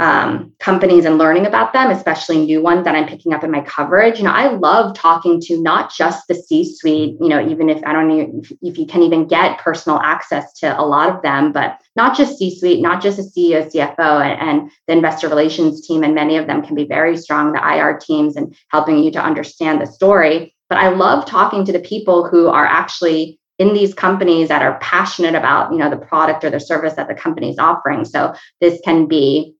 um, 0.00 0.52
companies 0.58 1.04
and 1.04 1.18
learning 1.18 1.46
about 1.46 1.72
them, 1.72 1.90
especially 1.90 2.38
new 2.38 2.60
ones 2.60 2.84
that 2.84 2.96
I'm 2.96 3.06
picking 3.06 3.32
up 3.32 3.44
in 3.44 3.50
my 3.50 3.60
coverage. 3.60 4.18
You 4.18 4.24
know, 4.24 4.32
I 4.32 4.48
love 4.48 4.96
talking 4.96 5.40
to 5.42 5.62
not 5.62 5.94
just 5.94 6.26
the 6.26 6.34
C-suite. 6.34 7.16
You 7.20 7.28
know, 7.28 7.46
even 7.46 7.68
if 7.68 7.82
I 7.84 7.92
don't 7.92 8.08
know 8.08 8.40
if, 8.42 8.52
if 8.60 8.76
you 8.76 8.86
can 8.86 9.02
even 9.02 9.28
get 9.28 9.58
personal 9.58 10.00
access 10.00 10.52
to 10.54 10.78
a 10.78 10.82
lot 10.82 11.14
of 11.14 11.22
them, 11.22 11.52
but 11.52 11.80
not 11.94 12.16
just 12.16 12.38
C-suite, 12.38 12.82
not 12.82 13.02
just 13.02 13.20
a 13.20 13.22
CEO, 13.22 13.70
CFO, 13.70 14.20
and, 14.20 14.40
and 14.40 14.70
the 14.88 14.94
investor 14.94 15.28
relations 15.28 15.86
team, 15.86 16.02
and 16.02 16.14
many 16.14 16.36
of 16.36 16.48
them 16.48 16.62
can 16.62 16.74
be 16.74 16.86
very 16.86 17.16
strong. 17.16 17.52
The 17.52 17.76
IR 17.76 17.98
teams 17.98 18.36
and 18.36 18.56
helping 18.70 18.98
you 18.98 19.12
to 19.12 19.22
understand 19.22 19.80
the 19.80 19.86
story. 19.86 20.54
But 20.68 20.78
I 20.78 20.88
love 20.88 21.24
talking 21.26 21.64
to 21.66 21.72
the 21.72 21.78
people 21.78 22.26
who 22.26 22.48
are 22.48 22.66
actually 22.66 23.38
in 23.58 23.72
these 23.72 23.94
companies 23.94 24.48
that 24.48 24.62
are 24.62 24.78
passionate 24.80 25.34
about 25.34 25.72
you 25.72 25.78
know 25.78 25.90
the 25.90 25.96
product 25.96 26.44
or 26.44 26.50
the 26.50 26.60
service 26.60 26.94
that 26.94 27.08
the 27.08 27.14
company 27.14 27.50
is 27.50 27.58
offering. 27.58 28.04
So 28.04 28.34
this 28.60 28.80
can 28.84 29.06
be 29.06 29.54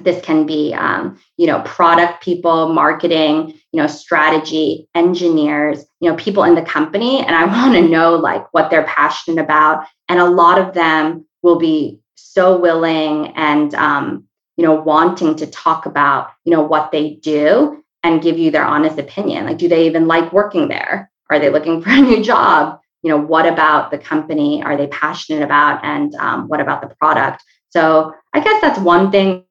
this 0.00 0.22
can 0.22 0.46
be 0.46 0.72
um, 0.74 1.18
you 1.36 1.46
know 1.46 1.60
product 1.62 2.22
people 2.22 2.72
marketing 2.72 3.54
you 3.72 3.80
know 3.80 3.86
strategy 3.86 4.88
engineers 4.94 5.84
you 6.00 6.08
know 6.10 6.16
people 6.16 6.44
in 6.44 6.54
the 6.54 6.62
company. 6.62 7.20
And 7.20 7.34
i 7.34 7.44
want 7.62 7.74
to 7.74 7.88
know 7.88 8.16
like 8.16 8.46
what 8.52 8.70
they're 8.70 8.86
passionate 8.86 9.42
about. 9.42 9.84
And 10.08 10.20
a 10.20 10.30
lot 10.30 10.58
of 10.58 10.72
them 10.72 11.26
will 11.42 11.58
be 11.58 12.00
so 12.14 12.58
willing 12.58 13.28
and 13.36 13.74
um, 13.74 14.24
you 14.56 14.64
know 14.64 14.74
wanting 14.74 15.36
to 15.36 15.46
talk 15.46 15.86
about 15.86 16.30
you 16.44 16.52
know 16.52 16.62
what 16.62 16.92
they 16.92 17.16
do 17.16 17.84
and 18.04 18.22
give 18.22 18.38
you 18.38 18.50
their 18.50 18.64
honest 18.64 18.98
opinion. 18.98 19.44
Like 19.44 19.58
do 19.58 19.68
they 19.68 19.86
even 19.86 20.06
like 20.06 20.32
working 20.32 20.68
there? 20.68 21.10
Are 21.30 21.38
they 21.38 21.50
looking 21.50 21.82
for 21.82 21.90
a 21.90 22.00
new 22.00 22.24
job 22.24 22.80
you 23.08 23.14
know 23.14 23.20
what 23.20 23.46
about 23.46 23.90
the 23.90 23.98
company 23.98 24.62
are 24.62 24.76
they 24.76 24.86
passionate 24.88 25.42
about 25.42 25.82
and 25.82 26.14
um, 26.16 26.46
what 26.48 26.60
about 26.60 26.82
the 26.82 26.94
product 26.96 27.42
so 27.70 28.12
i 28.34 28.40
guess 28.40 28.60
that's 28.60 28.78
one 28.78 29.10
thing 29.10 29.44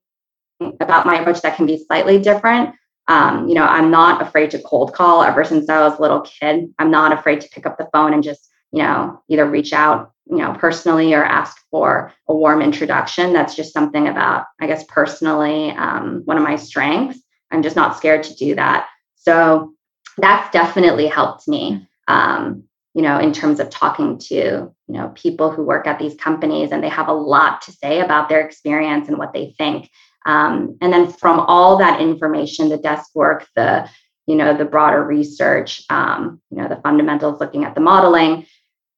about 0.79 1.05
my 1.05 1.19
approach 1.19 1.41
that 1.41 1.55
can 1.55 1.65
be 1.65 1.83
slightly 1.85 2.19
different. 2.19 2.75
Um, 3.07 3.47
you 3.47 3.55
know, 3.55 3.63
I'm 3.63 3.89
not 3.89 4.21
afraid 4.21 4.51
to 4.51 4.59
cold 4.59 4.93
call 4.93 5.23
ever 5.23 5.43
since 5.43 5.69
I 5.69 5.79
was 5.81 5.97
a 5.97 6.01
little 6.01 6.21
kid. 6.21 6.73
I'm 6.77 6.91
not 6.91 7.17
afraid 7.17 7.41
to 7.41 7.49
pick 7.49 7.65
up 7.65 7.77
the 7.77 7.89
phone 7.93 8.13
and 8.13 8.23
just, 8.23 8.49
you 8.71 8.83
know, 8.83 9.21
either 9.29 9.49
reach 9.49 9.71
out, 9.71 10.11
you 10.29 10.37
know, 10.37 10.53
personally 10.53 11.13
or 11.13 11.23
ask 11.23 11.57
for 11.71 12.11
a 12.27 12.35
warm 12.35 12.61
introduction. 12.61 13.31
That's 13.31 13.55
just 13.55 13.73
something 13.73 14.07
about, 14.07 14.45
I 14.59 14.67
guess, 14.67 14.83
personally, 14.89 15.71
um, 15.71 16.21
one 16.25 16.37
of 16.37 16.43
my 16.43 16.57
strengths. 16.57 17.19
I'm 17.51 17.63
just 17.63 17.77
not 17.77 17.95
scared 17.95 18.23
to 18.23 18.35
do 18.35 18.55
that. 18.55 18.87
So 19.15 19.73
that's 20.17 20.51
definitely 20.51 21.07
helped 21.07 21.47
me, 21.47 21.87
um, 22.09 22.63
you 22.97 23.03
know, 23.03 23.19
in 23.19 23.31
terms 23.31 23.59
of 23.59 23.69
talking 23.69 24.17
to, 24.17 24.35
you 24.35 24.73
know, 24.87 25.09
people 25.09 25.51
who 25.51 25.61
work 25.61 25.85
at 25.85 25.99
these 25.99 26.15
companies 26.15 26.71
and 26.71 26.83
they 26.83 26.89
have 26.89 27.09
a 27.09 27.13
lot 27.13 27.61
to 27.61 27.71
say 27.71 27.99
about 27.99 28.27
their 28.27 28.41
experience 28.41 29.07
and 29.07 29.19
what 29.19 29.33
they 29.33 29.53
think. 29.55 29.91
Um, 30.25 30.79
and 30.81 30.91
then 30.91 31.13
from 31.13 31.39
all 31.41 31.77
that 31.77 32.01
information, 32.01 32.69
the 32.69 32.77
desk 32.77 33.11
work, 33.13 33.47
the 33.55 33.87
you 34.25 34.35
know 34.35 34.57
the 34.57 34.65
broader 34.65 35.03
research, 35.03 35.83
um, 35.91 36.41
you 36.49 36.57
know 36.57 36.67
the 36.67 36.81
fundamentals, 36.81 37.39
looking 37.39 37.65
at 37.65 37.75
the 37.75 37.81
modeling, 37.81 38.47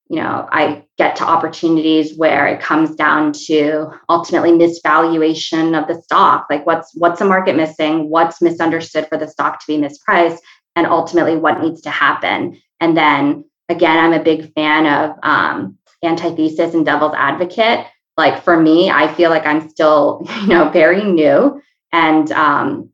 you 0.10 0.22
know 0.22 0.48
I 0.50 0.86
get 0.98 1.18
to 1.18 1.26
opportunities 1.26 2.18
where 2.18 2.48
it 2.48 2.62
comes 2.62 2.96
down 2.96 3.34
to 3.48 3.92
ultimately 4.08 4.52
misvaluation 4.52 5.78
of 5.78 5.90
the 5.90 6.02
stock, 6.02 6.48
like 6.50 6.66
what's 6.66 6.96
what's 6.96 7.20
the 7.20 7.26
market 7.26 7.58
missing, 7.58 8.10
what's 8.10 8.42
misunderstood 8.42 9.10
for 9.10 9.18
the 9.18 9.28
stock 9.28 9.60
to 9.60 9.68
be 9.68 9.78
mispriced, 9.78 10.40
and 10.78 10.88
ultimately 10.88 11.36
what 11.36 11.60
needs 11.60 11.82
to 11.82 11.90
happen. 11.90 12.58
And 12.80 12.96
then 12.96 13.44
again, 13.70 13.98
I'm 13.98 14.14
a 14.14 14.24
big 14.24 14.54
fan 14.54 14.86
of 14.86 15.18
um, 15.24 15.78
antithesis 16.04 16.74
and 16.74 16.86
devil's 16.86 17.14
advocate. 17.16 17.86
Like 18.18 18.44
for 18.44 18.60
me 18.60 18.90
i 18.90 19.12
feel 19.14 19.30
like 19.30 19.46
i'm 19.46 19.70
still 19.70 20.28
you 20.42 20.48
know 20.48 20.70
very 20.70 21.04
new 21.04 21.62
and 21.92 22.32
um 22.34 22.90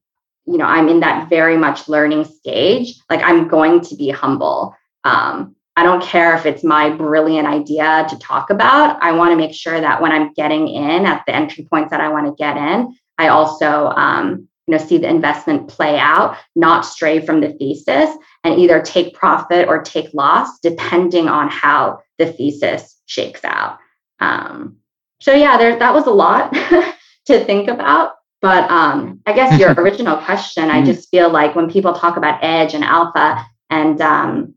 you 0.45 0.57
know 0.57 0.65
i'm 0.65 0.88
in 0.88 0.99
that 0.99 1.30
very 1.30 1.57
much 1.57 1.89
learning 1.89 2.26
stage. 2.26 2.95
Like 3.09 3.21
i'm 3.23 3.47
going 3.47 3.82
to 3.82 3.95
be 3.95 4.09
humble. 4.09 4.76
Um 5.03 5.55
i 5.76 5.84
don't 5.84 6.03
care 6.03 6.36
if 6.36 6.45
it's 6.45 6.63
my 6.63 6.89
brilliant 6.89 7.47
idea 7.47 8.05
to 8.09 8.17
talk 8.19 8.49
about. 8.49 9.01
I 9.01 9.11
want 9.13 9.32
to 9.32 9.38
make 9.38 9.53
sure 9.53 9.80
that 9.80 10.01
when 10.01 10.11
i'm 10.11 10.34
getting 10.34 10.67
in 10.67 11.05
at 11.05 11.23
the 11.26 11.36
entry 11.36 11.67
points 11.69 11.89
that 11.91 12.01
i 12.01 12.09
want 12.09 12.28
to 12.28 12.43
get 12.43 12.57
in 12.57 12.95
i 13.17 13.30
also 13.30 13.88
um 13.88 14.47
you 14.68 14.72
know 14.72 14.78
see 14.78 14.97
the 14.97 15.09
investment 15.09 15.68
play 15.68 15.97
out 15.97 16.38
not 16.55 16.86
stray 16.86 17.24
from 17.24 17.41
the 17.41 17.53
thesis 17.53 18.09
and 18.43 18.59
either 18.59 18.82
take 18.82 19.13
profit 19.13 19.68
or 19.68 19.82
take 19.82 20.13
loss 20.13 20.59
depending 20.59 21.28
on 21.28 21.49
how 21.49 21.99
the 22.18 22.32
thesis 22.34 22.99
shakes 23.05 23.43
out 23.43 23.78
um, 24.20 24.78
so 25.20 25.34
yeah, 25.34 25.57
there 25.57 25.78
that 25.80 25.93
was 25.93 26.07
a 26.07 26.11
lot 26.11 26.53
to 27.26 27.45
think 27.45 27.68
about. 27.68 28.13
But 28.41 28.70
um, 28.70 29.22
I 29.26 29.34
guess 29.34 29.59
your 29.59 29.74
original 29.78 30.18
question, 30.18 30.70
I 30.70 30.78
mm-hmm. 30.78 30.86
just 30.86 31.09
feel 31.09 31.30
like 31.30 31.55
when 31.55 31.70
people 31.70 31.93
talk 31.93 32.18
about 32.18 32.43
edge 32.43 32.74
and 32.74 32.84
alpha 32.84 33.45
and 33.70 33.99
um, 34.01 34.55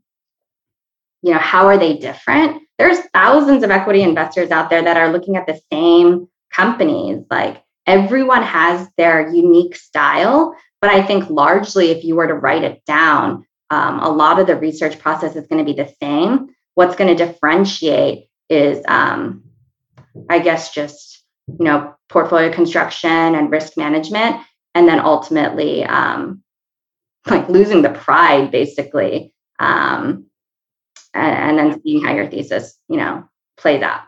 you 1.21 1.33
know, 1.33 1.39
how 1.39 1.65
are 1.67 1.77
they 1.77 1.97
different? 1.97 2.61
There's 2.77 2.99
thousands 3.13 3.63
of 3.63 3.71
equity 3.71 4.03
investors 4.03 4.51
out 4.51 4.69
there 4.69 4.81
that 4.81 4.95
are 4.95 5.11
looking 5.11 5.35
at 5.35 5.47
the 5.47 5.59
same 5.71 6.29
companies. 6.53 7.25
Like 7.29 7.63
everyone 7.89 8.43
has 8.43 8.87
their 8.97 9.33
unique 9.33 9.75
style, 9.75 10.55
but 10.79 10.91
I 10.91 11.01
think 11.01 11.27
largely, 11.29 11.89
if 11.89 12.03
you 12.03 12.15
were 12.15 12.27
to 12.27 12.35
write 12.35 12.63
it 12.63 12.85
down, 12.85 13.47
um, 13.71 13.99
a 13.99 14.09
lot 14.09 14.39
of 14.39 14.45
the 14.45 14.55
research 14.55 14.99
process 14.99 15.35
is 15.35 15.47
going 15.47 15.65
to 15.65 15.69
be 15.69 15.75
the 15.75 15.91
same. 15.99 16.49
What's 16.75 16.95
going 16.95 17.15
to 17.15 17.25
differentiate 17.25 18.27
is 18.47 18.83
um, 18.87 19.43
I 20.29 20.39
guess 20.39 20.73
just 20.73 21.23
you 21.47 21.65
know 21.65 21.95
portfolio 22.09 22.53
construction 22.53 23.09
and 23.09 23.51
risk 23.51 23.75
management, 23.75 24.37
and 24.75 24.87
then 24.87 24.99
ultimately 24.99 25.83
um, 25.83 26.43
like 27.27 27.49
losing 27.49 27.81
the 27.81 27.89
pride 27.89 28.51
basically, 28.51 29.33
um, 29.57 30.27
and, 31.15 31.35
and 31.35 31.57
then 31.57 31.81
seeing 31.81 32.03
how 32.05 32.13
your 32.13 32.29
thesis 32.29 32.77
you 32.87 32.97
know 32.97 33.27
plays 33.57 33.81
out. 33.81 34.01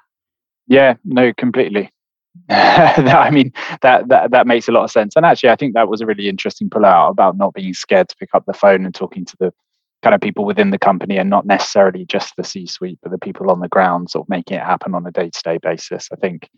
Yeah, 0.68 0.96
no, 1.04 1.34
completely. 1.34 1.92
I 2.50 3.30
mean 3.32 3.52
that, 3.82 4.08
that 4.08 4.32
that 4.32 4.48
makes 4.48 4.68
a 4.68 4.72
lot 4.72 4.84
of 4.84 4.92
sense. 4.92 5.16
And 5.16 5.26
actually, 5.26 5.50
I 5.50 5.56
think 5.56 5.74
that 5.74 5.90
was 5.90 6.02
a 6.02 6.06
really 6.06 6.30
interesting 6.30 6.70
pull 6.70 6.86
out 6.86 7.10
about 7.10 7.38
not 7.38 7.54
being 7.54 7.74
scared 7.74 8.10
to 8.10 8.16
pick 8.16 8.30
up 8.34 8.46
the 8.46 8.54
phone 8.54 8.86
and 8.86 8.96
talking 8.96 9.26
to 9.26 9.38
the 9.40 9.54
kind 10.02 10.16
of 10.16 10.22
people 10.22 10.46
within 10.46 10.72
the 10.72 10.80
company 10.80 11.18
and 11.18 11.30
not 11.30 11.46
necessarily 11.46 12.06
just 12.06 12.36
the 12.36 12.44
C-suite, 12.44 13.00
but 13.04 13.12
the 13.12 13.20
people 13.20 13.52
on 13.52 13.60
the 13.60 13.68
ground, 13.68 14.10
sort 14.10 14.26
of 14.26 14.30
making 14.30 14.58
it 14.58 14.64
happen 14.64 14.96
on 14.96 15.06
a 15.06 15.12
day-to-day 15.12 15.60
basis. 15.62 16.10
I 16.12 16.16
think 16.16 16.50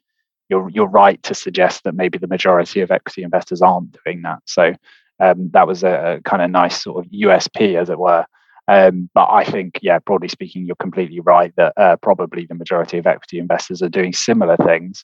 you're 0.49 0.69
you're 0.69 0.87
right 0.87 1.21
to 1.23 1.33
suggest 1.33 1.83
that 1.83 1.95
maybe 1.95 2.17
the 2.17 2.27
majority 2.27 2.81
of 2.81 2.91
equity 2.91 3.23
investors 3.23 3.61
aren't 3.61 3.97
doing 4.03 4.21
that. 4.21 4.39
So 4.45 4.73
um, 5.19 5.49
that 5.53 5.67
was 5.67 5.83
a, 5.83 6.17
a, 6.17 6.21
kind 6.21 6.41
of 6.41 6.51
nice 6.51 6.83
sort 6.83 7.03
of 7.03 7.11
USP, 7.11 7.79
as 7.79 7.89
it 7.89 7.99
were. 7.99 8.25
Um, 8.67 9.09
but 9.13 9.29
I 9.29 9.43
think, 9.43 9.79
yeah, 9.81 9.99
broadly 9.99 10.29
speaking, 10.29 10.65
you're 10.65 10.75
completely 10.77 11.19
right 11.19 11.53
that 11.57 11.73
uh, 11.77 11.97
probably 11.97 12.45
the 12.45 12.55
majority 12.55 12.97
of 12.97 13.07
equity 13.07 13.39
investors 13.39 13.81
are 13.81 13.89
doing 13.89 14.13
similar 14.13 14.55
things. 14.57 15.03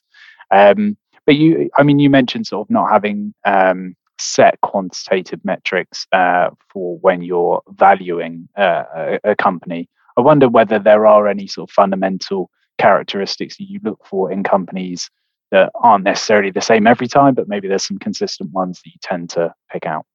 Um, 0.50 0.96
but 1.26 1.36
you, 1.36 1.70
I 1.76 1.82
mean, 1.82 1.98
you 1.98 2.10
mentioned 2.10 2.46
sort 2.46 2.66
of 2.66 2.70
not 2.70 2.90
having 2.90 3.34
um, 3.44 3.96
set 4.18 4.60
quantitative 4.62 5.40
metrics 5.44 6.06
uh, 6.12 6.50
for 6.68 6.98
when 6.98 7.22
you're 7.22 7.62
valuing 7.70 8.48
uh, 8.56 8.84
a, 8.94 9.20
a, 9.24 9.36
company. 9.36 9.88
I 10.16 10.20
wonder 10.20 10.48
whether 10.48 10.78
there 10.78 11.06
are 11.06 11.28
any 11.28 11.46
sort 11.46 11.70
of 11.70 11.74
fundamental 11.74 12.50
characteristics 12.78 13.56
that 13.58 13.68
you 13.68 13.80
look 13.82 14.04
for 14.04 14.30
in 14.32 14.42
companies 14.42 15.10
that 15.50 15.70
aren't 15.74 16.04
necessarily 16.04 16.50
the 16.50 16.60
same 16.60 16.86
every 16.86 17.08
time, 17.08 17.34
but 17.34 17.48
maybe 17.48 17.68
there's 17.68 17.86
some 17.86 17.98
consistent 17.98 18.50
ones 18.52 18.80
that 18.82 18.90
you 18.90 18.98
tend 19.02 19.30
to 19.30 19.52
pick 19.70 19.86
out. 19.86 20.06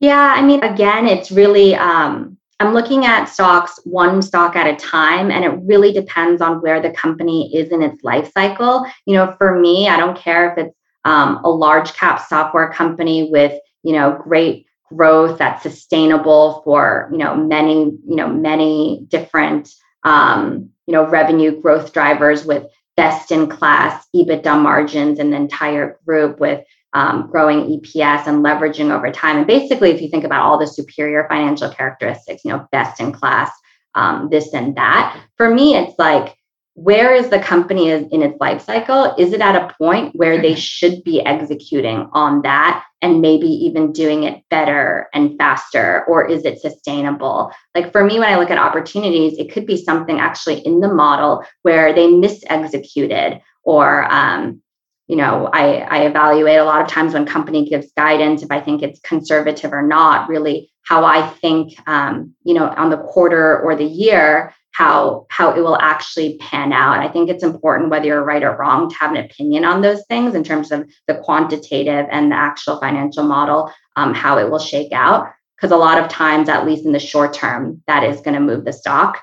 Yeah, 0.00 0.34
I 0.36 0.42
mean, 0.42 0.62
again, 0.62 1.06
it's 1.06 1.30
really 1.30 1.74
um, 1.74 2.38
I'm 2.60 2.74
looking 2.74 3.06
at 3.06 3.24
stocks 3.24 3.80
one 3.84 4.20
stock 4.20 4.54
at 4.54 4.66
a 4.66 4.76
time, 4.76 5.30
and 5.30 5.44
it 5.44 5.58
really 5.62 5.92
depends 5.92 6.42
on 6.42 6.60
where 6.60 6.80
the 6.80 6.90
company 6.90 7.54
is 7.56 7.70
in 7.70 7.82
its 7.82 8.04
life 8.04 8.30
cycle. 8.32 8.84
You 9.06 9.14
know, 9.14 9.34
for 9.38 9.58
me, 9.58 9.88
I 9.88 9.96
don't 9.96 10.16
care 10.16 10.52
if 10.52 10.58
it's 10.58 10.76
um, 11.06 11.42
a 11.42 11.48
large 11.48 11.94
cap 11.94 12.20
software 12.28 12.70
company 12.70 13.30
with 13.30 13.58
you 13.82 13.94
know 13.94 14.20
great 14.22 14.66
growth 14.92 15.38
that's 15.38 15.62
sustainable 15.62 16.60
for 16.62 17.08
you 17.12 17.18
know 17.18 17.34
many 17.34 17.84
you 18.06 18.16
know 18.16 18.28
many 18.28 19.06
different 19.08 19.70
um, 20.04 20.68
you 20.86 20.92
know 20.92 21.08
revenue 21.08 21.58
growth 21.60 21.94
drivers 21.94 22.44
with 22.44 22.66
best 22.94 23.32
in 23.32 23.48
class 23.48 24.06
EBITDA 24.14 24.60
margins 24.60 25.18
in 25.18 25.30
the 25.30 25.36
entire 25.36 25.98
group 26.04 26.38
with 26.38 26.62
um, 26.92 27.28
growing 27.30 27.78
EPS 27.78 28.26
and 28.26 28.44
leveraging 28.44 28.90
over 28.90 29.10
time. 29.12 29.38
And 29.38 29.46
basically, 29.46 29.90
if 29.90 30.00
you 30.00 30.08
think 30.08 30.24
about 30.24 30.42
all 30.42 30.58
the 30.58 30.66
superior 30.66 31.26
financial 31.28 31.70
characteristics, 31.70 32.44
you 32.44 32.50
know, 32.50 32.66
best 32.72 33.00
in 33.00 33.12
class, 33.12 33.50
um, 33.94 34.28
this 34.30 34.52
and 34.54 34.76
that, 34.76 35.20
for 35.36 35.52
me, 35.52 35.76
it's 35.76 35.98
like 35.98 36.36
where 36.74 37.14
is 37.14 37.28
the 37.28 37.38
company 37.40 37.90
in 37.90 38.22
its 38.22 38.40
life 38.40 38.62
cycle? 38.62 39.14
Is 39.18 39.32
it 39.32 39.40
at 39.40 39.56
a 39.56 39.74
point 39.74 40.14
where 40.16 40.40
they 40.40 40.52
mm-hmm. 40.52 40.60
should 40.60 41.04
be 41.04 41.20
executing 41.20 42.08
on 42.12 42.42
that 42.42 42.84
and 43.02 43.20
maybe 43.20 43.48
even 43.48 43.92
doing 43.92 44.22
it 44.22 44.42
better 44.48 45.08
and 45.12 45.36
faster? 45.36 46.04
Or 46.06 46.26
is 46.26 46.44
it 46.44 46.60
sustainable? 46.60 47.52
Like 47.74 47.92
for 47.92 48.04
me, 48.04 48.18
when 48.18 48.32
I 48.32 48.38
look 48.38 48.50
at 48.50 48.58
opportunities, 48.58 49.38
it 49.38 49.52
could 49.52 49.66
be 49.66 49.76
something 49.76 50.20
actually 50.20 50.60
in 50.60 50.80
the 50.80 50.92
model 50.92 51.44
where 51.62 51.92
they 51.92 52.06
misexecuted 52.06 53.42
or, 53.62 54.04
um, 54.10 54.62
you 55.10 55.16
know, 55.16 55.50
I, 55.52 55.80
I 55.80 55.98
evaluate 56.02 56.60
a 56.60 56.64
lot 56.64 56.82
of 56.82 56.86
times 56.86 57.14
when 57.14 57.26
company 57.26 57.68
gives 57.68 57.90
guidance 57.96 58.44
if 58.44 58.50
I 58.52 58.60
think 58.60 58.80
it's 58.80 59.00
conservative 59.00 59.72
or 59.72 59.82
not. 59.82 60.28
Really, 60.28 60.70
how 60.82 61.04
I 61.04 61.28
think, 61.28 61.76
um, 61.88 62.34
you 62.44 62.54
know, 62.54 62.68
on 62.68 62.90
the 62.90 62.98
quarter 62.98 63.60
or 63.60 63.74
the 63.74 63.84
year, 63.84 64.54
how 64.70 65.26
how 65.28 65.50
it 65.50 65.60
will 65.60 65.76
actually 65.76 66.38
pan 66.38 66.72
out. 66.72 67.00
I 67.00 67.08
think 67.08 67.28
it's 67.28 67.42
important 67.42 67.90
whether 67.90 68.06
you're 68.06 68.22
right 68.22 68.44
or 68.44 68.56
wrong 68.56 68.88
to 68.88 68.96
have 68.96 69.10
an 69.10 69.16
opinion 69.16 69.64
on 69.64 69.82
those 69.82 70.06
things 70.06 70.36
in 70.36 70.44
terms 70.44 70.70
of 70.70 70.88
the 71.08 71.16
quantitative 71.16 72.06
and 72.10 72.30
the 72.30 72.36
actual 72.36 72.78
financial 72.78 73.24
model, 73.24 73.72
um, 73.96 74.14
how 74.14 74.38
it 74.38 74.48
will 74.48 74.60
shake 74.60 74.92
out. 74.92 75.28
Because 75.56 75.72
a 75.72 75.76
lot 75.76 75.98
of 75.98 76.08
times, 76.08 76.48
at 76.48 76.64
least 76.64 76.86
in 76.86 76.92
the 76.92 77.00
short 77.00 77.34
term, 77.34 77.82
that 77.88 78.04
is 78.04 78.20
going 78.20 78.34
to 78.34 78.40
move 78.40 78.64
the 78.64 78.72
stock. 78.72 79.20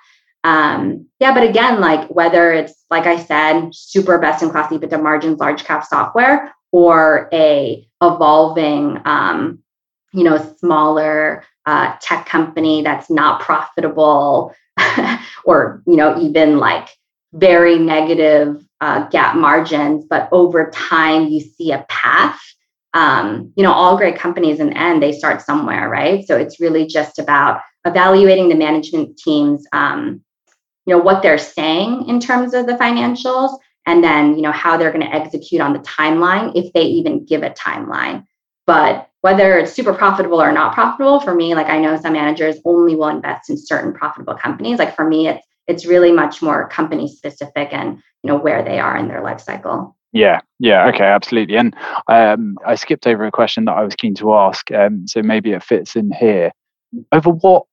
Um, 0.47 1.07
yeah, 1.19 1.33
but 1.33 1.43
again, 1.43 1.81
like 1.81 2.07
whether 2.07 2.53
it's 2.53 2.85
like 2.89 3.05
I 3.05 3.21
said, 3.21 3.71
super 3.73 4.17
best 4.17 4.41
in 4.41 4.49
class 4.49 4.71
EBITDA 4.71 5.03
margins, 5.03 5.39
large 5.39 5.65
cap 5.65 5.83
software, 5.85 6.55
or 6.71 7.27
a 7.33 7.85
evolving, 8.01 9.01
um, 9.03 9.59
you 10.13 10.23
know, 10.23 10.37
smaller 10.59 11.43
uh, 11.65 11.97
tech 11.99 12.25
company 12.27 12.81
that's 12.81 13.09
not 13.09 13.41
profitable 13.41 14.55
or 15.43 15.83
you 15.85 15.97
know 15.97 16.17
even 16.17 16.59
like 16.59 16.87
very 17.33 17.77
negative 17.77 18.65
uh, 18.79 19.05
GAAP 19.09 19.35
margins 19.35 20.05
but 20.09 20.29
over 20.31 20.71
time 20.71 21.27
you 21.27 21.41
see 21.41 21.73
a 21.73 21.85
path 21.89 22.39
um, 22.93 23.51
you 23.57 23.63
know 23.63 23.73
all 23.73 23.97
great 23.97 24.17
companies 24.17 24.61
in 24.61 24.69
the 24.69 24.77
end 24.77 25.03
they 25.03 25.11
start 25.11 25.41
somewhere 25.41 25.89
right? 25.89 26.25
So 26.25 26.37
it's 26.37 26.61
really 26.61 26.85
just 26.85 27.19
about 27.19 27.59
evaluating 27.85 28.47
the 28.47 28.55
management 28.55 29.17
teams 29.17 29.65
um, 29.73 30.21
you 30.88 30.95
know 30.95 31.03
what 31.03 31.21
they're 31.21 31.38
saying 31.38 32.07
in 32.07 32.19
terms 32.19 32.53
of 32.53 32.65
the 32.65 32.73
financials 32.73 33.55
and 33.85 34.03
then 34.03 34.35
you 34.35 34.41
know 34.41 34.51
how 34.51 34.77
they're 34.77 34.91
going 34.91 35.05
to 35.05 35.13
execute 35.13 35.61
on 35.61 35.73
the 35.73 35.79
timeline 35.79 36.51
if 36.55 36.71
they 36.73 36.83
even 36.83 37.25
give 37.25 37.43
a 37.43 37.51
timeline. 37.51 38.25
But 38.65 39.09
whether 39.21 39.57
it's 39.57 39.73
super 39.73 39.93
profitable 39.93 40.41
or 40.41 40.51
not 40.51 40.73
profitable 40.73 41.19
for 41.19 41.35
me 41.35 41.55
like 41.55 41.67
i 41.67 41.79
know 41.79 41.99
some 41.99 42.13
managers 42.13 42.57
only 42.65 42.95
will 42.95 43.09
invest 43.09 43.49
in 43.49 43.57
certain 43.57 43.93
profitable 43.93 44.33
companies. 44.33 44.79
Like 44.79 44.95
for 44.95 45.07
me 45.07 45.27
it's 45.27 45.45
it's 45.67 45.85
really 45.85 46.13
much 46.13 46.41
more 46.41 46.69
company 46.69 47.09
specific 47.09 47.69
and 47.73 47.97
you 48.23 48.29
know 48.29 48.38
where 48.38 48.63
they 48.63 48.79
are 48.79 48.97
in 48.97 49.09
their 49.09 49.21
life 49.21 49.41
cycle. 49.41 49.97
Yeah 50.13 50.39
yeah 50.59 50.88
okay 50.88 51.03
absolutely. 51.03 51.57
And 51.57 51.75
um, 52.07 52.57
i 52.65 52.75
skipped 52.75 53.07
over 53.07 53.25
a 53.25 53.31
question 53.31 53.65
that 53.65 53.73
i 53.73 53.83
was 53.83 53.95
keen 53.95 54.15
to 54.15 54.33
ask 54.33 54.71
um, 54.71 55.05
so 55.05 55.21
maybe 55.21 55.51
it 55.51 55.63
fits 55.63 55.97
in 55.97 56.11
here. 56.11 56.51
Over 57.11 57.31
what 57.31 57.65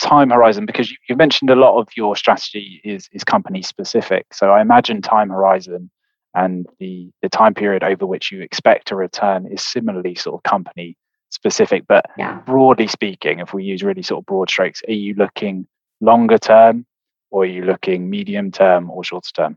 time 0.00 0.30
horizon 0.30 0.66
because 0.66 0.90
you, 0.90 0.96
you 1.08 1.16
mentioned 1.16 1.50
a 1.50 1.54
lot 1.54 1.78
of 1.78 1.88
your 1.96 2.16
strategy 2.16 2.80
is 2.84 3.08
is 3.12 3.22
company 3.22 3.62
specific 3.62 4.26
so 4.32 4.50
i 4.50 4.60
imagine 4.60 5.02
time 5.02 5.28
horizon 5.28 5.90
and 6.34 6.66
the 6.78 7.10
the 7.22 7.28
time 7.28 7.54
period 7.54 7.84
over 7.84 8.06
which 8.06 8.32
you 8.32 8.40
expect 8.40 8.90
a 8.90 8.96
return 8.96 9.46
is 9.46 9.62
similarly 9.62 10.14
sort 10.14 10.34
of 10.34 10.42
company 10.42 10.96
specific 11.30 11.84
but 11.86 12.06
yeah. 12.18 12.40
broadly 12.46 12.86
speaking 12.86 13.38
if 13.38 13.52
we 13.52 13.62
use 13.62 13.82
really 13.82 14.02
sort 14.02 14.20
of 14.20 14.26
broad 14.26 14.50
strokes 14.50 14.82
are 14.88 14.92
you 14.92 15.14
looking 15.14 15.66
longer 16.00 16.38
term 16.38 16.86
or 17.30 17.42
are 17.42 17.46
you 17.46 17.64
looking 17.64 18.08
medium 18.08 18.50
term 18.50 18.90
or 18.90 19.04
shorter 19.04 19.30
term 19.32 19.56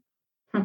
hmm. 0.54 0.64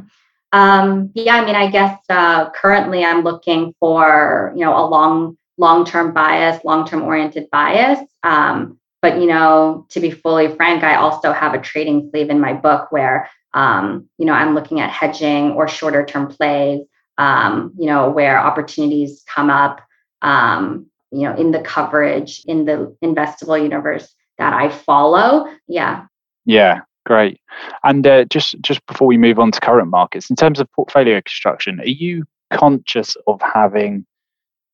um, 0.53 1.11
yeah 1.15 1.37
i 1.37 1.45
mean 1.45 1.55
i 1.55 1.71
guess 1.71 1.99
uh, 2.09 2.51
currently 2.51 3.05
i'm 3.05 3.23
looking 3.23 3.73
for 3.81 4.53
you 4.57 4.65
know 4.65 4.77
a 4.77 4.85
long 4.87 5.37
long 5.57 5.85
term 5.85 6.13
bias 6.13 6.63
long 6.65 6.87
term 6.87 7.03
oriented 7.03 7.49
bias 7.51 8.01
um, 8.23 8.78
but 9.03 9.21
you 9.21 9.27
know 9.27 9.87
to 9.89 10.01
be 10.01 10.11
fully 10.11 10.55
frank 10.57 10.83
i 10.83 10.97
also 10.97 11.33
have 11.33 11.55
a 11.55 11.61
trading 11.61 12.09
sleeve 12.11 12.31
in 12.31 12.41
my 12.41 12.53
book 12.53 12.91
where 12.91 13.29
um, 13.55 14.09
you 14.19 14.27
know, 14.27 14.33
I'm 14.33 14.55
looking 14.55 14.81
at 14.81 14.91
hedging 14.91 15.53
or 15.53 15.69
shorter 15.69 16.05
term 16.05 16.29
plays, 16.29 16.81
um, 17.17 17.73
you 17.79 17.87
know, 17.87 18.11
where 18.11 18.39
opportunities 18.39 19.25
come 19.27 19.51
up, 19.51 19.81
um, 20.23 20.87
you 21.11 21.23
know, 21.23 21.35
in 21.35 21.51
the 21.51 21.61
coverage, 21.61 22.43
in 22.47 22.65
the 22.67 22.95
investable 23.03 23.61
universe 23.61 24.15
that 24.37 24.53
I 24.53 24.69
follow. 24.69 25.49
Yeah. 25.67 26.07
Yeah, 26.45 26.81
great. 27.07 27.41
And 27.83 28.07
uh, 28.07 28.25
just 28.27 28.55
just 28.61 28.85
before 28.87 29.09
we 29.09 29.19
move 29.19 29.39
on 29.39 29.51
to 29.53 29.61
current 29.61 29.89
markets, 29.89 30.31
in 30.31 30.37
terms 30.37 30.61
of 30.61 30.71
portfolio 30.73 31.21
construction, 31.21 31.81
are 31.81 31.87
you 31.87 32.25
conscious 32.53 33.17
of 33.27 33.41
having 33.43 34.07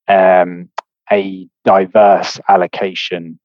um, 0.09 0.68
a 1.11 1.49
diverse 1.64 2.39
allocation 2.49 3.39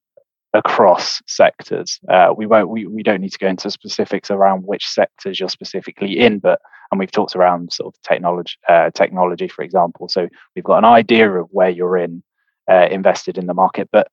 across 0.54 1.22
sectors. 1.28 2.00
Uh, 2.10 2.34
we 2.36 2.45
won't. 2.45 2.70
We, 2.70 2.86
we 2.86 3.04
don't 3.04 3.22
need 3.22 3.32
to 3.32 3.39
go 3.39 3.47
into 3.47 3.70
specifics 3.70 4.32
around 4.32 4.64
which 4.64 4.88
sectors 4.88 5.39
you're 5.39 5.50
specifically 5.50 6.20
in, 6.20 6.39
but 6.39 6.60
and 6.91 7.00
we've 7.00 7.12
talked 7.12 7.36
around 7.36 7.72
sort 7.72 7.93
of 7.93 8.02
technology, 8.02 8.56
uh, 8.68 8.89
technology, 8.91 9.47
for 9.47 9.64
example. 9.64 10.10
So 10.10 10.28
we've 10.56 10.64
got 10.64 10.80
an 10.80 10.86
idea 10.86 11.32
of 11.32 11.47
where 11.52 11.70
you're 11.70 11.97
in 11.97 12.24
uh, 12.70 12.88
invested 12.89 13.38
in 13.38 13.45
the 13.45 13.54
market, 13.54 13.89
but 13.91 14.10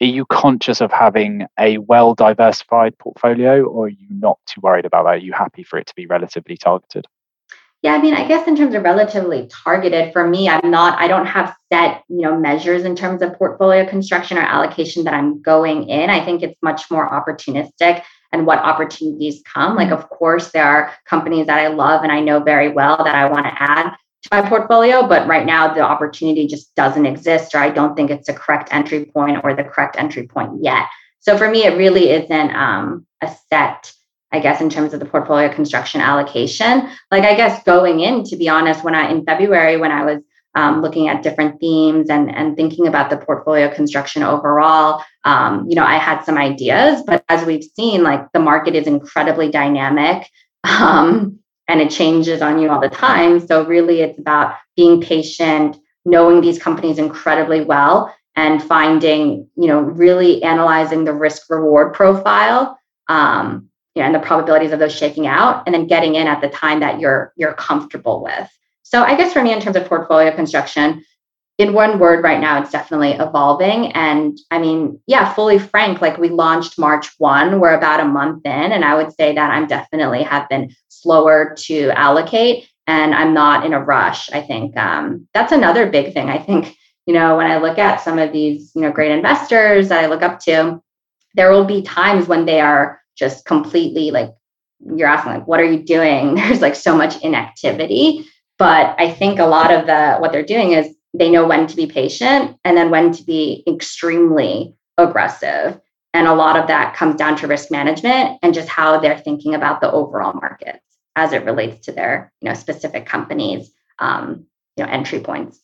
are 0.00 0.06
you 0.06 0.24
conscious 0.26 0.80
of 0.80 0.90
having 0.90 1.46
a 1.58 1.78
well 1.78 2.14
diversified 2.14 2.96
portfolio, 2.98 3.64
or 3.64 3.86
are 3.86 3.88
you 3.88 4.06
not 4.08 4.38
too 4.46 4.60
worried 4.62 4.86
about 4.86 5.04
that? 5.04 5.10
Are 5.10 5.16
you 5.16 5.32
happy 5.32 5.62
for 5.62 5.78
it 5.78 5.86
to 5.88 5.94
be 5.94 6.06
relatively 6.06 6.56
targeted? 6.56 7.06
Yeah, 7.82 7.94
I 7.94 8.02
mean, 8.02 8.12
I 8.12 8.28
guess 8.28 8.46
in 8.46 8.56
terms 8.56 8.74
of 8.74 8.82
relatively 8.82 9.48
targeted, 9.50 10.12
for 10.12 10.28
me, 10.28 10.50
I'm 10.50 10.70
not, 10.70 10.98
I 10.98 11.08
don't 11.08 11.24
have 11.24 11.56
set, 11.72 12.04
you 12.08 12.20
know, 12.20 12.38
measures 12.38 12.84
in 12.84 12.94
terms 12.94 13.22
of 13.22 13.34
portfolio 13.38 13.88
construction 13.88 14.36
or 14.36 14.42
allocation 14.42 15.04
that 15.04 15.14
I'm 15.14 15.40
going 15.40 15.88
in. 15.88 16.10
I 16.10 16.22
think 16.22 16.42
it's 16.42 16.60
much 16.62 16.90
more 16.90 17.08
opportunistic 17.08 18.02
and 18.32 18.46
what 18.46 18.58
opportunities 18.58 19.42
come. 19.50 19.76
Like, 19.76 19.90
of 19.90 20.10
course, 20.10 20.50
there 20.50 20.66
are 20.66 20.92
companies 21.06 21.46
that 21.46 21.58
I 21.58 21.68
love 21.68 22.02
and 22.02 22.12
I 22.12 22.20
know 22.20 22.40
very 22.40 22.68
well 22.68 23.02
that 23.02 23.14
I 23.14 23.30
want 23.30 23.46
to 23.46 23.62
add 23.62 23.96
to 24.22 24.28
my 24.30 24.46
portfolio, 24.46 25.06
but 25.06 25.26
right 25.26 25.46
now 25.46 25.72
the 25.72 25.80
opportunity 25.80 26.46
just 26.46 26.74
doesn't 26.74 27.06
exist, 27.06 27.54
or 27.54 27.58
I 27.58 27.70
don't 27.70 27.96
think 27.96 28.10
it's 28.10 28.28
a 28.28 28.34
correct 28.34 28.68
entry 28.72 29.06
point 29.06 29.38
or 29.42 29.54
the 29.54 29.64
correct 29.64 29.96
entry 29.98 30.26
point 30.26 30.62
yet. 30.62 30.84
So 31.20 31.38
for 31.38 31.50
me, 31.50 31.64
it 31.64 31.78
really 31.78 32.10
isn't 32.10 32.54
um, 32.54 33.06
a 33.22 33.34
set 33.48 33.90
I 34.32 34.40
guess, 34.40 34.60
in 34.60 34.70
terms 34.70 34.94
of 34.94 35.00
the 35.00 35.06
portfolio 35.06 35.52
construction 35.52 36.00
allocation. 36.00 36.88
Like, 37.10 37.24
I 37.24 37.34
guess 37.34 37.62
going 37.64 38.00
in, 38.00 38.24
to 38.24 38.36
be 38.36 38.48
honest, 38.48 38.84
when 38.84 38.94
I 38.94 39.10
in 39.10 39.24
February, 39.24 39.76
when 39.76 39.90
I 39.90 40.04
was 40.04 40.22
um, 40.54 40.82
looking 40.82 41.08
at 41.08 41.22
different 41.22 41.60
themes 41.60 42.10
and, 42.10 42.34
and 42.34 42.56
thinking 42.56 42.86
about 42.86 43.10
the 43.10 43.16
portfolio 43.16 43.72
construction 43.72 44.22
overall, 44.22 45.02
um, 45.24 45.68
you 45.68 45.74
know, 45.74 45.84
I 45.84 45.96
had 45.96 46.22
some 46.24 46.38
ideas, 46.38 47.02
but 47.06 47.24
as 47.28 47.44
we've 47.44 47.64
seen, 47.76 48.02
like 48.02 48.30
the 48.32 48.40
market 48.40 48.74
is 48.74 48.86
incredibly 48.86 49.50
dynamic 49.50 50.28
um, 50.64 51.38
and 51.68 51.80
it 51.80 51.90
changes 51.90 52.42
on 52.42 52.60
you 52.60 52.70
all 52.70 52.80
the 52.80 52.88
time. 52.88 53.44
So, 53.46 53.64
really, 53.64 54.00
it's 54.00 54.18
about 54.18 54.56
being 54.76 55.00
patient, 55.00 55.76
knowing 56.04 56.40
these 56.40 56.58
companies 56.58 56.98
incredibly 56.98 57.62
well, 57.62 58.14
and 58.36 58.62
finding, 58.62 59.48
you 59.56 59.66
know, 59.66 59.80
really 59.80 60.42
analyzing 60.42 61.04
the 61.04 61.12
risk 61.12 61.50
reward 61.50 61.94
profile. 61.94 62.78
Um, 63.08 63.69
you 63.94 64.02
know, 64.02 64.06
and 64.06 64.14
the 64.14 64.20
probabilities 64.20 64.72
of 64.72 64.78
those 64.78 64.94
shaking 64.96 65.26
out 65.26 65.62
and 65.66 65.74
then 65.74 65.86
getting 65.86 66.14
in 66.14 66.26
at 66.26 66.40
the 66.40 66.48
time 66.48 66.80
that 66.80 67.00
you're 67.00 67.32
you're 67.36 67.54
comfortable 67.54 68.22
with. 68.22 68.48
So 68.82 69.02
i 69.02 69.16
guess 69.16 69.32
for 69.32 69.42
me 69.42 69.52
in 69.52 69.60
terms 69.60 69.76
of 69.76 69.86
portfolio 69.86 70.34
construction 70.34 71.04
in 71.58 71.74
one 71.74 71.98
word 71.98 72.24
right 72.24 72.40
now 72.40 72.60
it's 72.60 72.70
definitely 72.70 73.12
evolving. 73.12 73.92
And 73.92 74.38
i 74.50 74.58
mean 74.58 75.00
yeah 75.06 75.32
fully 75.34 75.58
frank 75.58 76.00
like 76.00 76.18
we 76.18 76.28
launched 76.28 76.78
march 76.78 77.08
1 77.18 77.60
we're 77.60 77.74
about 77.74 78.00
a 78.00 78.04
month 78.04 78.44
in 78.46 78.72
and 78.72 78.84
i 78.84 78.94
would 78.94 79.12
say 79.14 79.34
that 79.34 79.50
i'm 79.50 79.66
definitely 79.66 80.22
have 80.22 80.48
been 80.48 80.74
slower 80.88 81.54
to 81.58 81.90
allocate 81.90 82.68
and 82.86 83.14
i'm 83.14 83.34
not 83.34 83.64
in 83.64 83.72
a 83.72 83.80
rush. 83.80 84.30
I 84.32 84.40
think 84.40 84.76
um, 84.76 85.28
that's 85.34 85.52
another 85.52 85.88
big 85.90 86.12
thing. 86.12 86.28
I 86.28 86.38
think 86.38 86.76
you 87.06 87.14
know 87.14 87.36
when 87.36 87.50
i 87.50 87.58
look 87.58 87.78
at 87.78 88.00
some 88.00 88.18
of 88.18 88.32
these 88.32 88.72
you 88.74 88.82
know 88.82 88.92
great 88.92 89.10
investors 89.10 89.88
that 89.88 90.04
i 90.04 90.06
look 90.06 90.22
up 90.22 90.38
to 90.40 90.80
there 91.34 91.50
will 91.50 91.64
be 91.64 91.82
times 91.82 92.28
when 92.28 92.44
they 92.44 92.60
are 92.60 92.99
just 93.20 93.44
completely 93.44 94.10
like 94.10 94.30
you're 94.96 95.06
asking 95.06 95.34
like 95.34 95.46
what 95.46 95.60
are 95.60 95.70
you 95.72 95.84
doing? 95.84 96.34
There's 96.40 96.60
like 96.60 96.74
so 96.74 96.96
much 96.96 97.22
inactivity. 97.22 98.26
But 98.58 98.94
i 98.98 99.10
think 99.10 99.38
a 99.38 99.46
lot 99.46 99.72
of 99.72 99.86
the 99.86 100.16
what 100.18 100.32
they're 100.32 100.42
doing 100.54 100.72
is 100.72 100.94
they 101.14 101.30
know 101.30 101.46
when 101.46 101.66
to 101.66 101.76
be 101.76 101.86
patient 101.86 102.56
and 102.64 102.76
then 102.76 102.90
when 102.90 103.12
to 103.12 103.22
be 103.24 103.64
extremely 103.66 104.74
aggressive. 104.98 105.80
And 106.12 106.26
a 106.26 106.34
lot 106.34 106.58
of 106.58 106.66
that 106.66 106.96
comes 106.96 107.16
down 107.16 107.36
to 107.36 107.46
risk 107.46 107.70
management 107.70 108.38
and 108.42 108.52
just 108.52 108.68
how 108.68 108.98
they're 108.98 109.18
thinking 109.18 109.54
about 109.54 109.80
the 109.80 109.90
overall 109.90 110.34
markets 110.34 110.84
as 111.16 111.32
it 111.32 111.44
relates 111.44 111.86
to 111.86 111.92
their 111.92 112.32
you 112.40 112.48
know 112.48 112.54
specific 112.54 113.06
companies 113.06 113.70
um, 113.98 114.46
you 114.76 114.84
know 114.84 114.90
entry 114.90 115.20
points 115.20 115.60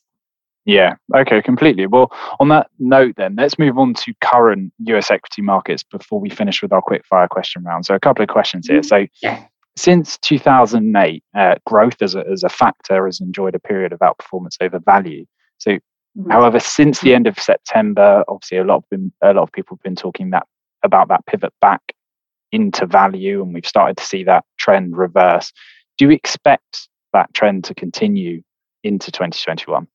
yeah, 0.66 0.96
okay, 1.14 1.40
completely. 1.40 1.86
Well, 1.86 2.10
on 2.40 2.48
that 2.48 2.68
note, 2.80 3.14
then 3.16 3.36
let's 3.38 3.56
move 3.56 3.78
on 3.78 3.94
to 3.94 4.12
current 4.20 4.72
US 4.80 5.12
equity 5.12 5.40
markets 5.40 5.84
before 5.84 6.18
we 6.18 6.28
finish 6.28 6.60
with 6.60 6.72
our 6.72 6.82
quick 6.82 7.06
fire 7.06 7.28
question 7.28 7.62
round. 7.62 7.86
So, 7.86 7.94
a 7.94 8.00
couple 8.00 8.24
of 8.24 8.28
questions 8.28 8.66
here. 8.66 8.82
So, 8.82 9.06
yeah. 9.22 9.44
since 9.76 10.18
2008, 10.18 11.22
uh, 11.36 11.54
growth 11.66 12.02
as 12.02 12.16
a, 12.16 12.24
as 12.28 12.42
a 12.42 12.48
factor 12.48 13.06
has 13.06 13.20
enjoyed 13.20 13.54
a 13.54 13.60
period 13.60 13.92
of 13.92 14.00
outperformance 14.00 14.56
over 14.60 14.80
value. 14.80 15.24
So, 15.58 15.70
mm-hmm. 15.70 16.30
however, 16.32 16.58
since 16.58 17.00
the 17.00 17.14
end 17.14 17.28
of 17.28 17.38
September, 17.38 18.24
obviously, 18.26 18.58
a 18.58 18.64
lot 18.64 18.78
of 18.78 18.90
been, 18.90 19.12
a 19.22 19.34
lot 19.34 19.44
of 19.44 19.52
people 19.52 19.76
have 19.76 19.84
been 19.84 19.96
talking 19.96 20.30
that 20.30 20.48
about 20.82 21.06
that 21.08 21.24
pivot 21.26 21.52
back 21.60 21.80
into 22.50 22.86
value, 22.86 23.40
and 23.40 23.54
we've 23.54 23.64
started 23.64 23.96
to 23.98 24.04
see 24.04 24.24
that 24.24 24.44
trend 24.58 24.96
reverse. 24.96 25.52
Do 25.96 26.06
you 26.06 26.10
expect 26.10 26.88
that 27.12 27.32
trend 27.34 27.62
to 27.64 27.74
continue 27.74 28.42
into 28.82 29.12
2021? 29.12 29.86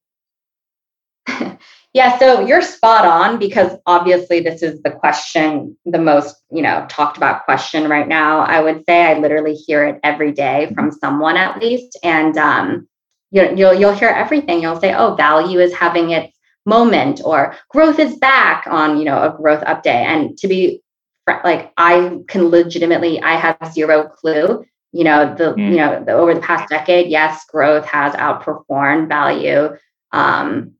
yeah, 1.94 2.18
so 2.18 2.46
you're 2.46 2.62
spot 2.62 3.06
on 3.06 3.38
because 3.38 3.78
obviously 3.86 4.40
this 4.40 4.64
is 4.64 4.82
the 4.82 4.92
question, 4.92 5.78
the 5.86 6.00
most, 6.00 6.36
you 6.52 6.62
know, 6.62 6.86
talked 6.90 7.18
about 7.18 7.46
question 7.46 7.90
right 7.90 8.08
now. 8.08 8.40
I 8.40 8.62
would 8.62 8.84
say 8.86 9.04
I 9.04 9.20
literally 9.20 9.56
hear 9.56 9.86
it 9.86 10.00
every 10.04 10.32
day 10.32 10.72
from 10.74 10.92
someone 10.92 11.38
at 11.38 11.62
least. 11.62 11.98
And 12.04 12.38
um, 12.38 12.88
you 13.32 13.44
know, 13.44 13.52
you'll 13.52 13.74
you'll 13.74 13.96
hear 13.96 14.10
everything. 14.10 14.62
You'll 14.62 14.80
say, 14.80 14.94
oh, 14.94 15.16
value 15.16 15.60
is 15.60 15.74
having 15.74 16.12
its 16.12 16.38
moment 16.66 17.22
or 17.26 17.56
growth 17.70 18.00
is 18.00 18.16
back 18.18 18.66
on, 18.68 18.98
you 18.98 19.06
know, 19.06 19.22
a 19.24 19.36
growth 19.36 19.64
update. 19.64 19.88
And 19.88 20.38
to 20.38 20.48
be 20.48 20.82
like 21.28 21.72
I 21.78 22.20
can 22.28 22.50
legitimately, 22.50 23.22
I 23.22 23.36
have 23.36 23.74
zero 23.74 24.08
clue. 24.08 24.66
You 24.94 25.06
know, 25.06 25.34
the 25.36 25.54
mm. 25.54 25.72
you 25.72 25.78
know, 25.78 26.04
the, 26.04 26.12
over 26.12 26.34
the 26.34 26.42
past 26.42 26.70
decade, 26.70 27.10
yes, 27.10 27.46
growth 27.46 27.86
has 27.86 28.14
outperformed 28.14 29.08
value. 29.08 29.78
Um, 30.12 30.74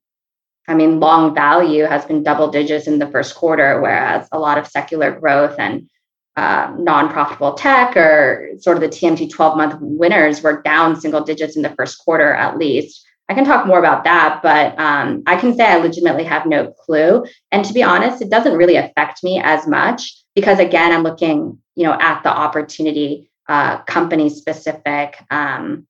I 0.68 0.76
mean, 0.76 1.00
long 1.00 1.34
value 1.34 1.86
has 1.86 2.06
been 2.06 2.24
double 2.24 2.50
digits 2.50 2.88
in 2.88 3.00
the 3.00 3.08
first 3.08 3.36
quarter, 3.36 3.82
whereas 3.82 4.28
a 4.32 4.40
lot 4.40 4.58
of 4.58 4.68
secular 4.68 5.12
growth 5.20 5.56
and 5.58 5.90
uh, 6.38 6.74
non-profitable 6.78 7.54
tech 7.54 7.98
or 7.98 8.52
sort 8.60 8.78
of 8.78 8.82
the 8.82 8.88
TMT 8.88 9.30
12-month 9.30 9.80
winners 9.82 10.42
were 10.42 10.62
down 10.62 11.00
single 11.00 11.22
digits 11.22 11.56
in 11.56 11.62
the 11.62 11.76
first 11.78 12.00
quarter 12.00 12.34
at 12.34 12.58
least. 12.58 13.06
I 13.28 13.34
can 13.34 13.46
talk 13.46 13.66
more 13.66 13.80
about 13.80 14.04
that, 14.04 14.42
but 14.44 14.78
um, 14.78 15.24
I 15.26 15.38
can 15.38 15.56
say 15.56 15.66
I 15.66 15.78
legitimately 15.78 16.26
have 16.26 16.46
no 16.46 16.72
clue. 16.72 17.26
And 17.52 17.64
to 17.64 17.74
be 17.74 17.84
honest, 17.84 18.22
it 18.22 18.30
doesn't 18.30 18.58
really 18.58 18.76
affect 18.76 19.24
me 19.24 19.42
as 19.42 19.68
much 19.68 20.22
because 20.36 20.60
again, 20.60 20.92
I'm 20.92 21.04
looking, 21.04 21.58
you 21.76 21.86
know, 21.86 21.98
at 22.00 22.24
the 22.24 22.30
opportunity, 22.30 23.30
uh, 23.48 23.84
company 23.84 24.30
specific. 24.30 25.18
Um, 25.30 25.88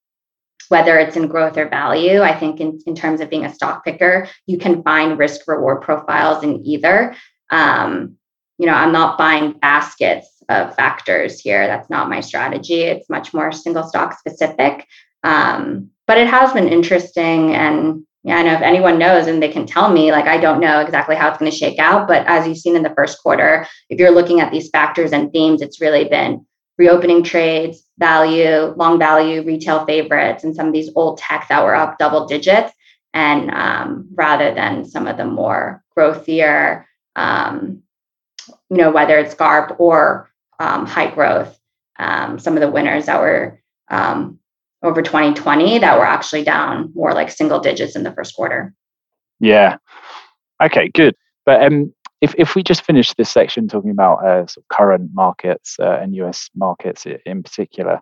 whether 0.72 0.98
it's 0.98 1.18
in 1.18 1.28
growth 1.28 1.58
or 1.58 1.68
value. 1.68 2.22
I 2.22 2.34
think 2.34 2.62
in, 2.62 2.80
in 2.88 2.96
terms 2.96 3.20
of 3.20 3.30
being 3.30 3.46
a 3.46 3.54
stock 3.54 3.84
picker, 3.84 4.30
you 4.48 4.58
can 4.58 4.82
find 4.84 5.20
risk 5.20 5.46
reward 5.46 5.82
profiles 5.82 6.44
in 6.46 6.66
either. 6.66 7.14
Um, 7.50 8.16
you 8.58 8.68
know, 8.68 8.74
I'm 8.74 8.94
not 8.94 9.18
buying 9.18 9.52
baskets 9.60 10.30
of 10.48 10.74
factors 10.76 11.42
here. 11.42 11.68
That's 11.68 11.90
not 11.90 12.10
my 12.10 12.22
strategy. 12.22 12.84
It's 12.84 13.10
much 13.10 13.34
more 13.34 13.52
single 13.52 13.84
stock 13.84 14.18
specific. 14.18 14.88
Um, 15.24 15.90
but 16.08 16.18
it 16.18 16.28
has 16.28 16.54
been 16.54 16.70
interesting. 16.70 17.54
And 17.54 18.06
yeah, 18.24 18.38
I 18.38 18.44
know 18.44 18.54
if 18.54 18.62
anyone 18.62 18.98
knows 18.98 19.28
and 19.28 19.44
they 19.44 19.50
can 19.50 19.66
tell 19.66 19.92
me, 19.92 20.14
like, 20.14 20.28
I 20.28 20.38
don't 20.38 20.62
know 20.62 20.80
exactly 20.80 21.18
how 21.18 21.28
it's 21.28 21.38
going 21.38 21.52
to 21.52 21.58
shake 21.58 21.80
out. 21.80 22.08
But 22.08 22.26
as 22.28 22.48
you've 22.48 22.58
seen 22.58 22.78
in 22.78 22.84
the 22.84 22.94
first 22.96 23.22
quarter, 23.22 23.68
if 23.90 24.00
you're 24.00 24.12
looking 24.12 24.40
at 24.40 24.54
these 24.54 24.70
factors 24.70 25.12
and 25.12 25.34
themes, 25.34 25.62
it's 25.62 25.82
really 25.82 26.06
been 26.06 26.46
reopening 26.82 27.22
trades, 27.22 27.88
value, 28.00 28.74
long 28.76 28.98
value, 28.98 29.44
retail 29.44 29.86
favorites, 29.86 30.44
and 30.44 30.56
some 30.56 30.66
of 30.66 30.74
these 30.74 30.90
old 30.96 31.20
tech 31.20 31.46
that 31.48 31.64
were 31.64 31.76
up 31.76 32.00
double 32.00 32.26
digits. 32.26 32.74
And 33.14 33.52
um, 33.52 34.08
rather 34.16 34.52
than 34.56 34.86
some 34.86 35.06
of 35.06 35.16
the 35.18 35.26
more 35.26 35.84
growthier, 35.96 36.86
um, 37.16 37.84
you 38.72 38.78
know, 38.78 38.90
whether 38.90 39.20
it's 39.20 39.36
GARP 39.36 39.80
or 39.80 40.32
um, 40.60 40.88
high 40.88 41.12
growth, 41.12 41.56
um, 42.00 42.40
some 42.40 42.56
of 42.56 42.62
the 42.62 42.72
winners 42.72 43.06
that 43.06 43.20
were 43.20 43.62
um, 43.92 44.40
over 44.82 45.04
2020 45.04 45.78
that 45.80 46.00
were 46.00 46.08
actually 46.08 46.44
down 46.44 46.92
more 46.96 47.14
like 47.14 47.30
single 47.30 47.60
digits 47.60 47.96
in 47.96 48.02
the 48.02 48.14
first 48.14 48.34
quarter. 48.36 48.74
Yeah. 49.40 49.78
Okay, 50.64 50.90
good. 50.90 51.16
But 51.46 51.62
um, 51.62 51.94
if, 52.22 52.36
if 52.38 52.56
we 52.56 52.64
just 52.64 52.84
finish 52.84 53.14
this 53.16 53.32
section 53.32 53.68
talking 53.68 53.92
about 53.92 54.24
uh, 54.24 54.46
sort 54.46 54.64
of 54.64 54.68
current 54.70 55.10
markets 55.14 55.78
uh, 55.80 56.00
and 56.02 56.16
US 56.16 56.50
markets 56.56 57.06
in 57.26 57.44
particular, 57.44 58.00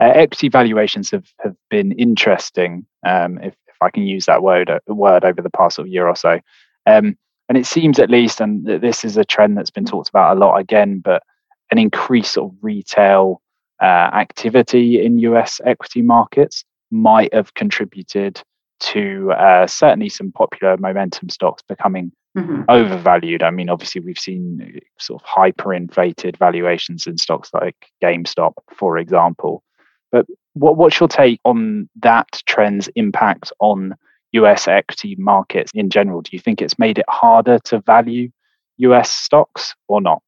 uh, 0.00 0.12
equity 0.14 0.48
valuations 0.48 1.10
have, 1.10 1.26
have 1.40 1.56
been 1.70 1.92
interesting, 1.92 2.86
um, 3.06 3.38
if, 3.38 3.54
if 3.66 3.76
I 3.80 3.90
can 3.90 4.02
use 4.02 4.26
that 4.26 4.42
word, 4.42 4.68
uh, 4.68 4.80
word 4.88 5.24
over 5.24 5.40
the 5.40 5.50
past 5.50 5.76
sort 5.76 5.88
of 5.88 5.92
year 5.92 6.06
or 6.06 6.16
so. 6.16 6.38
Um, 6.86 7.16
and 7.48 7.58
it 7.58 7.66
seems 7.66 7.98
at 7.98 8.10
least, 8.10 8.40
and 8.40 8.64
this 8.66 9.04
is 9.04 9.16
a 9.16 9.24
trend 9.24 9.56
that's 9.56 9.70
been 9.70 9.84
talked 9.84 10.08
about 10.08 10.36
a 10.36 10.40
lot 10.40 10.56
again, 10.56 11.00
but 11.00 11.22
an 11.70 11.78
increase 11.78 12.36
of 12.36 12.52
retail 12.60 13.40
uh, 13.80 14.10
activity 14.12 15.04
in 15.04 15.18
US 15.18 15.60
equity 15.64 16.02
markets 16.02 16.64
might 16.90 17.32
have 17.32 17.54
contributed 17.54 18.40
to 18.80 19.32
uh, 19.32 19.66
certainly 19.66 20.08
some 20.08 20.30
popular 20.32 20.76
momentum 20.76 21.28
stocks 21.28 21.62
becoming 21.66 22.12
mm-hmm. 22.36 22.62
overvalued. 22.68 23.42
I 23.42 23.50
mean, 23.50 23.68
obviously, 23.68 24.00
we've 24.00 24.18
seen 24.18 24.76
uh, 24.76 24.80
sort 24.98 25.22
of 25.22 25.28
hyperinflated 25.28 26.38
valuations 26.38 27.06
in 27.06 27.18
stocks 27.18 27.50
like 27.52 27.76
GameStop, 28.02 28.54
for 28.76 28.98
example. 28.98 29.62
But 30.10 30.26
what, 30.54 30.76
what's 30.76 31.00
your 31.00 31.08
take 31.08 31.40
on 31.44 31.88
that 32.00 32.42
trend's 32.46 32.88
impact 32.94 33.52
on 33.60 33.94
US 34.32 34.68
equity 34.68 35.16
markets 35.18 35.72
in 35.74 35.90
general? 35.90 36.22
Do 36.22 36.30
you 36.32 36.38
think 36.38 36.60
it's 36.60 36.78
made 36.78 36.98
it 36.98 37.06
harder 37.08 37.58
to 37.64 37.80
value 37.80 38.30
US 38.78 39.10
stocks 39.10 39.74
or 39.88 40.00
not? 40.00 40.22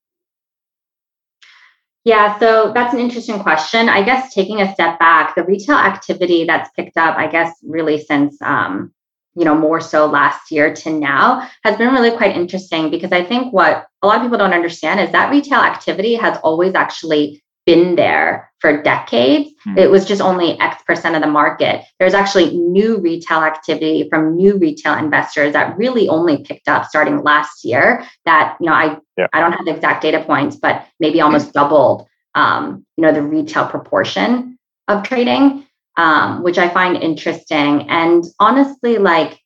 Yeah, 2.05 2.38
so 2.38 2.70
that's 2.74 2.92
an 2.92 3.00
interesting 3.00 3.40
question. 3.40 3.88
I 3.88 4.02
guess 4.02 4.34
taking 4.34 4.61
a 4.61 4.72
step 4.74 4.98
back, 4.98 5.34
the 5.34 5.42
retail 5.42 5.76
activity 5.76 6.44
that's 6.44 6.68
picked 6.76 6.98
up, 6.98 7.16
I 7.16 7.28
guess, 7.28 7.55
really 7.62 7.98
since 7.98 8.36
um, 8.42 8.92
you 9.35 9.45
know, 9.45 9.55
more 9.55 9.80
so 9.80 10.07
last 10.07 10.51
year 10.51 10.74
to 10.74 10.91
now 10.91 11.49
has 11.64 11.76
been 11.76 11.93
really 11.93 12.16
quite 12.16 12.37
interesting 12.37 12.91
because 12.91 13.12
I 13.12 13.24
think 13.24 13.53
what 13.53 13.87
a 14.03 14.07
lot 14.07 14.16
of 14.16 14.22
people 14.22 14.39
don't 14.39 14.53
understand 14.53 15.01
is 15.01 15.11
that 15.12 15.30
retail 15.30 15.61
activity 15.61 16.14
has 16.14 16.39
always 16.43 16.74
actually 16.74 17.43
been 17.66 17.97
there 17.97 18.53
for 18.61 18.82
decades. 18.82 19.51
Hmm. 19.64 19.78
It 19.78 19.91
was 19.91 20.05
just 20.05 20.20
only 20.20 20.59
X 20.61 20.82
percent 20.82 21.16
of 21.16 21.22
the 21.22 21.28
market. 21.28 21.85
There's 21.99 22.14
actually 22.14 22.57
new 22.57 22.99
retail 22.99 23.39
activity 23.39 24.07
from 24.11 24.37
new 24.37 24.59
retail 24.59 24.95
investors 24.95 25.55
that 25.55 25.76
really 25.76 26.09
only 26.09 26.45
picked 26.45 26.68
up 26.68 26.85
starting 26.87 27.22
last 27.22 27.64
year. 27.64 28.05
That, 28.26 28.57
you 28.61 28.66
know, 28.66 28.74
I 28.74 28.99
yeah. 29.16 29.28
I 29.32 29.41
don't 29.41 29.53
have 29.53 29.64
the 29.64 29.74
exact 29.74 30.03
data 30.03 30.22
points, 30.24 30.57
but 30.57 30.87
maybe 31.01 31.20
almost 31.20 31.53
doubled 31.53 32.07
um, 32.35 32.85
you 32.97 33.03
know, 33.03 33.12
the 33.12 33.22
retail 33.22 33.66
proportion 33.66 34.59
of 34.89 35.03
trading 35.03 35.63
um, 35.97 36.42
which 36.42 36.59
I 36.59 36.68
find 36.68 36.97
interesting. 36.97 37.88
And 37.88 38.24
honestly, 38.40 38.99
like 38.99 39.40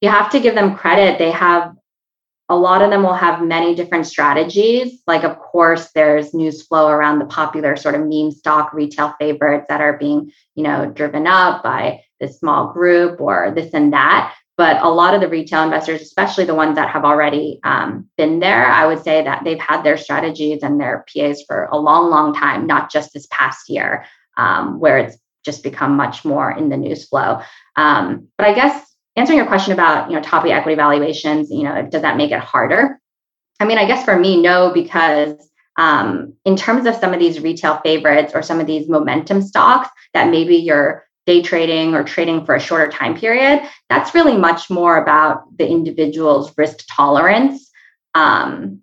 you 0.00 0.10
have 0.10 0.30
to 0.30 0.40
give 0.40 0.54
them 0.54 0.76
credit. 0.76 1.18
They 1.18 1.30
have 1.30 1.74
a 2.50 2.56
lot 2.56 2.82
of 2.82 2.90
them 2.90 3.02
will 3.02 3.14
have 3.14 3.42
many 3.42 3.74
different 3.74 4.06
strategies. 4.06 5.02
Like, 5.06 5.24
of 5.24 5.38
course, 5.38 5.90
there's 5.94 6.34
news 6.34 6.66
flow 6.66 6.88
around 6.88 7.18
the 7.18 7.24
popular 7.24 7.74
sort 7.74 7.94
of 7.94 8.06
meme 8.06 8.30
stock 8.30 8.74
retail 8.74 9.14
favorites 9.18 9.66
that 9.70 9.80
are 9.80 9.96
being, 9.96 10.30
you 10.54 10.62
know, 10.62 10.90
driven 10.90 11.26
up 11.26 11.62
by 11.62 12.02
this 12.20 12.38
small 12.38 12.72
group 12.72 13.20
or 13.20 13.52
this 13.54 13.72
and 13.72 13.94
that. 13.94 14.34
But 14.56 14.82
a 14.82 14.88
lot 14.88 15.14
of 15.14 15.20
the 15.20 15.28
retail 15.28 15.62
investors, 15.62 16.02
especially 16.02 16.44
the 16.44 16.54
ones 16.54 16.76
that 16.76 16.90
have 16.90 17.04
already 17.04 17.60
um, 17.64 18.08
been 18.18 18.40
there, 18.40 18.66
I 18.66 18.86
would 18.86 19.02
say 19.02 19.24
that 19.24 19.42
they've 19.42 19.58
had 19.58 19.82
their 19.82 19.96
strategies 19.96 20.62
and 20.62 20.78
their 20.78 21.04
PAs 21.12 21.42
for 21.48 21.64
a 21.72 21.78
long, 21.78 22.10
long 22.10 22.34
time, 22.34 22.66
not 22.66 22.92
just 22.92 23.14
this 23.14 23.26
past 23.30 23.70
year, 23.70 24.04
um, 24.36 24.78
where 24.78 24.98
it's 24.98 25.16
just 25.44 25.62
become 25.62 25.96
much 25.96 26.24
more 26.24 26.50
in 26.50 26.68
the 26.68 26.76
news 26.76 27.06
flow. 27.06 27.40
Um, 27.76 28.28
but 28.38 28.46
I 28.46 28.54
guess 28.54 28.94
answering 29.16 29.38
your 29.38 29.46
question 29.46 29.72
about 29.72 30.10
you 30.10 30.16
know 30.16 30.22
top 30.22 30.44
equity 30.44 30.76
valuations, 30.76 31.50
you 31.50 31.62
know, 31.62 31.86
does 31.90 32.02
that 32.02 32.16
make 32.16 32.30
it 32.30 32.40
harder? 32.40 33.00
I 33.60 33.66
mean, 33.66 33.78
I 33.78 33.86
guess 33.86 34.04
for 34.04 34.18
me, 34.18 34.40
no, 34.40 34.72
because 34.72 35.36
um, 35.76 36.34
in 36.44 36.56
terms 36.56 36.86
of 36.86 36.94
some 36.96 37.12
of 37.12 37.20
these 37.20 37.40
retail 37.40 37.78
favorites 37.78 38.32
or 38.34 38.42
some 38.42 38.60
of 38.60 38.66
these 38.66 38.88
momentum 38.88 39.42
stocks 39.42 39.88
that 40.12 40.30
maybe 40.30 40.56
you're 40.56 41.04
day 41.26 41.42
trading 41.42 41.94
or 41.94 42.04
trading 42.04 42.44
for 42.44 42.54
a 42.54 42.60
shorter 42.60 42.90
time 42.90 43.16
period, 43.16 43.62
that's 43.88 44.14
really 44.14 44.36
much 44.36 44.70
more 44.70 44.96
about 45.02 45.44
the 45.56 45.66
individual's 45.66 46.52
risk 46.56 46.84
tolerance. 46.90 47.70
Um, 48.14 48.80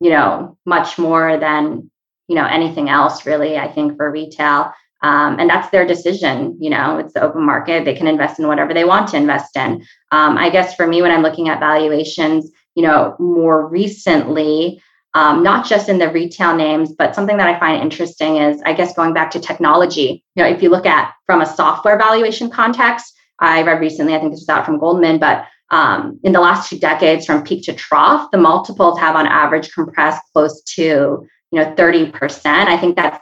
you 0.00 0.10
know, 0.10 0.56
much 0.64 0.98
more 0.98 1.38
than 1.38 1.90
you 2.28 2.34
know 2.34 2.46
anything 2.46 2.88
else 2.88 3.26
really. 3.26 3.56
I 3.56 3.68
think 3.68 3.96
for 3.96 4.10
retail, 4.10 4.72
um, 5.02 5.38
and 5.38 5.48
that's 5.48 5.70
their 5.70 5.86
decision. 5.86 6.56
You 6.60 6.70
know, 6.70 6.98
it's 6.98 7.14
the 7.14 7.22
open 7.22 7.44
market. 7.44 7.84
They 7.84 7.94
can 7.94 8.06
invest 8.06 8.38
in 8.38 8.48
whatever 8.48 8.74
they 8.74 8.84
want 8.84 9.08
to 9.08 9.16
invest 9.16 9.56
in. 9.56 9.84
Um, 10.10 10.36
I 10.38 10.50
guess 10.50 10.74
for 10.74 10.86
me, 10.86 11.02
when 11.02 11.10
I'm 11.10 11.22
looking 11.22 11.48
at 11.48 11.60
valuations, 11.60 12.50
you 12.74 12.82
know, 12.82 13.16
more 13.18 13.68
recently, 13.68 14.82
um, 15.14 15.42
not 15.42 15.66
just 15.66 15.88
in 15.88 15.98
the 15.98 16.10
retail 16.10 16.54
names, 16.54 16.92
but 16.92 17.14
something 17.14 17.36
that 17.38 17.48
I 17.48 17.58
find 17.58 17.82
interesting 17.82 18.36
is, 18.36 18.60
I 18.62 18.72
guess, 18.72 18.94
going 18.94 19.14
back 19.14 19.30
to 19.32 19.40
technology. 19.40 20.24
You 20.34 20.42
know, 20.42 20.48
if 20.48 20.62
you 20.62 20.68
look 20.68 20.86
at 20.86 21.14
from 21.26 21.40
a 21.40 21.46
software 21.46 21.98
valuation 21.98 22.50
context, 22.50 23.14
I 23.40 23.62
read 23.62 23.80
recently, 23.80 24.14
I 24.14 24.18
think 24.18 24.32
this 24.32 24.40
was 24.40 24.48
out 24.48 24.66
from 24.66 24.78
Goldman, 24.78 25.18
but 25.18 25.46
um, 25.70 26.18
in 26.24 26.32
the 26.32 26.40
last 26.40 26.70
two 26.70 26.78
decades, 26.78 27.26
from 27.26 27.44
peak 27.44 27.64
to 27.64 27.74
trough, 27.74 28.30
the 28.32 28.38
multiples 28.38 28.98
have 28.98 29.16
on 29.16 29.26
average 29.26 29.72
compressed 29.72 30.22
close 30.32 30.62
to 30.74 31.26
you 31.52 31.58
know 31.58 31.74
30%. 31.74 32.46
I 32.46 32.76
think 32.76 32.96
that's 32.96 33.18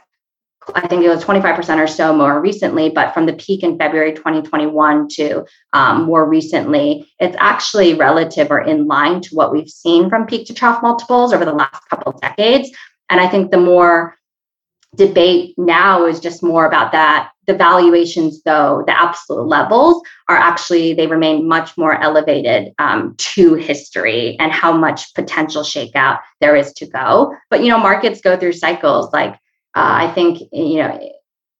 I 0.75 0.87
think 0.87 1.03
it 1.03 1.09
was 1.09 1.23
25% 1.23 1.77
or 1.77 1.87
so 1.87 2.15
more 2.15 2.41
recently, 2.41 2.89
but 2.89 3.13
from 3.13 3.25
the 3.25 3.33
peak 3.33 3.63
in 3.63 3.77
February 3.77 4.13
2021 4.13 5.07
to 5.09 5.45
um, 5.73 6.03
more 6.03 6.27
recently, 6.27 7.07
it's 7.19 7.37
actually 7.39 7.93
relative 7.93 8.51
or 8.51 8.61
in 8.61 8.85
line 8.85 9.21
to 9.21 9.35
what 9.35 9.51
we've 9.51 9.69
seen 9.69 10.09
from 10.09 10.25
peak 10.25 10.47
to 10.47 10.53
trough 10.53 10.81
multiples 10.81 11.33
over 11.33 11.45
the 11.45 11.53
last 11.53 11.87
couple 11.89 12.11
of 12.11 12.21
decades. 12.21 12.69
And 13.09 13.21
I 13.21 13.27
think 13.27 13.51
the 13.51 13.57
more 13.57 14.15
debate 14.95 15.53
now 15.57 16.05
is 16.05 16.19
just 16.19 16.43
more 16.43 16.65
about 16.65 16.91
that. 16.91 17.31
The 17.45 17.53
valuations, 17.53 18.41
though, 18.43 18.83
the 18.85 18.99
absolute 18.99 19.47
levels 19.47 20.01
are 20.27 20.35
actually, 20.35 20.93
they 20.93 21.07
remain 21.07 21.47
much 21.47 21.77
more 21.77 22.01
elevated 22.01 22.73
um, 22.79 23.15
to 23.17 23.53
history 23.53 24.37
and 24.39 24.51
how 24.51 24.73
much 24.73 25.13
potential 25.13 25.63
shakeout 25.63 26.19
there 26.41 26.55
is 26.55 26.73
to 26.73 26.87
go. 26.87 27.33
But, 27.49 27.63
you 27.63 27.69
know, 27.69 27.77
markets 27.77 28.21
go 28.21 28.37
through 28.37 28.53
cycles. 28.53 29.13
Like, 29.13 29.39
I 29.79 30.11
think, 30.13 30.41
you 30.51 30.77
know, 30.77 31.11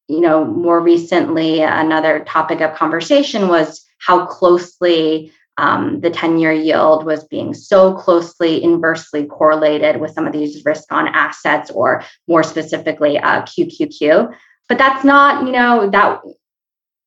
you 0.08 0.22
know, 0.22 0.46
more 0.46 0.80
recently, 0.80 1.62
another 1.62 2.24
topic 2.26 2.62
of 2.62 2.76
conversation 2.76 3.48
was 3.48 3.86
how 4.00 4.26
closely 4.26 5.32
um, 5.58 6.00
the 6.02 6.10
10 6.10 6.40
year 6.40 6.52
yield 6.52 7.06
was 7.06 7.24
being 7.26 7.54
so 7.54 7.94
closely 7.96 8.64
inversely 8.64 9.26
correlated 9.26 10.00
with 10.00 10.12
some 10.12 10.28
of 10.28 10.34
these 10.34 10.64
risk 10.66 10.92
on 10.92 11.08
assets 11.08 11.72
or 11.72 12.04
more 12.28 12.44
specifically 12.44 13.18
uh, 13.18 13.42
QQQ. 13.42 14.34
But 14.70 14.78
that's 14.78 15.04
not, 15.04 15.46
you 15.46 15.52
know, 15.52 15.90
that 15.90 16.22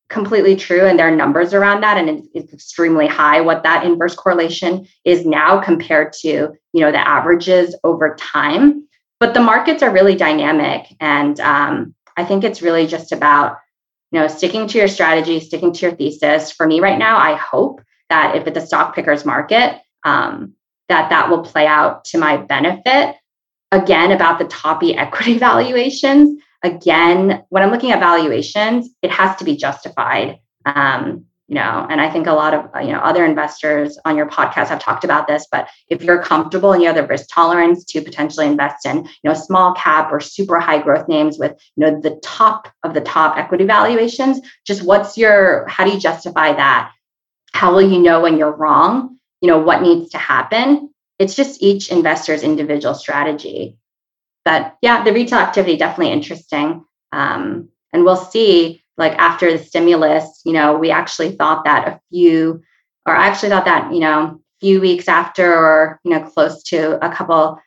completely 0.08 0.56
true. 0.56 0.86
And 0.86 0.98
there 0.98 1.08
are 1.08 1.16
numbers 1.16 1.54
around 1.54 1.82
that. 1.82 1.96
And 1.96 2.28
it's 2.34 2.52
extremely 2.52 3.06
high 3.06 3.40
what 3.40 3.62
that 3.62 3.84
inverse 3.84 4.14
correlation 4.14 4.86
is 5.04 5.24
now 5.24 5.60
compared 5.60 6.12
to, 6.14 6.28
you 6.72 6.80
know, 6.80 6.90
the 6.90 7.08
averages 7.08 7.76
over 7.84 8.16
time. 8.16 8.88
But 9.20 9.34
the 9.34 9.40
markets 9.40 9.82
are 9.82 9.92
really 9.92 10.16
dynamic. 10.16 10.86
And 10.98 11.38
um, 11.40 11.94
I 12.16 12.24
think 12.24 12.42
it's 12.42 12.62
really 12.62 12.86
just 12.86 13.12
about, 13.12 13.58
you 14.10 14.18
know, 14.18 14.26
sticking 14.26 14.66
to 14.68 14.78
your 14.78 14.88
strategy, 14.88 15.38
sticking 15.40 15.72
to 15.74 15.86
your 15.86 15.94
thesis. 15.94 16.50
For 16.50 16.66
me 16.66 16.80
right 16.80 16.98
now, 16.98 17.18
I 17.18 17.34
hope 17.36 17.82
that 18.08 18.34
if 18.34 18.46
it's 18.46 18.56
a 18.56 18.66
stock 18.66 18.94
pickers 18.94 19.24
market, 19.26 19.80
um, 20.04 20.54
that 20.88 21.10
that 21.10 21.30
will 21.30 21.42
play 21.42 21.66
out 21.66 22.04
to 22.06 22.18
my 22.18 22.38
benefit. 22.38 23.16
Again, 23.70 24.10
about 24.10 24.38
the 24.38 24.46
toppy 24.46 24.96
equity 24.96 25.38
valuations. 25.38 26.42
Again, 26.62 27.44
when 27.50 27.62
I'm 27.62 27.70
looking 27.70 27.92
at 27.92 28.00
valuations, 28.00 28.88
it 29.02 29.10
has 29.10 29.36
to 29.36 29.44
be 29.44 29.56
justified. 29.56 30.40
Um, 30.66 31.26
you 31.50 31.56
know, 31.56 31.86
and 31.90 32.00
I 32.00 32.08
think 32.08 32.26
a 32.26 32.32
lot 32.32 32.54
of 32.54 32.70
you 32.82 32.92
know 32.92 33.00
other 33.00 33.26
investors 33.26 33.98
on 34.06 34.16
your 34.16 34.30
podcast 34.30 34.68
have 34.68 34.78
talked 34.80 35.04
about 35.04 35.26
this. 35.26 35.46
But 35.52 35.68
if 35.88 36.02
you're 36.02 36.22
comfortable 36.22 36.72
and 36.72 36.80
you 36.80 36.86
have 36.88 36.96
the 36.96 37.06
risk 37.06 37.26
tolerance 37.30 37.84
to 37.86 38.00
potentially 38.00 38.46
invest 38.46 38.86
in 38.86 39.04
you 39.04 39.24
know 39.24 39.34
small 39.34 39.74
cap 39.74 40.10
or 40.10 40.20
super 40.20 40.58
high 40.58 40.80
growth 40.80 41.08
names 41.08 41.38
with 41.38 41.52
you 41.76 41.82
know 41.84 42.00
the 42.00 42.18
top 42.22 42.68
of 42.84 42.94
the 42.94 43.02
top 43.02 43.36
equity 43.36 43.64
valuations, 43.64 44.40
just 44.66 44.82
what's 44.82 45.18
your 45.18 45.66
how 45.68 45.84
do 45.84 45.90
you 45.90 46.00
justify 46.00 46.54
that? 46.54 46.92
how 47.52 47.72
will 47.72 47.82
you 47.82 48.00
know 48.00 48.20
when 48.20 48.38
you're 48.38 48.56
wrong 48.56 49.18
you 49.40 49.48
know 49.48 49.58
what 49.58 49.82
needs 49.82 50.10
to 50.10 50.18
happen 50.18 50.90
it's 51.18 51.34
just 51.34 51.62
each 51.62 51.90
investor's 51.90 52.42
individual 52.42 52.94
strategy 52.94 53.76
but 54.44 54.76
yeah 54.82 55.02
the 55.04 55.12
retail 55.12 55.38
activity 55.38 55.76
definitely 55.76 56.12
interesting 56.12 56.84
um, 57.12 57.68
and 57.92 58.04
we'll 58.04 58.16
see 58.16 58.82
like 59.00 59.12
after 59.18 59.50
the 59.50 59.62
stimulus 59.62 60.40
you 60.44 60.52
know 60.52 60.78
we 60.78 60.90
actually 60.90 61.32
thought 61.32 61.64
that 61.64 61.88
a 61.88 62.00
few 62.10 62.62
or 63.06 63.16
I 63.16 63.26
actually 63.26 63.48
thought 63.48 63.64
that 63.64 63.92
you 63.92 64.00
know 64.00 64.20
a 64.22 64.38
few 64.60 64.80
weeks 64.80 65.08
after 65.08 65.52
or 65.52 66.00
you 66.04 66.12
know 66.12 66.22
close 66.22 66.62
to 66.64 67.04
a 67.04 67.12
couple 67.12 67.58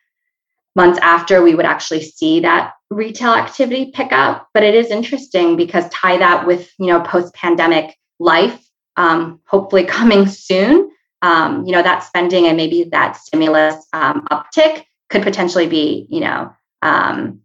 months 0.75 0.99
after 1.01 1.41
we 1.41 1.55
would 1.55 1.65
actually 1.65 2.01
see 2.01 2.39
that 2.39 2.73
retail 2.89 3.33
activity 3.33 3.91
pick 3.93 4.13
up 4.13 4.47
but 4.53 4.63
it 4.63 4.75
is 4.75 4.87
interesting 4.87 5.57
because 5.57 5.89
tie 5.89 6.17
that 6.17 6.47
with 6.47 6.71
you 6.79 6.87
know 6.87 7.01
post 7.01 7.33
pandemic 7.33 7.97
life 8.19 8.63
um, 8.97 9.41
hopefully 9.45 9.85
coming 9.99 10.27
soon, 10.27 10.91
um, 11.21 11.65
you 11.65 11.71
know, 11.71 11.81
that 11.81 12.03
spending 12.03 12.47
and 12.47 12.57
maybe 12.57 12.83
that 12.91 13.17
stimulus 13.17 13.85
um, 13.93 14.25
uptick 14.31 14.83
could 15.09 15.23
potentially 15.23 15.67
be, 15.67 16.07
you 16.09 16.19
know, 16.19 16.53
um, 16.81 17.39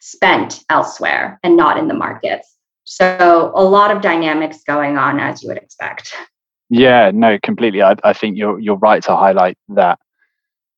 spent 0.00 0.64
elsewhere 0.68 1.38
and 1.42 1.56
not 1.56 1.76
in 1.76 1.88
the 1.88 1.94
markets. 1.94 2.56
So 2.84 3.52
a 3.54 3.64
lot 3.64 3.90
of 3.90 4.02
dynamics 4.02 4.62
going 4.66 4.96
on 4.96 5.20
as 5.20 5.42
you 5.42 5.48
would 5.48 5.58
expect. 5.58 6.12
Yeah, 6.68 7.10
no, 7.12 7.38
completely. 7.42 7.82
I, 7.82 7.96
I 8.02 8.12
think 8.12 8.36
you're 8.36 8.58
you're 8.58 8.76
right 8.76 9.02
to 9.02 9.14
highlight 9.14 9.58
that 9.68 9.98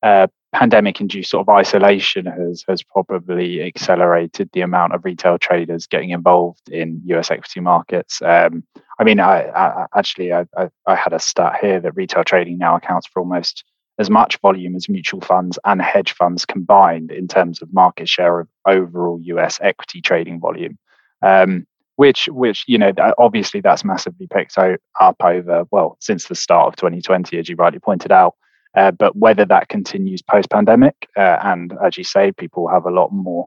uh, 0.02 0.26
pandemic 0.52 1.00
induced 1.00 1.30
sort 1.30 1.42
of 1.42 1.54
isolation 1.54 2.26
has 2.26 2.64
has 2.68 2.82
probably 2.82 3.62
accelerated 3.62 4.48
the 4.52 4.60
amount 4.60 4.94
of 4.94 5.04
retail 5.04 5.38
traders 5.38 5.86
getting 5.86 6.10
involved 6.10 6.68
in 6.70 7.00
US 7.06 7.30
equity 7.30 7.60
markets. 7.60 8.22
Um, 8.22 8.64
I 8.98 9.04
mean, 9.04 9.20
I, 9.20 9.48
I 9.50 9.86
actually 9.96 10.32
I, 10.32 10.46
I, 10.56 10.68
I, 10.86 10.94
had 10.94 11.12
a 11.12 11.18
stat 11.18 11.58
here 11.60 11.80
that 11.80 11.96
retail 11.96 12.24
trading 12.24 12.58
now 12.58 12.76
accounts 12.76 13.06
for 13.06 13.20
almost 13.20 13.64
as 13.98 14.10
much 14.10 14.38
volume 14.40 14.76
as 14.76 14.88
mutual 14.88 15.20
funds 15.20 15.58
and 15.64 15.80
hedge 15.80 16.12
funds 16.12 16.44
combined 16.44 17.10
in 17.10 17.28
terms 17.28 17.62
of 17.62 17.72
market 17.72 18.08
share 18.08 18.40
of 18.40 18.48
overall 18.66 19.20
US 19.22 19.58
equity 19.60 20.00
trading 20.00 20.40
volume. 20.40 20.78
Um, 21.22 21.66
which, 21.96 22.28
which 22.28 22.64
you 22.66 22.78
know, 22.78 22.92
obviously 23.18 23.60
that's 23.60 23.84
massively 23.84 24.26
picked 24.26 24.56
up 24.58 25.16
over 25.22 25.64
well 25.70 25.96
since 26.00 26.26
the 26.26 26.34
start 26.34 26.68
of 26.68 26.76
2020, 26.76 27.38
as 27.38 27.48
you 27.48 27.56
rightly 27.56 27.78
pointed 27.78 28.12
out. 28.12 28.34
Uh, 28.76 28.90
but 28.90 29.14
whether 29.16 29.44
that 29.44 29.68
continues 29.68 30.20
post 30.20 30.50
pandemic, 30.50 31.08
uh, 31.16 31.38
and 31.42 31.74
as 31.84 31.96
you 31.96 32.04
say, 32.04 32.32
people 32.32 32.68
have 32.68 32.84
a 32.86 32.90
lot 32.90 33.12
more, 33.12 33.46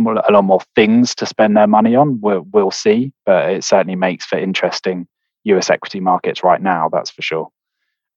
a 0.00 0.32
lot 0.32 0.42
more 0.42 0.60
things 0.74 1.14
to 1.14 1.26
spend 1.26 1.56
their 1.56 1.68
money 1.68 1.94
on, 1.94 2.20
we'll, 2.20 2.44
we'll 2.52 2.72
see. 2.72 3.12
But 3.24 3.50
it 3.50 3.62
certainly 3.62 3.94
makes 3.94 4.24
for 4.24 4.36
interesting 4.36 5.06
US 5.44 5.70
equity 5.70 6.00
markets 6.00 6.42
right 6.42 6.60
now, 6.60 6.88
that's 6.88 7.10
for 7.10 7.22
sure. 7.22 7.48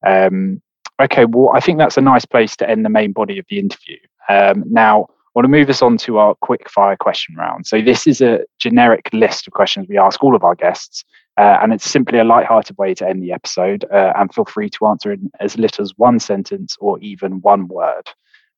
Um, 0.06 0.62
okay, 1.00 1.26
well, 1.26 1.52
I 1.54 1.60
think 1.60 1.78
that's 1.78 1.98
a 1.98 2.02
nice 2.02 2.26
place 2.26 2.56
to 2.58 2.70
end 2.70 2.84
the 2.84 2.90
main 2.90 3.12
body 3.12 3.38
of 3.38 3.46
the 3.50 3.60
interview. 3.60 3.98
Um, 4.28 4.64
now, 4.68 5.08
I 5.38 5.40
want 5.40 5.54
to 5.54 5.60
move 5.60 5.70
us 5.70 5.84
on 5.84 5.98
to 5.98 6.18
our 6.18 6.34
quick 6.34 6.68
fire 6.68 6.98
question 7.00 7.36
round. 7.36 7.68
So, 7.68 7.80
this 7.80 8.08
is 8.08 8.22
a 8.22 8.40
generic 8.58 9.08
list 9.14 9.46
of 9.46 9.54
questions 9.54 9.86
we 9.88 9.96
ask 9.96 10.24
all 10.24 10.36
of 10.36 10.44
our 10.44 10.56
guests, 10.56 11.06
uh, 11.38 11.60
and 11.62 11.72
it's 11.72 11.88
simply 11.88 12.18
a 12.18 12.24
light-hearted 12.24 12.76
way 12.80 12.96
to 12.96 13.08
end 13.08 13.22
the 13.22 13.34
episode. 13.34 13.86
Uh, 13.94 14.14
and 14.16 14.34
feel 14.34 14.46
free 14.46 14.68
to 14.72 14.88
answer 14.88 15.12
in 15.12 15.30
as 15.40 15.56
little 15.56 15.84
as 15.84 15.94
one 15.96 16.20
sentence 16.20 16.76
or 16.80 16.98
even 17.02 17.40
one 17.42 17.68
word, 17.68 18.10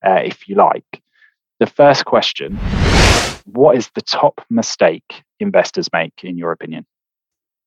uh, 0.08 0.22
if 0.24 0.48
you 0.48 0.56
like. 0.56 1.02
The 1.60 1.68
first 1.68 2.06
question 2.06 2.56
What 3.44 3.76
is 3.76 3.90
the 3.94 4.02
top 4.02 4.40
mistake 4.50 5.24
investors 5.42 5.90
make, 5.92 6.24
in 6.24 6.38
your 6.38 6.54
opinion? 6.54 6.86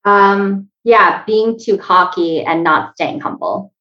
Um, 0.07 0.71
yeah, 0.85 1.23
being 1.27 1.59
too 1.63 1.77
cocky 1.77 2.43
and 2.47 2.65
not 2.65 2.95
staying 2.95 3.21
humble. 3.21 3.75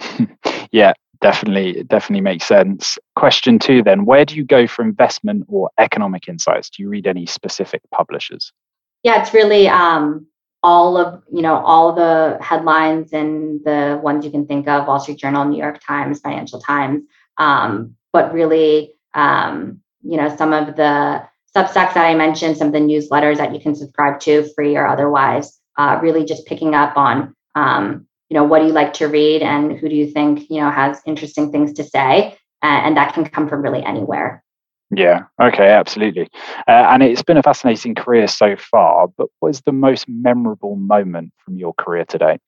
yeah, 0.72 0.94
definitely, 1.22 1.84
definitely 1.84 2.20
makes 2.20 2.44
sense. 2.44 2.98
Question 3.16 3.58
two 3.58 3.82
then 3.82 4.04
Where 4.04 4.24
do 4.24 4.36
you 4.36 4.44
go 4.44 4.66
for 4.66 4.82
investment 4.82 5.46
or 5.48 5.70
economic 5.78 6.28
insights? 6.28 6.68
Do 6.68 6.82
you 6.82 6.90
read 6.90 7.06
any 7.06 7.24
specific 7.24 7.80
publishers? 7.94 8.52
yeah, 9.02 9.20
it's 9.20 9.34
really 9.34 9.68
um, 9.68 10.26
all 10.62 10.96
of 10.96 11.22
you 11.32 11.42
know 11.42 11.56
all 11.56 11.92
the 11.92 12.38
headlines 12.40 13.12
and 13.12 13.60
the 13.64 14.00
ones 14.02 14.24
you 14.24 14.30
can 14.30 14.46
think 14.46 14.68
of: 14.68 14.86
Wall 14.86 15.00
Street 15.00 15.18
Journal, 15.18 15.44
New 15.44 15.58
York 15.58 15.80
Times, 15.84 16.20
Financial 16.20 16.60
Times. 16.60 17.02
Um, 17.38 17.96
but 18.12 18.32
really, 18.32 18.94
um, 19.14 19.80
you 20.02 20.16
know, 20.16 20.34
some 20.36 20.52
of 20.52 20.76
the 20.76 21.22
Substacks 21.54 21.94
that 21.94 22.06
I 22.06 22.14
mentioned, 22.14 22.56
some 22.56 22.68
of 22.68 22.72
the 22.72 22.78
newsletters 22.80 23.38
that 23.38 23.52
you 23.52 23.60
can 23.60 23.74
subscribe 23.74 24.20
to, 24.20 24.48
free 24.54 24.76
or 24.76 24.86
otherwise. 24.86 25.58
Uh, 25.76 25.98
really, 26.02 26.24
just 26.24 26.46
picking 26.46 26.74
up 26.74 26.96
on 26.96 27.34
um, 27.54 28.06
you 28.32 28.38
know 28.38 28.44
what 28.44 28.60
do 28.60 28.66
you 28.66 28.72
like 28.72 28.94
to 28.94 29.08
read 29.08 29.42
and 29.42 29.78
who 29.78 29.90
do 29.90 29.94
you 29.94 30.10
think 30.10 30.48
you 30.48 30.58
know 30.58 30.70
has 30.70 31.02
interesting 31.04 31.52
things 31.52 31.74
to 31.74 31.84
say, 31.84 32.34
and, 32.62 32.86
and 32.86 32.96
that 32.96 33.12
can 33.12 33.26
come 33.26 33.46
from 33.46 33.60
really 33.60 33.84
anywhere. 33.84 34.42
Yeah, 34.90 35.24
okay, 35.38 35.68
absolutely. 35.68 36.30
Uh, 36.66 36.88
and 36.88 37.02
it's 37.02 37.22
been 37.22 37.36
a 37.36 37.42
fascinating 37.42 37.94
career 37.94 38.26
so 38.26 38.56
far, 38.56 39.08
but 39.18 39.28
what 39.40 39.50
is 39.50 39.60
the 39.66 39.72
most 39.72 40.08
memorable 40.08 40.76
moment 40.76 41.34
from 41.44 41.58
your 41.58 41.74
career 41.74 42.06
today? 42.06 42.38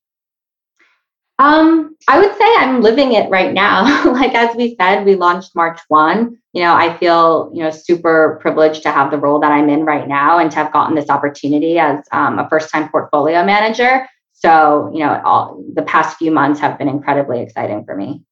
Um, 1.38 1.96
I 2.08 2.18
would 2.18 2.34
say 2.34 2.54
I'm 2.56 2.80
living 2.80 3.12
it 3.12 3.28
right 3.28 3.52
now. 3.52 3.82
like 4.12 4.34
as 4.34 4.56
we 4.56 4.76
said, 4.80 5.04
we 5.04 5.16
launched 5.16 5.54
March 5.54 5.80
1. 5.88 6.34
You 6.54 6.62
know, 6.62 6.74
I 6.74 6.96
feel, 6.96 7.50
you 7.52 7.62
know, 7.62 7.70
super 7.70 8.38
privileged 8.40 8.84
to 8.84 8.90
have 8.90 9.10
the 9.10 9.18
role 9.18 9.38
that 9.40 9.52
I'm 9.52 9.68
in 9.68 9.84
right 9.84 10.08
now 10.08 10.38
and 10.38 10.50
to 10.50 10.56
have 10.56 10.72
gotten 10.72 10.94
this 10.94 11.10
opportunity 11.10 11.78
as 11.78 12.06
um, 12.10 12.38
a 12.38 12.48
first-time 12.48 12.88
portfolio 12.88 13.44
manager. 13.44 14.06
So, 14.44 14.90
you 14.92 14.98
know, 14.98 15.22
all 15.24 15.64
the 15.72 15.80
past 15.80 16.18
few 16.18 16.30
months 16.30 16.60
have 16.60 16.76
been 16.76 16.86
incredibly 16.86 17.40
exciting 17.40 17.82
for 17.86 17.96
me. 17.96 18.22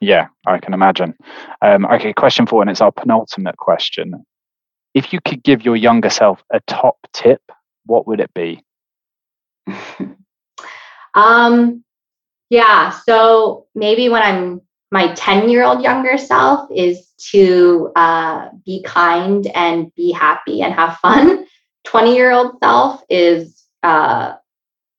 Yeah, 0.00 0.26
I 0.44 0.58
can 0.58 0.74
imagine. 0.74 1.14
Um, 1.64 1.86
okay, 1.86 2.12
question 2.12 2.46
four, 2.46 2.62
and 2.62 2.70
it's 2.70 2.80
our 2.80 2.90
penultimate 2.90 3.56
question. 3.58 4.24
If 4.92 5.12
you 5.12 5.20
could 5.24 5.44
give 5.44 5.64
your 5.64 5.76
younger 5.76 6.10
self 6.10 6.42
a 6.52 6.58
top 6.66 6.96
tip, 7.12 7.40
what 7.86 8.08
would 8.08 8.18
it 8.18 8.34
be? 8.34 8.60
um, 11.14 11.84
yeah, 12.50 12.90
so 12.90 13.66
maybe 13.76 14.08
when 14.08 14.22
I'm 14.22 14.62
my 14.90 15.14
10 15.14 15.48
year 15.48 15.62
old 15.62 15.80
younger 15.80 16.18
self 16.18 16.68
is 16.74 17.06
to 17.30 17.92
uh, 17.94 18.48
be 18.66 18.82
kind 18.82 19.46
and 19.54 19.94
be 19.94 20.10
happy 20.10 20.60
and 20.60 20.74
have 20.74 20.96
fun. 20.96 21.46
20 21.84 22.16
year 22.16 22.32
old 22.32 22.56
self 22.60 23.00
is 23.08 23.62
uh, 23.84 24.34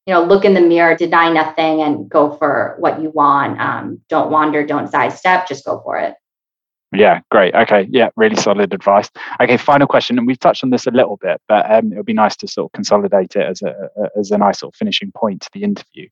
you 0.06 0.14
know, 0.14 0.24
look 0.24 0.46
in 0.46 0.54
the 0.54 0.62
mirror, 0.62 0.96
deny 0.96 1.32
nothing, 1.32 1.82
and 1.82 2.10
go 2.10 2.36
for 2.38 2.76
what 2.80 3.02
you 3.02 3.10
want. 3.10 3.60
Um, 3.60 4.02
don't 4.10 4.32
wander, 4.32 4.66
don't 4.66 4.90
sidestep, 4.90 5.48
just 5.48 5.66
go 5.66 5.82
for 5.84 5.98
it. 5.98 6.16
Yeah, 6.94 7.22
great. 7.32 7.56
Okay, 7.56 7.88
yeah, 7.90 8.10
really 8.16 8.36
solid 8.36 8.74
advice. 8.74 9.10
Okay, 9.42 9.58
final 9.58 9.88
question, 9.88 10.18
and 10.18 10.28
we've 10.28 10.40
touched 10.40 10.64
on 10.64 10.70
this 10.70 10.86
a 10.86 10.92
little 10.92 11.18
bit, 11.18 11.42
but 11.48 11.70
um, 11.72 11.92
it 11.92 11.98
would 11.98 12.06
be 12.06 12.14
nice 12.14 12.36
to 12.38 12.48
sort 12.48 12.68
of 12.70 12.72
consolidate 12.74 13.36
it 13.36 13.48
as 13.48 13.62
a 13.64 13.90
as 14.18 14.32
a 14.32 14.38
nice 14.38 14.60
sort 14.60 14.74
of 14.74 14.78
finishing 14.78 15.12
point 15.16 15.42
to 15.42 15.50
the 15.54 15.64
interview. 15.64 16.08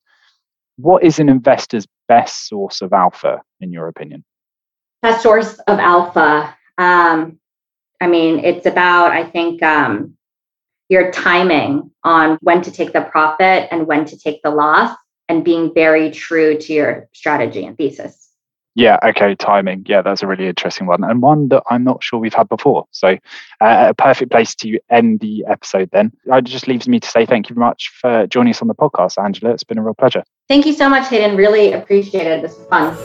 What 0.76 1.04
is 1.04 1.18
an 1.18 1.28
investor's 1.28 1.86
best 2.08 2.48
source 2.48 2.80
of 2.80 2.92
alpha, 2.92 3.42
in 3.60 3.72
your 3.72 3.86
opinion? 3.88 4.24
Best 5.02 5.22
source 5.22 5.58
of 5.60 5.78
alpha. 5.78 6.56
Um, 6.78 7.38
I 8.00 8.08
mean, 8.08 8.40
it's 8.40 8.66
about 8.66 9.12
I 9.12 9.22
think 9.24 9.62
um, 9.62 10.16
your 10.88 11.10
timing 11.10 11.90
on 12.04 12.38
when 12.40 12.62
to 12.62 12.70
take 12.70 12.92
the 12.92 13.02
profit 13.02 13.68
and 13.70 13.86
when 13.86 14.04
to 14.06 14.18
take 14.18 14.42
the 14.42 14.50
loss, 14.50 14.96
and 15.28 15.44
being 15.44 15.72
very 15.74 16.10
true 16.10 16.58
to 16.58 16.72
your 16.72 17.08
strategy 17.12 17.64
and 17.64 17.76
thesis. 17.76 18.22
Yeah, 18.74 18.98
okay, 19.04 19.34
timing. 19.34 19.84
Yeah, 19.86 20.00
that's 20.00 20.22
a 20.22 20.26
really 20.26 20.46
interesting 20.46 20.86
one 20.86 21.04
and 21.04 21.20
one 21.20 21.48
that 21.48 21.62
I'm 21.70 21.84
not 21.84 22.02
sure 22.02 22.18
we've 22.18 22.32
had 22.32 22.48
before. 22.48 22.86
So, 22.90 23.18
uh, 23.60 23.86
a 23.90 23.94
perfect 23.94 24.30
place 24.30 24.54
to 24.56 24.78
end 24.90 25.20
the 25.20 25.44
episode 25.46 25.90
then. 25.92 26.12
It 26.24 26.44
just 26.44 26.68
leaves 26.68 26.88
me 26.88 26.98
to 26.98 27.08
say 27.08 27.26
thank 27.26 27.50
you 27.50 27.54
very 27.54 27.66
much 27.66 27.92
for 28.00 28.26
joining 28.26 28.52
us 28.52 28.62
on 28.62 28.68
the 28.68 28.74
podcast, 28.74 29.22
Angela. 29.22 29.52
It's 29.52 29.64
been 29.64 29.78
a 29.78 29.82
real 29.82 29.94
pleasure. 29.94 30.24
Thank 30.48 30.64
you 30.64 30.72
so 30.72 30.88
much, 30.88 31.08
Hayden. 31.08 31.36
Really 31.36 31.72
appreciate 31.72 32.26
it. 32.26 32.40
This 32.40 32.56
was 32.56 32.66
fun. 32.68 32.96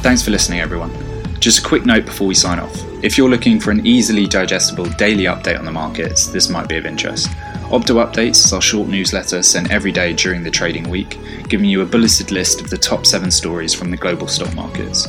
Thanks 0.00 0.22
for 0.22 0.30
listening, 0.30 0.60
everyone. 0.60 1.17
Just 1.48 1.64
a 1.64 1.66
quick 1.66 1.86
note 1.86 2.04
before 2.04 2.26
we 2.26 2.34
sign 2.34 2.58
off. 2.58 2.76
If 3.02 3.16
you're 3.16 3.30
looking 3.30 3.58
for 3.58 3.70
an 3.70 3.86
easily 3.86 4.26
digestible 4.26 4.84
daily 4.84 5.24
update 5.24 5.58
on 5.58 5.64
the 5.64 5.70
markets, 5.70 6.26
this 6.26 6.50
might 6.50 6.68
be 6.68 6.76
of 6.76 6.84
interest. 6.84 7.30
Opto 7.70 8.04
Updates 8.04 8.44
is 8.44 8.52
our 8.52 8.60
short 8.60 8.86
newsletter 8.86 9.42
sent 9.42 9.70
every 9.70 9.90
day 9.90 10.12
during 10.12 10.42
the 10.42 10.50
trading 10.50 10.90
week, 10.90 11.18
giving 11.48 11.70
you 11.70 11.80
a 11.80 11.86
bulleted 11.86 12.30
list 12.32 12.60
of 12.60 12.68
the 12.68 12.76
top 12.76 13.06
seven 13.06 13.30
stories 13.30 13.72
from 13.72 13.90
the 13.90 13.96
global 13.96 14.28
stock 14.28 14.54
markets. 14.54 15.08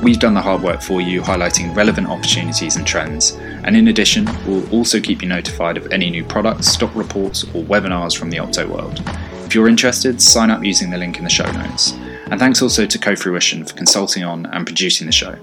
We've 0.00 0.20
done 0.20 0.34
the 0.34 0.40
hard 0.40 0.62
work 0.62 0.80
for 0.80 1.00
you, 1.00 1.22
highlighting 1.22 1.74
relevant 1.74 2.06
opportunities 2.06 2.76
and 2.76 2.86
trends, 2.86 3.32
and 3.64 3.76
in 3.76 3.88
addition, 3.88 4.26
we'll 4.46 4.70
also 4.70 5.00
keep 5.00 5.22
you 5.22 5.28
notified 5.28 5.76
of 5.76 5.90
any 5.92 6.08
new 6.08 6.22
products, 6.22 6.68
stock 6.68 6.94
reports, 6.94 7.42
or 7.52 7.64
webinars 7.64 8.16
from 8.16 8.30
the 8.30 8.36
Opto 8.36 8.68
world. 8.68 9.02
If 9.44 9.56
you're 9.56 9.68
interested, 9.68 10.22
sign 10.22 10.50
up 10.50 10.62
using 10.62 10.90
the 10.90 10.98
link 10.98 11.18
in 11.18 11.24
the 11.24 11.30
show 11.30 11.50
notes. 11.50 11.94
And 12.30 12.38
thanks 12.38 12.62
also 12.62 12.86
to 12.86 12.96
Cofruition 12.96 13.68
for 13.68 13.76
consulting 13.76 14.22
on 14.22 14.46
and 14.46 14.64
producing 14.64 15.06
the 15.06 15.12
show. 15.12 15.36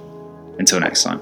Until 0.58 0.80
next 0.80 1.04
time. 1.04 1.22